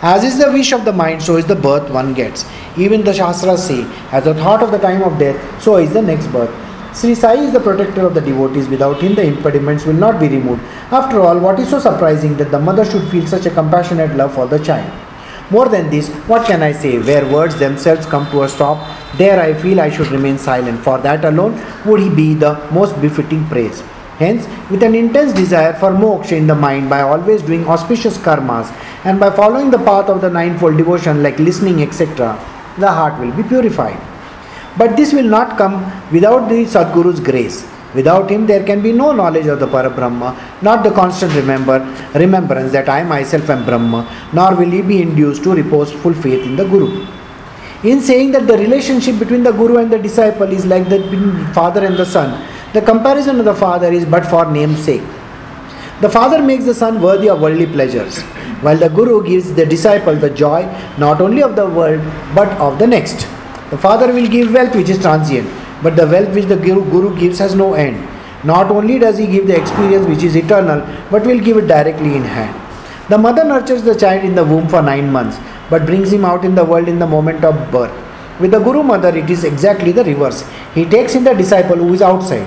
As 0.01 0.25
is 0.25 0.39
the 0.39 0.51
wish 0.51 0.73
of 0.73 0.87
the 0.87 0.93
mind, 0.93 1.23
so 1.23 1.37
is 1.37 1.45
the 1.45 1.55
birth 1.55 1.91
one 1.91 2.15
gets. 2.15 2.47
Even 2.79 3.05
the 3.05 3.13
Shastras 3.13 3.67
say, 3.67 3.85
as 4.11 4.25
the 4.25 4.35
thought 4.35 4.63
of 4.63 4.71
the 4.71 4.79
time 4.79 5.03
of 5.03 5.19
death, 5.19 5.63
so 5.63 5.77
is 5.77 5.93
the 5.93 6.01
next 6.01 6.29
birth. 6.29 6.51
Sri 6.97 7.15
Sai 7.15 7.35
is 7.35 7.53
the 7.53 7.61
protector 7.61 8.07
of 8.07 8.15
the 8.15 8.21
devotees. 8.21 8.69
Without 8.69 9.03
him, 9.03 9.15
the 9.15 9.23
impediments 9.23 9.85
will 9.85 9.95
not 9.95 10.19
be 10.19 10.29
removed. 10.29 10.63
After 10.91 11.21
all, 11.21 11.39
what 11.39 11.61
is 11.61 11.69
so 11.69 11.79
surprising 11.79 12.37
that 12.39 12.51
the 12.51 12.59
mother 12.59 12.85
should 12.85 13.07
feel 13.11 13.27
such 13.27 13.47
a 13.47 13.51
compassionate 13.51 14.17
love 14.17 14.35
for 14.35 14.47
the 14.47 14.59
child? 14.59 14.91
More 15.53 15.69
than 15.69 15.91
this, 15.91 16.09
what 16.33 16.47
can 16.47 16.63
I 16.63 16.73
say? 16.73 16.99
Where 16.99 17.31
words 17.31 17.59
themselves 17.59 18.07
come 18.07 18.25
to 18.31 18.45
a 18.45 18.49
stop, 18.49 18.79
there 19.19 19.39
I 19.39 19.53
feel 19.53 19.83
I 19.83 19.91
should 19.91 20.11
remain 20.11 20.39
silent. 20.39 20.81
For 20.81 20.99
that 21.01 21.27
alone 21.27 21.61
would 21.85 22.01
he 22.01 22.09
be 22.09 22.33
the 22.33 22.55
most 22.73 22.99
befitting 23.03 23.47
praise. 23.49 23.83
Hence, 24.17 24.47
with 24.71 24.83
an 24.83 24.95
intense 24.95 25.35
desire 25.35 25.75
for 25.75 25.91
moksha 25.91 26.39
in 26.39 26.47
the 26.47 26.55
mind 26.55 26.89
by 26.89 27.03
always 27.03 27.43
doing 27.43 27.67
auspicious 27.67 28.17
karmas 28.17 28.73
and 29.05 29.21
by 29.21 29.29
following 29.31 29.71
the 29.71 29.85
path 29.91 30.09
of 30.09 30.23
the 30.23 30.31
ninefold 30.31 30.79
devotion 30.79 31.23
like 31.23 31.39
listening, 31.39 31.83
etc., 31.83 32.39
the 32.79 32.91
heart 32.91 33.21
will 33.21 33.33
be 33.33 33.43
purified. 33.43 34.01
But 34.79 34.97
this 34.97 35.13
will 35.13 35.29
not 35.29 35.59
come 35.59 35.85
without 36.11 36.49
the 36.49 36.65
Sadguru's 36.65 37.21
grace. 37.21 37.69
Without 37.95 38.31
him, 38.31 38.47
there 38.47 38.65
can 38.65 38.81
be 38.81 38.91
no 38.91 39.13
knowledge 39.13 39.47
of 39.47 39.61
the 39.61 39.67
Parabrahma, 39.67 40.63
not 40.63 40.83
the 40.83 40.91
constant 40.91 41.35
remember, 41.35 41.79
remembrance 42.15 42.73
that 42.73 42.89
I 42.89 43.03
myself 43.03 43.51
am 43.51 43.65
Brahma, 43.65 44.31
nor 44.33 44.55
will 44.55 44.71
he 44.71 44.81
be 44.81 45.03
induced 45.03 45.43
to 45.45 45.55
repose 45.55 45.93
full 45.93 46.15
faith 46.15 46.43
in 46.43 46.57
the 46.57 46.65
Guru. 46.65 47.07
In 47.83 48.01
saying 48.01 48.31
that 48.33 48.47
the 48.47 48.57
relationship 48.57 49.19
between 49.19 49.43
the 49.43 49.53
Guru 49.53 49.77
and 49.77 49.93
the 49.93 49.99
disciple 49.99 50.51
is 50.51 50.65
like 50.65 50.89
that 50.89 51.03
between 51.11 51.37
the 51.37 51.55
father 51.55 51.85
and 51.85 51.97
the 51.97 52.07
son, 52.07 52.49
the 52.73 52.81
comparison 52.81 53.39
of 53.39 53.45
the 53.45 53.55
father 53.55 53.93
is 53.93 54.07
but 54.07 54.25
for 54.25 54.51
name's 54.51 54.83
sake. 54.83 55.03
The 56.01 56.09
father 56.09 56.43
makes 56.43 56.65
the 56.65 56.75
son 56.75 57.01
worthy 57.03 57.29
of 57.29 57.41
worldly 57.41 57.67
pleasures, 57.67 58.23
while 58.63 58.77
the 58.77 58.89
guru 58.89 59.23
gives 59.25 59.53
the 59.53 59.67
disciple 59.67 60.17
the 60.17 60.31
joy 60.31 60.63
not 60.99 61.21
only 61.21 61.43
of 61.43 61.55
the 61.57 61.69
world 61.69 62.01
but 62.35 62.49
of 62.59 62.79
the 62.79 62.87
next. 62.87 63.27
The 63.71 63.79
father 63.79 64.13
will 64.13 64.27
give 64.27 64.53
wealth 64.53 64.75
which 64.75 64.89
is 64.89 64.99
transient, 64.99 65.49
but 65.83 65.97
the 65.97 66.07
wealth 66.07 66.35
which 66.35 66.47
the 66.47 66.57
guru, 66.57 66.89
guru 66.91 67.19
gives 67.19 67.39
has 67.39 67.55
no 67.55 67.75
end. 67.75 67.97
Not 68.45 68.71
only 68.71 68.99
does 68.99 69.19
he 69.19 69.27
give 69.27 69.47
the 69.47 69.57
experience 69.61 70.07
which 70.07 70.23
is 70.23 70.37
eternal, 70.37 70.81
but 71.11 71.27
will 71.27 71.39
give 71.39 71.57
it 71.57 71.67
directly 71.69 72.17
in 72.17 72.25
hand. 72.25 72.59
The 73.09 73.19
mother 73.19 73.45
nurtures 73.45 73.83
the 73.83 73.95
child 73.95 74.25
in 74.25 74.35
the 74.35 74.45
womb 74.45 74.69
for 74.69 74.83
nine 74.83 75.11
months, 75.11 75.39
but 75.71 75.87
brings 75.87 76.13
him 76.13 76.25
out 76.25 76.45
in 76.45 76.55
the 76.55 76.65
world 76.65 76.89
in 76.89 76.99
the 76.99 77.07
moment 77.07 77.45
of 77.45 77.71
birth. 77.71 77.93
With 78.41 78.53
the 78.53 78.59
Guru 78.59 78.83
Mother, 78.83 79.17
it 79.17 79.29
is 79.31 79.45
exactly 79.45 79.93
the 79.93 80.05
reverse. 80.05 80.45
He 80.75 80.85
takes 80.85 81.15
in 81.15 81.25
the 81.25 81.35
disciple 81.35 81.77
who 81.77 81.93
is 81.95 82.03
outside. 82.03 82.47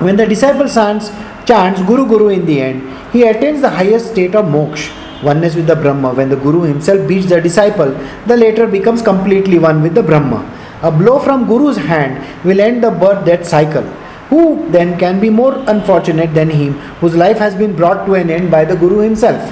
When 0.00 0.16
the 0.16 0.26
disciple 0.26 0.68
chants, 0.68 1.10
chants 1.46 1.80
Guru 1.82 2.06
Guru 2.06 2.28
in 2.28 2.44
the 2.46 2.60
end, 2.60 3.12
he 3.12 3.22
attains 3.22 3.62
the 3.62 3.70
highest 3.70 4.12
state 4.12 4.34
of 4.34 4.44
moksha. 4.46 4.92
oneness 5.24 5.54
with 5.54 5.66
the 5.66 5.76
Brahma. 5.76 6.12
When 6.12 6.28
the 6.28 6.36
Guru 6.36 6.62
himself 6.62 7.06
beats 7.08 7.28
the 7.28 7.40
disciple, 7.40 7.90
the 8.26 8.36
latter 8.36 8.66
becomes 8.66 9.02
completely 9.02 9.58
one 9.58 9.82
with 9.82 9.94
the 9.94 10.02
Brahma. 10.02 10.44
A 10.86 10.90
blow 10.90 11.18
from 11.18 11.46
Guru's 11.46 11.78
hand 11.78 12.44
will 12.44 12.60
end 12.60 12.84
the 12.84 12.90
birth 12.90 13.24
death 13.24 13.46
cycle. 13.46 13.84
Who 14.28 14.68
then 14.70 14.98
can 14.98 15.18
be 15.18 15.30
more 15.30 15.54
unfortunate 15.66 16.34
than 16.34 16.50
him 16.50 16.74
whose 17.00 17.14
life 17.16 17.38
has 17.38 17.54
been 17.54 17.74
brought 17.74 18.04
to 18.04 18.14
an 18.14 18.28
end 18.28 18.50
by 18.50 18.66
the 18.66 18.76
Guru 18.76 18.98
himself? 18.98 19.42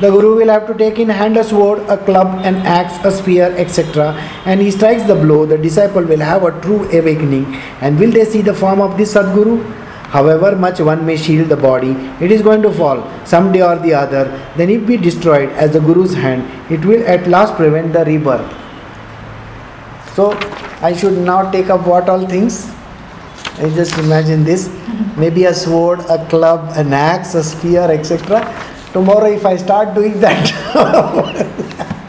The 0.00 0.10
Guru 0.10 0.34
will 0.38 0.48
have 0.48 0.66
to 0.66 0.74
take 0.74 0.98
in 0.98 1.08
hand 1.08 1.36
a 1.36 1.44
sword, 1.44 1.78
a 1.88 1.96
club, 1.96 2.40
an 2.44 2.56
axe, 2.78 2.98
a 3.04 3.12
spear, 3.12 3.54
etc. 3.56 4.08
And 4.44 4.60
he 4.60 4.72
strikes 4.72 5.04
the 5.04 5.14
blow. 5.14 5.46
The 5.46 5.56
disciple 5.56 6.02
will 6.02 6.26
have 6.30 6.42
a 6.42 6.50
true 6.62 6.82
awakening. 6.90 7.46
And 7.80 7.96
will 8.00 8.10
they 8.10 8.24
see 8.24 8.42
the 8.42 8.54
form 8.54 8.80
of 8.80 8.98
this 8.98 9.14
Sadguru? 9.14 9.62
However 10.16 10.56
much 10.56 10.80
one 10.80 11.06
may 11.06 11.16
shield 11.16 11.48
the 11.48 11.56
body, 11.56 11.92
it 12.20 12.32
is 12.32 12.42
going 12.42 12.62
to 12.62 12.72
fall 12.72 13.08
someday 13.24 13.62
or 13.62 13.76
the 13.78 13.94
other. 13.94 14.24
Then, 14.56 14.68
if 14.70 14.84
be 14.84 14.96
destroyed 14.96 15.50
as 15.50 15.72
the 15.74 15.80
Guru's 15.80 16.14
hand, 16.14 16.72
it 16.72 16.84
will 16.84 17.06
at 17.06 17.28
last 17.28 17.54
prevent 17.54 17.92
the 17.92 18.04
rebirth. 18.04 18.63
So, 20.14 20.32
I 20.80 20.94
should 20.96 21.18
now 21.18 21.50
take 21.50 21.70
up 21.70 21.86
what 21.86 22.08
all 22.08 22.26
things? 22.26 22.70
I 23.56 23.70
just 23.74 23.98
imagine 23.98 24.44
this. 24.44 24.68
Maybe 25.16 25.44
a 25.44 25.54
sword, 25.54 26.00
a 26.08 26.24
club, 26.28 26.72
an 26.76 26.92
axe, 26.92 27.34
a 27.34 27.42
spear, 27.42 27.90
etc 27.90 28.42
tomorrow 28.94 29.30
if 29.36 29.44
I 29.44 29.56
start 29.56 29.94
doing 29.94 30.20
that, 30.20 30.50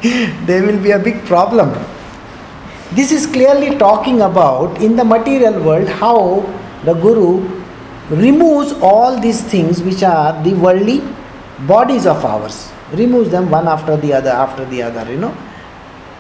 there 0.45 0.63
will 0.65 0.81
be 0.81 0.91
a 0.91 0.99
big 0.99 1.25
problem. 1.25 1.73
This 2.91 3.11
is 3.11 3.25
clearly 3.25 3.77
talking 3.77 4.21
about 4.21 4.81
in 4.81 4.95
the 4.95 5.03
material 5.03 5.61
world 5.63 5.87
how 5.87 6.17
the 6.83 6.93
Guru 6.93 7.29
removes 8.09 8.73
all 8.91 9.19
these 9.19 9.41
things 9.43 9.81
which 9.81 10.03
are 10.03 10.41
the 10.43 10.53
worldly 10.53 11.01
bodies 11.67 12.05
of 12.05 12.23
ours, 12.23 12.71
removes 12.93 13.31
them 13.31 13.49
one 13.49 13.67
after 13.67 13.97
the 13.97 14.13
other, 14.13 14.29
after 14.29 14.63
the 14.65 14.83
other, 14.83 15.11
you 15.11 15.17
know, 15.17 15.35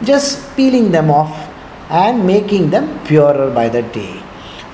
just 0.03 0.55
peeling 0.55 0.91
them 0.91 1.11
off 1.11 1.44
and 1.89 2.25
making 2.25 2.69
them 2.69 2.99
purer 3.05 3.51
by 3.51 3.69
the 3.69 3.81
day. 3.81 4.21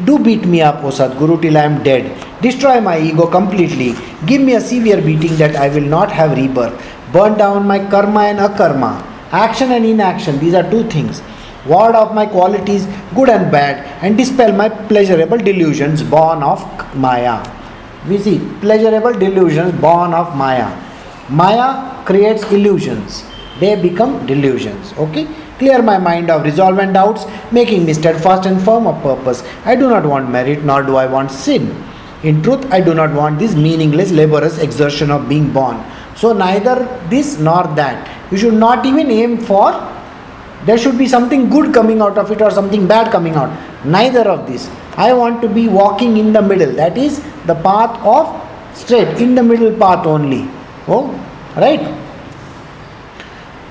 Do 0.05 0.17
beat 0.17 0.45
me 0.45 0.61
up, 0.61 0.83
O 0.83 0.89
Sadguru, 0.89 1.41
till 1.41 1.57
I 1.57 1.63
am 1.63 1.83
dead. 1.83 2.05
Destroy 2.41 2.81
my 2.81 2.99
ego 2.99 3.27
completely. 3.27 3.93
Give 4.25 4.41
me 4.41 4.55
a 4.55 4.61
severe 4.61 5.01
beating 5.01 5.35
that 5.37 5.55
I 5.55 5.69
will 5.69 5.87
not 5.97 6.11
have 6.11 6.35
rebirth. 6.37 6.73
Burn 7.13 7.37
down 7.37 7.67
my 7.67 7.79
karma 7.89 8.21
and 8.21 8.39
akarma. 8.39 9.05
Action 9.31 9.71
and 9.71 9.85
inaction, 9.85 10.39
these 10.39 10.53
are 10.53 10.69
two 10.69 10.83
things. 10.89 11.21
Ward 11.67 11.93
off 11.93 12.15
my 12.15 12.25
qualities, 12.25 12.87
good 13.13 13.29
and 13.29 13.51
bad, 13.51 13.85
and 14.03 14.17
dispel 14.17 14.51
my 14.51 14.67
pleasurable 14.67 15.37
delusions 15.37 16.01
born 16.01 16.41
of 16.41 16.59
Maya. 16.95 17.45
We 18.09 18.17
see 18.17 18.39
pleasurable 18.61 19.13
delusions 19.13 19.79
born 19.79 20.13
of 20.13 20.35
Maya. 20.35 20.75
Maya 21.29 22.03
creates 22.03 22.43
illusions, 22.51 23.23
they 23.59 23.79
become 23.79 24.25
delusions. 24.25 24.91
Okay? 24.97 25.27
Clear 25.61 25.81
my 25.81 25.97
mind 25.99 26.31
of 26.31 26.43
resolve 26.43 26.79
and 26.79 26.93
doubts, 26.95 27.25
making 27.51 27.85
me 27.85 27.93
steadfast 27.93 28.47
and 28.47 28.61
firm 28.67 28.87
of 28.87 29.01
purpose. 29.03 29.43
I 29.63 29.75
do 29.75 29.89
not 29.89 30.05
want 30.05 30.29
merit, 30.29 30.63
nor 30.63 30.81
do 30.81 30.95
I 30.95 31.05
want 31.05 31.31
sin. 31.31 31.65
In 32.23 32.41
truth, 32.41 32.65
I 32.71 32.81
do 32.81 32.95
not 32.95 33.13
want 33.13 33.39
this 33.39 33.55
meaningless, 33.55 34.11
laborious 34.11 34.57
exertion 34.57 35.11
of 35.11 35.29
being 35.29 35.53
born. 35.53 35.83
So, 36.15 36.33
neither 36.33 36.75
this 37.09 37.37
nor 37.39 37.63
that. 37.81 38.09
You 38.31 38.37
should 38.37 38.55
not 38.55 38.85
even 38.85 39.11
aim 39.11 39.37
for 39.37 39.71
there 40.65 40.77
should 40.77 40.97
be 40.97 41.07
something 41.07 41.49
good 41.49 41.73
coming 41.73 42.01
out 42.01 42.17
of 42.17 42.31
it 42.31 42.41
or 42.41 42.51
something 42.51 42.87
bad 42.87 43.11
coming 43.11 43.35
out. 43.35 43.51
Neither 43.85 44.27
of 44.29 44.47
this. 44.47 44.69
I 44.95 45.13
want 45.13 45.41
to 45.41 45.49
be 45.49 45.67
walking 45.67 46.17
in 46.17 46.33
the 46.33 46.41
middle. 46.41 46.71
That 46.73 46.97
is 46.97 47.19
the 47.45 47.55
path 47.55 47.99
of 48.05 48.29
straight, 48.77 49.19
in 49.19 49.33
the 49.33 49.43
middle 49.43 49.73
path 49.77 50.05
only. 50.05 50.47
Oh, 50.87 51.09
right? 51.55 51.81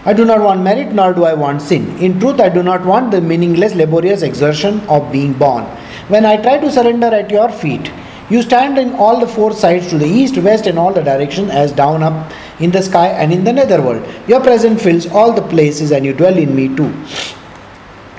I 0.06 0.14
do 0.14 0.24
not 0.24 0.40
want 0.40 0.62
merit 0.62 0.92
nor 0.92 1.12
do 1.12 1.24
I 1.24 1.34
want 1.34 1.60
sin. 1.60 1.98
In 1.98 2.18
truth, 2.18 2.40
I 2.40 2.48
do 2.48 2.62
not 2.62 2.86
want 2.86 3.10
the 3.10 3.20
meaningless, 3.20 3.74
laborious 3.74 4.22
exertion 4.22 4.80
of 4.88 5.12
being 5.12 5.34
born. 5.34 5.64
When 6.08 6.24
I 6.24 6.38
try 6.38 6.56
to 6.56 6.72
surrender 6.72 7.08
at 7.08 7.30
your 7.30 7.50
feet, 7.50 7.92
you 8.30 8.40
stand 8.40 8.78
in 8.78 8.94
all 8.94 9.20
the 9.20 9.26
four 9.26 9.52
sides 9.52 9.90
to 9.90 9.98
the 9.98 10.06
east, 10.06 10.38
west, 10.38 10.66
and 10.66 10.78
all 10.78 10.94
the 10.94 11.02
directions 11.02 11.50
as 11.50 11.72
down 11.72 12.02
up 12.02 12.32
in 12.60 12.70
the 12.70 12.80
sky 12.80 13.08
and 13.08 13.30
in 13.30 13.44
the 13.44 13.52
netherworld. 13.52 14.08
Your 14.26 14.40
presence 14.40 14.82
fills 14.82 15.06
all 15.06 15.32
the 15.32 15.42
places 15.42 15.90
and 15.90 16.06
you 16.06 16.14
dwell 16.14 16.38
in 16.38 16.56
me 16.56 16.74
too. 16.74 16.94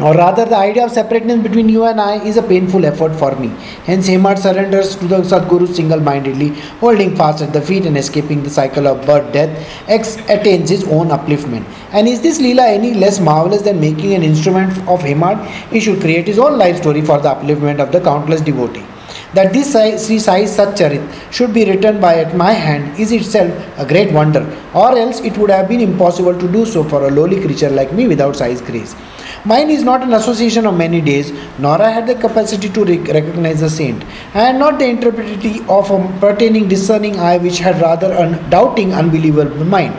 Or 0.01 0.15
rather, 0.15 0.45
the 0.45 0.57
idea 0.57 0.83
of 0.83 0.91
separateness 0.91 1.43
between 1.43 1.69
you 1.69 1.83
and 1.85 2.01
I 2.01 2.23
is 2.25 2.37
a 2.37 2.41
painful 2.41 2.85
effort 2.85 3.13
for 3.15 3.35
me. 3.35 3.49
Hence, 3.85 4.07
Hemad 4.07 4.39
surrenders 4.39 4.95
to 4.95 5.07
the 5.07 5.17
Sadguru 5.17 5.67
single 5.73 5.99
mindedly, 5.99 6.49
holding 6.79 7.15
fast 7.15 7.43
at 7.43 7.53
the 7.53 7.61
feet 7.61 7.85
and 7.85 7.95
escaping 7.95 8.41
the 8.41 8.49
cycle 8.49 8.87
of 8.87 9.05
birth, 9.05 9.31
death, 9.31 9.51
X 9.87 10.15
attains 10.27 10.71
his 10.71 10.85
own 10.85 11.09
upliftment. 11.09 11.65
And 11.91 12.07
is 12.07 12.21
this 12.21 12.41
Leela 12.41 12.67
any 12.67 12.95
less 12.95 13.19
marvelous 13.19 13.61
than 13.61 13.79
making 13.79 14.15
an 14.15 14.23
instrument 14.23 14.75
of 14.87 15.01
Hemad? 15.01 15.45
He 15.69 15.79
should 15.79 16.01
create 16.01 16.25
his 16.25 16.39
own 16.39 16.57
life 16.57 16.77
story 16.77 17.01
for 17.01 17.19
the 17.19 17.29
upliftment 17.29 17.79
of 17.79 17.91
the 17.91 18.01
countless 18.01 18.41
devotee. 18.41 18.83
That 19.33 19.53
this 19.53 19.71
Sri 20.05 20.19
Sai 20.19 20.43
Satcharit 20.43 21.31
should 21.31 21.53
be 21.53 21.63
written 21.65 22.01
by 22.01 22.15
at 22.15 22.35
my 22.35 22.51
hand 22.51 22.99
is 22.99 23.11
itself 23.11 23.53
a 23.77 23.85
great 23.85 24.11
wonder, 24.11 24.41
or 24.73 24.97
else 24.97 25.21
it 25.21 25.37
would 25.37 25.49
have 25.51 25.69
been 25.69 25.79
impossible 25.79 26.37
to 26.37 26.51
do 26.51 26.65
so 26.65 26.83
for 26.83 27.07
a 27.07 27.11
lowly 27.11 27.39
creature 27.39 27.69
like 27.69 27.93
me 27.93 28.07
without 28.07 28.35
Sai's 28.35 28.61
grace. 28.61 28.95
Mine 29.43 29.71
is 29.71 29.83
not 29.83 30.03
an 30.03 30.13
association 30.13 30.67
of 30.67 30.77
many 30.77 31.01
days, 31.01 31.31
nor 31.57 31.81
I 31.81 31.89
had 31.89 32.05
the 32.05 32.13
capacity 32.13 32.69
to 32.69 32.85
rec- 32.85 33.07
recognize 33.07 33.61
the 33.61 33.69
saint. 33.71 34.03
I 34.35 34.41
had 34.41 34.55
not 34.57 34.77
the 34.77 34.85
interpretation 34.85 35.67
of 35.67 35.89
a 35.89 36.19
pertaining 36.19 36.67
discerning 36.67 37.19
eye 37.19 37.39
which 37.39 37.57
had 37.57 37.81
rather 37.81 38.13
a 38.13 38.49
doubting, 38.51 38.93
unbelievable 38.93 39.65
mind. 39.65 39.95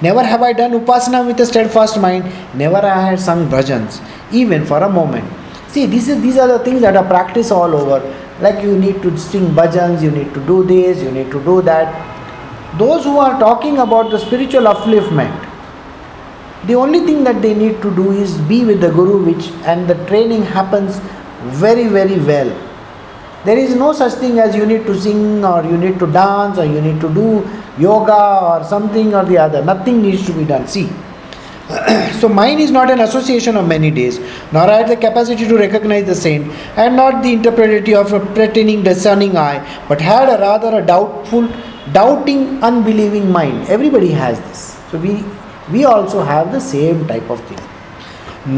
Never 0.00 0.22
have 0.22 0.40
I 0.40 0.54
done 0.54 0.72
upasana 0.72 1.26
with 1.26 1.38
a 1.40 1.44
steadfast 1.44 2.00
mind, 2.00 2.24
never 2.54 2.78
I 2.78 3.10
had 3.10 3.20
sung 3.20 3.50
bhajans, 3.50 4.00
even 4.32 4.64
for 4.64 4.78
a 4.78 4.88
moment. 4.88 5.30
See, 5.68 5.84
this 5.84 6.08
is, 6.08 6.22
these 6.22 6.38
are 6.38 6.48
the 6.48 6.60
things 6.60 6.80
that 6.80 6.96
are 6.96 7.04
practiced 7.04 7.52
all 7.52 7.74
over. 7.74 8.00
Like 8.40 8.62
you 8.62 8.78
need 8.78 9.02
to 9.02 9.18
sing 9.18 9.48
bhajans, 9.48 10.00
you 10.00 10.10
need 10.10 10.32
to 10.32 10.40
do 10.46 10.64
this, 10.64 11.02
you 11.02 11.10
need 11.10 11.30
to 11.30 11.44
do 11.44 11.60
that. 11.62 12.78
Those 12.78 13.04
who 13.04 13.18
are 13.18 13.38
talking 13.38 13.78
about 13.78 14.10
the 14.10 14.18
spiritual 14.18 14.62
upliftment, 14.62 15.47
the 16.66 16.74
only 16.74 17.00
thing 17.00 17.24
that 17.24 17.40
they 17.40 17.54
need 17.54 17.80
to 17.82 17.94
do 17.94 18.12
is 18.12 18.38
be 18.52 18.64
with 18.64 18.80
the 18.80 18.90
guru 18.90 19.24
which 19.24 19.50
and 19.64 19.88
the 19.88 19.94
training 20.06 20.42
happens 20.42 20.98
very 21.64 21.86
very 21.86 22.18
well. 22.18 22.50
There 23.44 23.56
is 23.56 23.74
no 23.76 23.92
such 23.92 24.14
thing 24.14 24.38
as 24.40 24.56
you 24.56 24.66
need 24.66 24.84
to 24.86 25.00
sing 25.00 25.44
or 25.44 25.62
you 25.64 25.76
need 25.76 25.98
to 26.00 26.06
dance 26.06 26.58
or 26.58 26.64
you 26.64 26.80
need 26.80 27.00
to 27.00 27.08
do 27.14 27.48
yoga 27.78 28.40
or 28.52 28.64
something 28.64 29.14
or 29.14 29.24
the 29.24 29.38
other. 29.38 29.64
Nothing 29.64 30.02
needs 30.02 30.26
to 30.26 30.32
be 30.32 30.44
done. 30.44 30.66
See 30.66 30.88
so 32.18 32.28
mine 32.28 32.58
is 32.58 32.70
not 32.70 32.90
an 32.90 33.00
association 33.00 33.54
of 33.54 33.68
many 33.68 33.90
days 33.90 34.18
nor 34.52 34.62
i 34.62 34.76
have 34.78 34.88
the 34.88 34.96
capacity 34.96 35.46
to 35.46 35.54
recognize 35.58 36.06
the 36.06 36.14
saint 36.14 36.50
and 36.82 36.96
not 36.96 37.22
the 37.22 37.30
interpretation 37.30 37.94
of 37.94 38.10
a 38.14 38.20
pretending 38.34 38.82
discerning 38.82 39.36
eye 39.36 39.58
but 39.86 40.00
had 40.00 40.30
a 40.34 40.38
rather 40.40 40.78
a 40.78 40.86
doubtful 40.86 41.46
doubting 41.92 42.62
unbelieving 42.62 43.30
mind. 43.30 43.68
Everybody 43.68 44.10
has 44.10 44.40
this. 44.40 44.76
So 44.90 44.98
we 44.98 45.24
we 45.72 45.84
also 45.84 46.22
have 46.22 46.52
the 46.52 46.60
same 46.60 47.06
type 47.06 47.28
of 47.30 47.40
thing. 47.48 47.58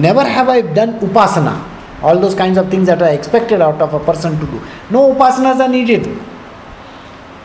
Never 0.01 0.25
have 0.25 0.49
I 0.49 0.61
done 0.61 0.99
upasana, 1.01 1.63
all 2.03 2.19
those 2.19 2.35
kinds 2.35 2.59
of 2.59 2.71
things 2.71 2.87
that 2.87 3.03
are 3.03 3.11
expected 3.11 3.61
out 3.61 3.81
of 3.83 3.95
a 3.95 4.01
person 4.01 4.39
to 4.39 4.47
do. 4.47 4.63
No 4.91 5.15
upasanas 5.15 5.61
are 5.61 5.69
needed. 5.69 6.07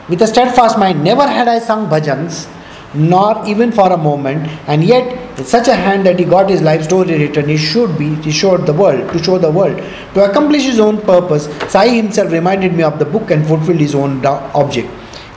With 0.08 0.22
a 0.22 0.28
steadfast 0.28 0.78
mind, 0.78 1.04
never 1.04 1.28
had 1.28 1.48
I 1.48 1.60
sung 1.60 1.90
bhajans, 1.90 2.48
nor 2.94 3.44
even 3.48 3.72
for 3.72 3.92
a 3.92 3.98
moment, 3.98 4.48
and 4.68 4.84
yet 4.84 5.38
with 5.38 5.48
such 5.48 5.68
a 5.68 5.76
hand 5.76 6.06
that 6.06 6.20
he 6.20 6.26
got 6.26 6.50
his 6.50 6.62
life 6.62 6.84
story 6.84 7.18
written, 7.18 7.50
he 7.50 7.58
should 7.58 7.98
be, 7.98 8.16
he 8.16 8.32
showed 8.32 8.66
the 8.66 8.74
world, 8.74 9.12
to 9.12 9.24
show 9.24 9.38
the 9.38 9.52
world. 9.52 9.78
To 10.14 10.24
accomplish 10.30 10.64
his 10.64 10.80
own 10.80 11.02
purpose, 11.02 11.50
Sai 11.70 11.90
himself 11.90 12.32
reminded 12.32 12.74
me 12.74 12.84
of 12.84 13.00
the 13.00 13.06
book 13.06 13.32
and 13.32 13.46
fulfilled 13.46 13.80
his 13.80 13.96
own 13.96 14.24
object. 14.26 14.88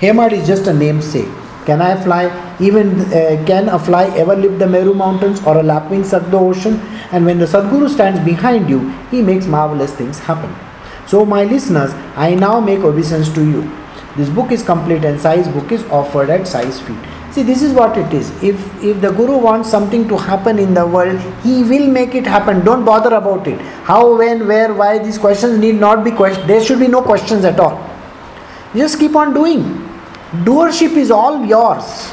Hemad 0.01 0.33
is 0.33 0.47
just 0.47 0.67
a 0.67 0.73
namesake. 0.73 1.29
Can 1.69 1.83
I 1.83 2.03
fly? 2.03 2.21
Even 2.59 3.01
uh, 3.13 3.45
can 3.47 3.69
a 3.69 3.79
fly 3.79 4.05
ever 4.17 4.35
lift 4.35 4.59
the 4.59 4.67
Meru 4.67 4.95
mountains 4.95 5.43
or 5.45 5.59
a 5.59 5.63
lapwing 5.63 6.03
suck 6.03 6.31
the 6.31 6.39
ocean? 6.39 6.77
And 7.13 7.27
when 7.27 7.39
the 7.39 7.45
Sadguru 7.45 7.91
stands 7.91 8.21
behind 8.25 8.71
you, 8.71 8.79
he 9.11 9.21
makes 9.21 9.45
marvelous 9.47 9.93
things 9.95 10.19
happen. 10.19 10.55
So, 11.07 11.27
my 11.27 11.45
listeners, 11.45 11.93
I 12.17 12.35
now 12.35 12.59
make 12.59 12.79
obeisance 12.91 13.29
to 13.35 13.45
you. 13.45 13.71
This 14.17 14.31
book 14.31 14.51
is 14.51 14.63
complete 14.63 15.05
and 15.05 15.21
Sai's 15.21 15.47
book 15.57 15.71
is 15.71 15.85
offered 15.99 16.31
at 16.31 16.49
Sai's 16.49 16.81
feet. 16.81 16.97
See, 17.33 17.43
this 17.43 17.61
is 17.63 17.75
what 17.75 17.99
it 17.99 18.15
is. 18.15 18.31
If 18.43 18.65
if 18.83 19.03
the 19.03 19.11
Guru 19.13 19.37
wants 19.49 19.71
something 19.71 20.09
to 20.09 20.17
happen 20.17 20.59
in 20.59 20.73
the 20.73 20.87
world, 20.87 21.21
he 21.43 21.63
will 21.75 21.87
make 21.99 22.15
it 22.15 22.31
happen. 22.37 22.65
Don't 22.71 22.87
bother 22.87 23.15
about 23.19 23.47
it. 23.47 23.61
How, 23.91 24.01
when, 24.23 24.49
where, 24.49 24.73
why, 24.73 24.97
these 25.11 25.19
questions 25.19 25.59
need 25.67 25.85
not 25.85 26.03
be 26.09 26.17
questioned. 26.23 26.49
There 26.55 26.65
should 26.65 26.81
be 26.87 26.89
no 26.89 27.03
questions 27.03 27.45
at 27.53 27.61
all. 27.61 27.77
Just 28.75 28.99
keep 28.99 29.15
on 29.25 29.35
doing 29.35 29.69
doership 30.49 30.97
is 30.97 31.11
all 31.11 31.45
yours 31.45 32.11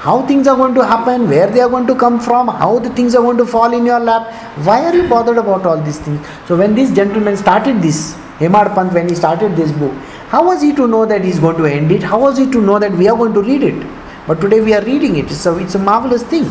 how 0.00 0.26
things 0.26 0.46
are 0.46 0.56
going 0.56 0.74
to 0.74 0.84
happen 0.84 1.28
where 1.28 1.46
they 1.50 1.60
are 1.60 1.68
going 1.68 1.86
to 1.86 1.94
come 1.94 2.18
from 2.18 2.48
how 2.48 2.78
the 2.78 2.90
things 2.90 3.14
are 3.14 3.22
going 3.22 3.36
to 3.36 3.44
fall 3.44 3.72
in 3.72 3.84
your 3.84 4.00
lap 4.00 4.32
why 4.64 4.82
are 4.84 4.94
you 4.94 5.06
bothered 5.08 5.36
about 5.36 5.66
all 5.66 5.80
these 5.82 5.98
things 5.98 6.26
so 6.46 6.56
when 6.56 6.74
this 6.74 6.92
gentleman 6.92 7.36
started 7.36 7.82
this 7.82 8.14
Hemadpant 8.38 8.94
when 8.94 9.08
he 9.08 9.14
started 9.14 9.54
this 9.56 9.72
book 9.72 9.92
how 10.28 10.44
was 10.46 10.62
he 10.62 10.74
to 10.74 10.86
know 10.88 11.04
that 11.04 11.22
he's 11.22 11.38
going 11.38 11.58
to 11.58 11.66
end 11.66 11.92
it 11.92 12.02
how 12.02 12.20
was 12.20 12.38
he 12.38 12.50
to 12.50 12.62
know 12.62 12.78
that 12.78 12.92
we 12.92 13.08
are 13.08 13.16
going 13.16 13.34
to 13.34 13.42
read 13.42 13.62
it 13.62 13.86
but 14.26 14.40
today 14.40 14.60
we 14.60 14.74
are 14.74 14.84
reading 14.84 15.16
it. 15.16 15.30
A, 15.44 15.58
it's 15.58 15.74
a 15.74 15.78
marvelous 15.78 16.22
thing. 16.22 16.44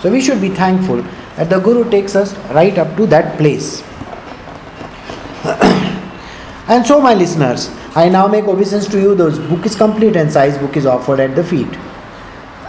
So 0.00 0.10
we 0.10 0.20
should 0.20 0.40
be 0.40 0.48
thankful 0.48 1.02
that 1.36 1.48
the 1.48 1.60
Guru 1.60 1.88
takes 1.88 2.16
us 2.16 2.36
right 2.50 2.76
up 2.76 2.96
to 2.96 3.06
that 3.06 3.36
place. 3.38 3.82
and 6.68 6.84
so, 6.84 7.00
my 7.00 7.14
listeners, 7.14 7.68
I 7.96 8.08
now 8.08 8.28
make 8.28 8.44
obeisance 8.44 8.86
to 8.88 9.00
you. 9.00 9.14
The 9.16 9.30
book 9.48 9.66
is 9.66 9.74
complete 9.74 10.14
and 10.14 10.30
Sai's 10.30 10.56
book 10.58 10.76
is 10.76 10.86
offered 10.86 11.18
at 11.18 11.34
the 11.34 11.42
feet. 11.42 11.74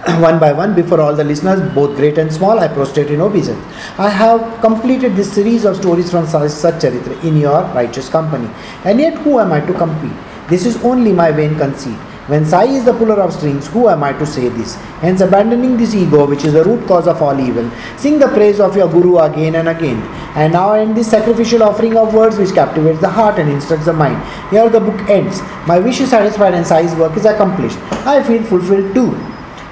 one 0.20 0.40
by 0.40 0.52
one, 0.52 0.74
before 0.74 1.00
all 1.00 1.16
the 1.16 1.24
listeners, 1.24 1.62
both 1.76 1.96
great 1.96 2.18
and 2.18 2.34
small, 2.34 2.60
I 2.60 2.68
prostrate 2.68 3.12
in 3.12 3.22
obeisance. 3.22 3.64
I 4.00 4.10
have 4.10 4.60
completed 4.62 5.16
this 5.16 5.32
series 5.32 5.64
of 5.64 5.76
stories 5.76 6.10
from 6.10 6.26
Satcharitra 6.26 7.24
in 7.24 7.38
your 7.38 7.62
righteous 7.76 8.10
company. 8.10 8.50
And 8.84 9.00
yet, 9.00 9.14
who 9.20 9.40
am 9.40 9.52
I 9.52 9.62
to 9.62 9.74
compete? 9.74 10.18
This 10.50 10.66
is 10.66 10.84
only 10.84 11.14
my 11.14 11.32
vain 11.32 11.56
conceit. 11.56 12.00
When 12.32 12.46
Sai 12.46 12.64
is 12.64 12.86
the 12.86 12.94
puller 12.94 13.20
of 13.20 13.34
strings, 13.34 13.68
who 13.68 13.90
am 13.90 14.06
I 14.06 14.14
to 14.14 14.26
say 14.26 14.48
this? 14.48 14.76
Hence, 15.02 15.20
abandoning 15.20 15.76
this 15.76 15.94
ego, 15.94 16.26
which 16.26 16.46
is 16.46 16.54
the 16.54 16.64
root 16.64 16.88
cause 16.88 17.06
of 17.06 17.22
all 17.22 17.38
evil, 17.38 17.70
sing 17.98 18.20
the 18.20 18.30
praise 18.30 18.62
of 18.62 18.78
your 18.78 18.88
Guru 18.88 19.18
again 19.18 19.56
and 19.56 19.68
again. 19.68 19.98
And 20.36 20.54
now 20.54 20.72
end 20.72 20.96
this 20.96 21.12
sacrificial 21.12 21.62
offering 21.62 21.98
of 21.98 22.14
words 22.14 22.38
which 22.38 22.54
captivates 22.54 23.02
the 23.02 23.10
heart 23.10 23.38
and 23.38 23.50
instructs 23.50 23.84
the 23.84 23.92
mind. 23.92 24.16
Here 24.50 24.70
the 24.70 24.80
book 24.80 25.10
ends. 25.10 25.42
My 25.68 25.78
wish 25.78 26.00
is 26.00 26.12
satisfied 26.12 26.54
and 26.54 26.66
Sai's 26.66 26.96
work 26.96 27.18
is 27.18 27.26
accomplished. 27.26 27.78
I 28.08 28.24
feel 28.24 28.42
fulfilled 28.44 28.96
too. 28.96 29.10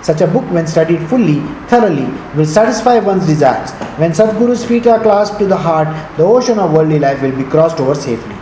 Such 0.02 0.20
a 0.20 0.28
book, 0.28 0.44
when 0.52 0.68
studied 0.68 1.08
fully, 1.08 1.40
thoroughly, 1.70 2.08
will 2.36 2.46
satisfy 2.46 3.00
one's 3.00 3.26
desires. 3.26 3.72
When 3.98 4.12
Sadguru's 4.12 4.66
feet 4.66 4.86
are 4.86 5.02
clasped 5.02 5.40
to 5.40 5.46
the 5.46 5.56
heart, 5.56 5.88
the 6.18 6.24
ocean 6.24 6.60
of 6.60 6.74
worldly 6.74 7.00
life 7.00 7.22
will 7.22 7.38
be 7.38 7.46
crossed 7.46 7.80
over 7.80 7.96
safely. 7.96 8.36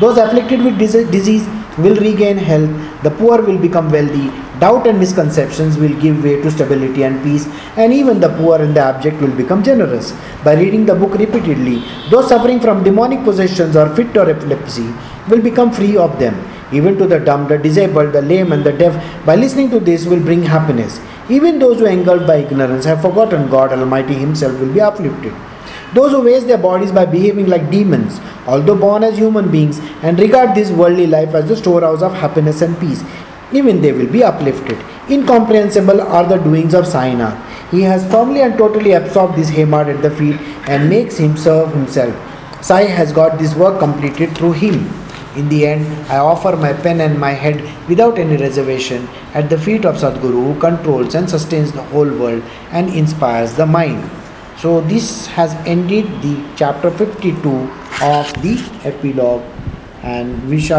Those 0.00 0.18
afflicted 0.18 0.64
with 0.64 0.76
disease 0.76 1.46
will 1.82 1.96
regain 1.96 2.36
health, 2.36 2.70
the 3.02 3.10
poor 3.10 3.42
will 3.42 3.58
become 3.58 3.90
wealthy, 3.90 4.30
doubt 4.60 4.86
and 4.86 4.98
misconceptions 4.98 5.76
will 5.78 5.94
give 6.00 6.22
way 6.22 6.40
to 6.42 6.50
stability 6.50 7.02
and 7.02 7.22
peace, 7.22 7.46
and 7.76 7.92
even 7.92 8.20
the 8.20 8.28
poor 8.38 8.60
and 8.60 8.76
the 8.76 8.80
abject 8.80 9.20
will 9.20 9.34
become 9.42 9.62
generous. 9.62 10.12
By 10.44 10.54
reading 10.54 10.86
the 10.86 10.94
book 10.94 11.14
repeatedly, 11.14 11.82
those 12.10 12.28
suffering 12.28 12.60
from 12.60 12.84
demonic 12.84 13.22
possessions 13.24 13.76
or 13.76 13.94
fit 13.96 14.16
or 14.16 14.28
epilepsy 14.28 14.88
will 15.28 15.42
become 15.42 15.72
free 15.72 15.96
of 15.96 16.18
them. 16.18 16.34
Even 16.72 16.96
to 16.98 17.06
the 17.06 17.18
dumb, 17.18 17.48
the 17.48 17.58
disabled, 17.58 18.12
the 18.12 18.22
lame, 18.22 18.52
and 18.52 18.62
the 18.62 18.72
deaf, 18.72 18.94
by 19.26 19.34
listening 19.34 19.70
to 19.70 19.80
this, 19.80 20.06
will 20.06 20.20
bring 20.20 20.42
happiness. 20.42 21.00
Even 21.28 21.58
those 21.58 21.78
who, 21.80 21.86
engulfed 21.86 22.26
by 22.26 22.36
ignorance, 22.36 22.84
have 22.84 23.02
forgotten 23.02 23.50
God 23.50 23.72
Almighty 23.72 24.14
Himself, 24.14 24.58
will 24.60 24.72
be 24.72 24.80
uplifted. 24.80 25.34
Those 25.94 26.12
who 26.12 26.22
waste 26.22 26.46
their 26.46 26.58
bodies 26.58 26.92
by 26.92 27.04
behaving 27.04 27.46
like 27.46 27.70
demons, 27.70 28.20
although 28.46 28.76
born 28.76 29.02
as 29.02 29.18
human 29.18 29.50
beings, 29.50 29.80
and 30.02 30.18
regard 30.18 30.54
this 30.54 30.70
worldly 30.70 31.06
life 31.06 31.34
as 31.34 31.48
the 31.48 31.56
storehouse 31.56 32.02
of 32.02 32.14
happiness 32.14 32.62
and 32.62 32.78
peace, 32.78 33.02
even 33.52 33.80
they 33.80 33.90
will 33.90 34.06
be 34.06 34.22
uplifted. 34.22 34.78
Incomprehensible 35.08 36.00
are 36.00 36.24
the 36.28 36.36
doings 36.36 36.74
of 36.74 36.84
Sainath. 36.84 37.36
He 37.72 37.82
has 37.82 38.08
firmly 38.10 38.42
and 38.42 38.56
totally 38.56 38.92
absorbed 38.92 39.36
this 39.36 39.50
Hemad 39.50 39.92
at 39.92 40.02
the 40.02 40.10
feet 40.10 40.36
and 40.68 40.88
makes 40.88 41.16
him 41.16 41.36
serve 41.36 41.72
himself. 41.72 42.14
Sai 42.62 42.82
has 42.82 43.12
got 43.12 43.38
this 43.38 43.54
work 43.56 43.80
completed 43.80 44.36
through 44.36 44.52
him. 44.52 44.88
In 45.36 45.48
the 45.48 45.66
end, 45.66 45.86
I 46.08 46.18
offer 46.18 46.56
my 46.56 46.72
pen 46.72 47.00
and 47.00 47.18
my 47.18 47.30
head 47.30 47.62
without 47.88 48.18
any 48.18 48.36
reservation 48.36 49.08
at 49.34 49.48
the 49.48 49.58
feet 49.58 49.84
of 49.84 49.96
Sadguru 49.96 50.54
who 50.54 50.60
controls 50.60 51.14
and 51.14 51.30
sustains 51.30 51.72
the 51.72 51.82
whole 51.82 52.08
world 52.08 52.42
and 52.70 52.88
inspires 52.90 53.54
the 53.54 53.66
mind. 53.66 54.19
So, 54.60 54.82
this 54.82 55.26
has 55.28 55.54
ended 55.66 56.04
the 56.20 56.36
chapter 56.54 56.90
52 56.90 57.48
of 58.04 58.28
the 58.44 58.60
epilogue, 58.84 59.42
and 60.02 60.36
we 60.50 60.60
shall 60.60 60.78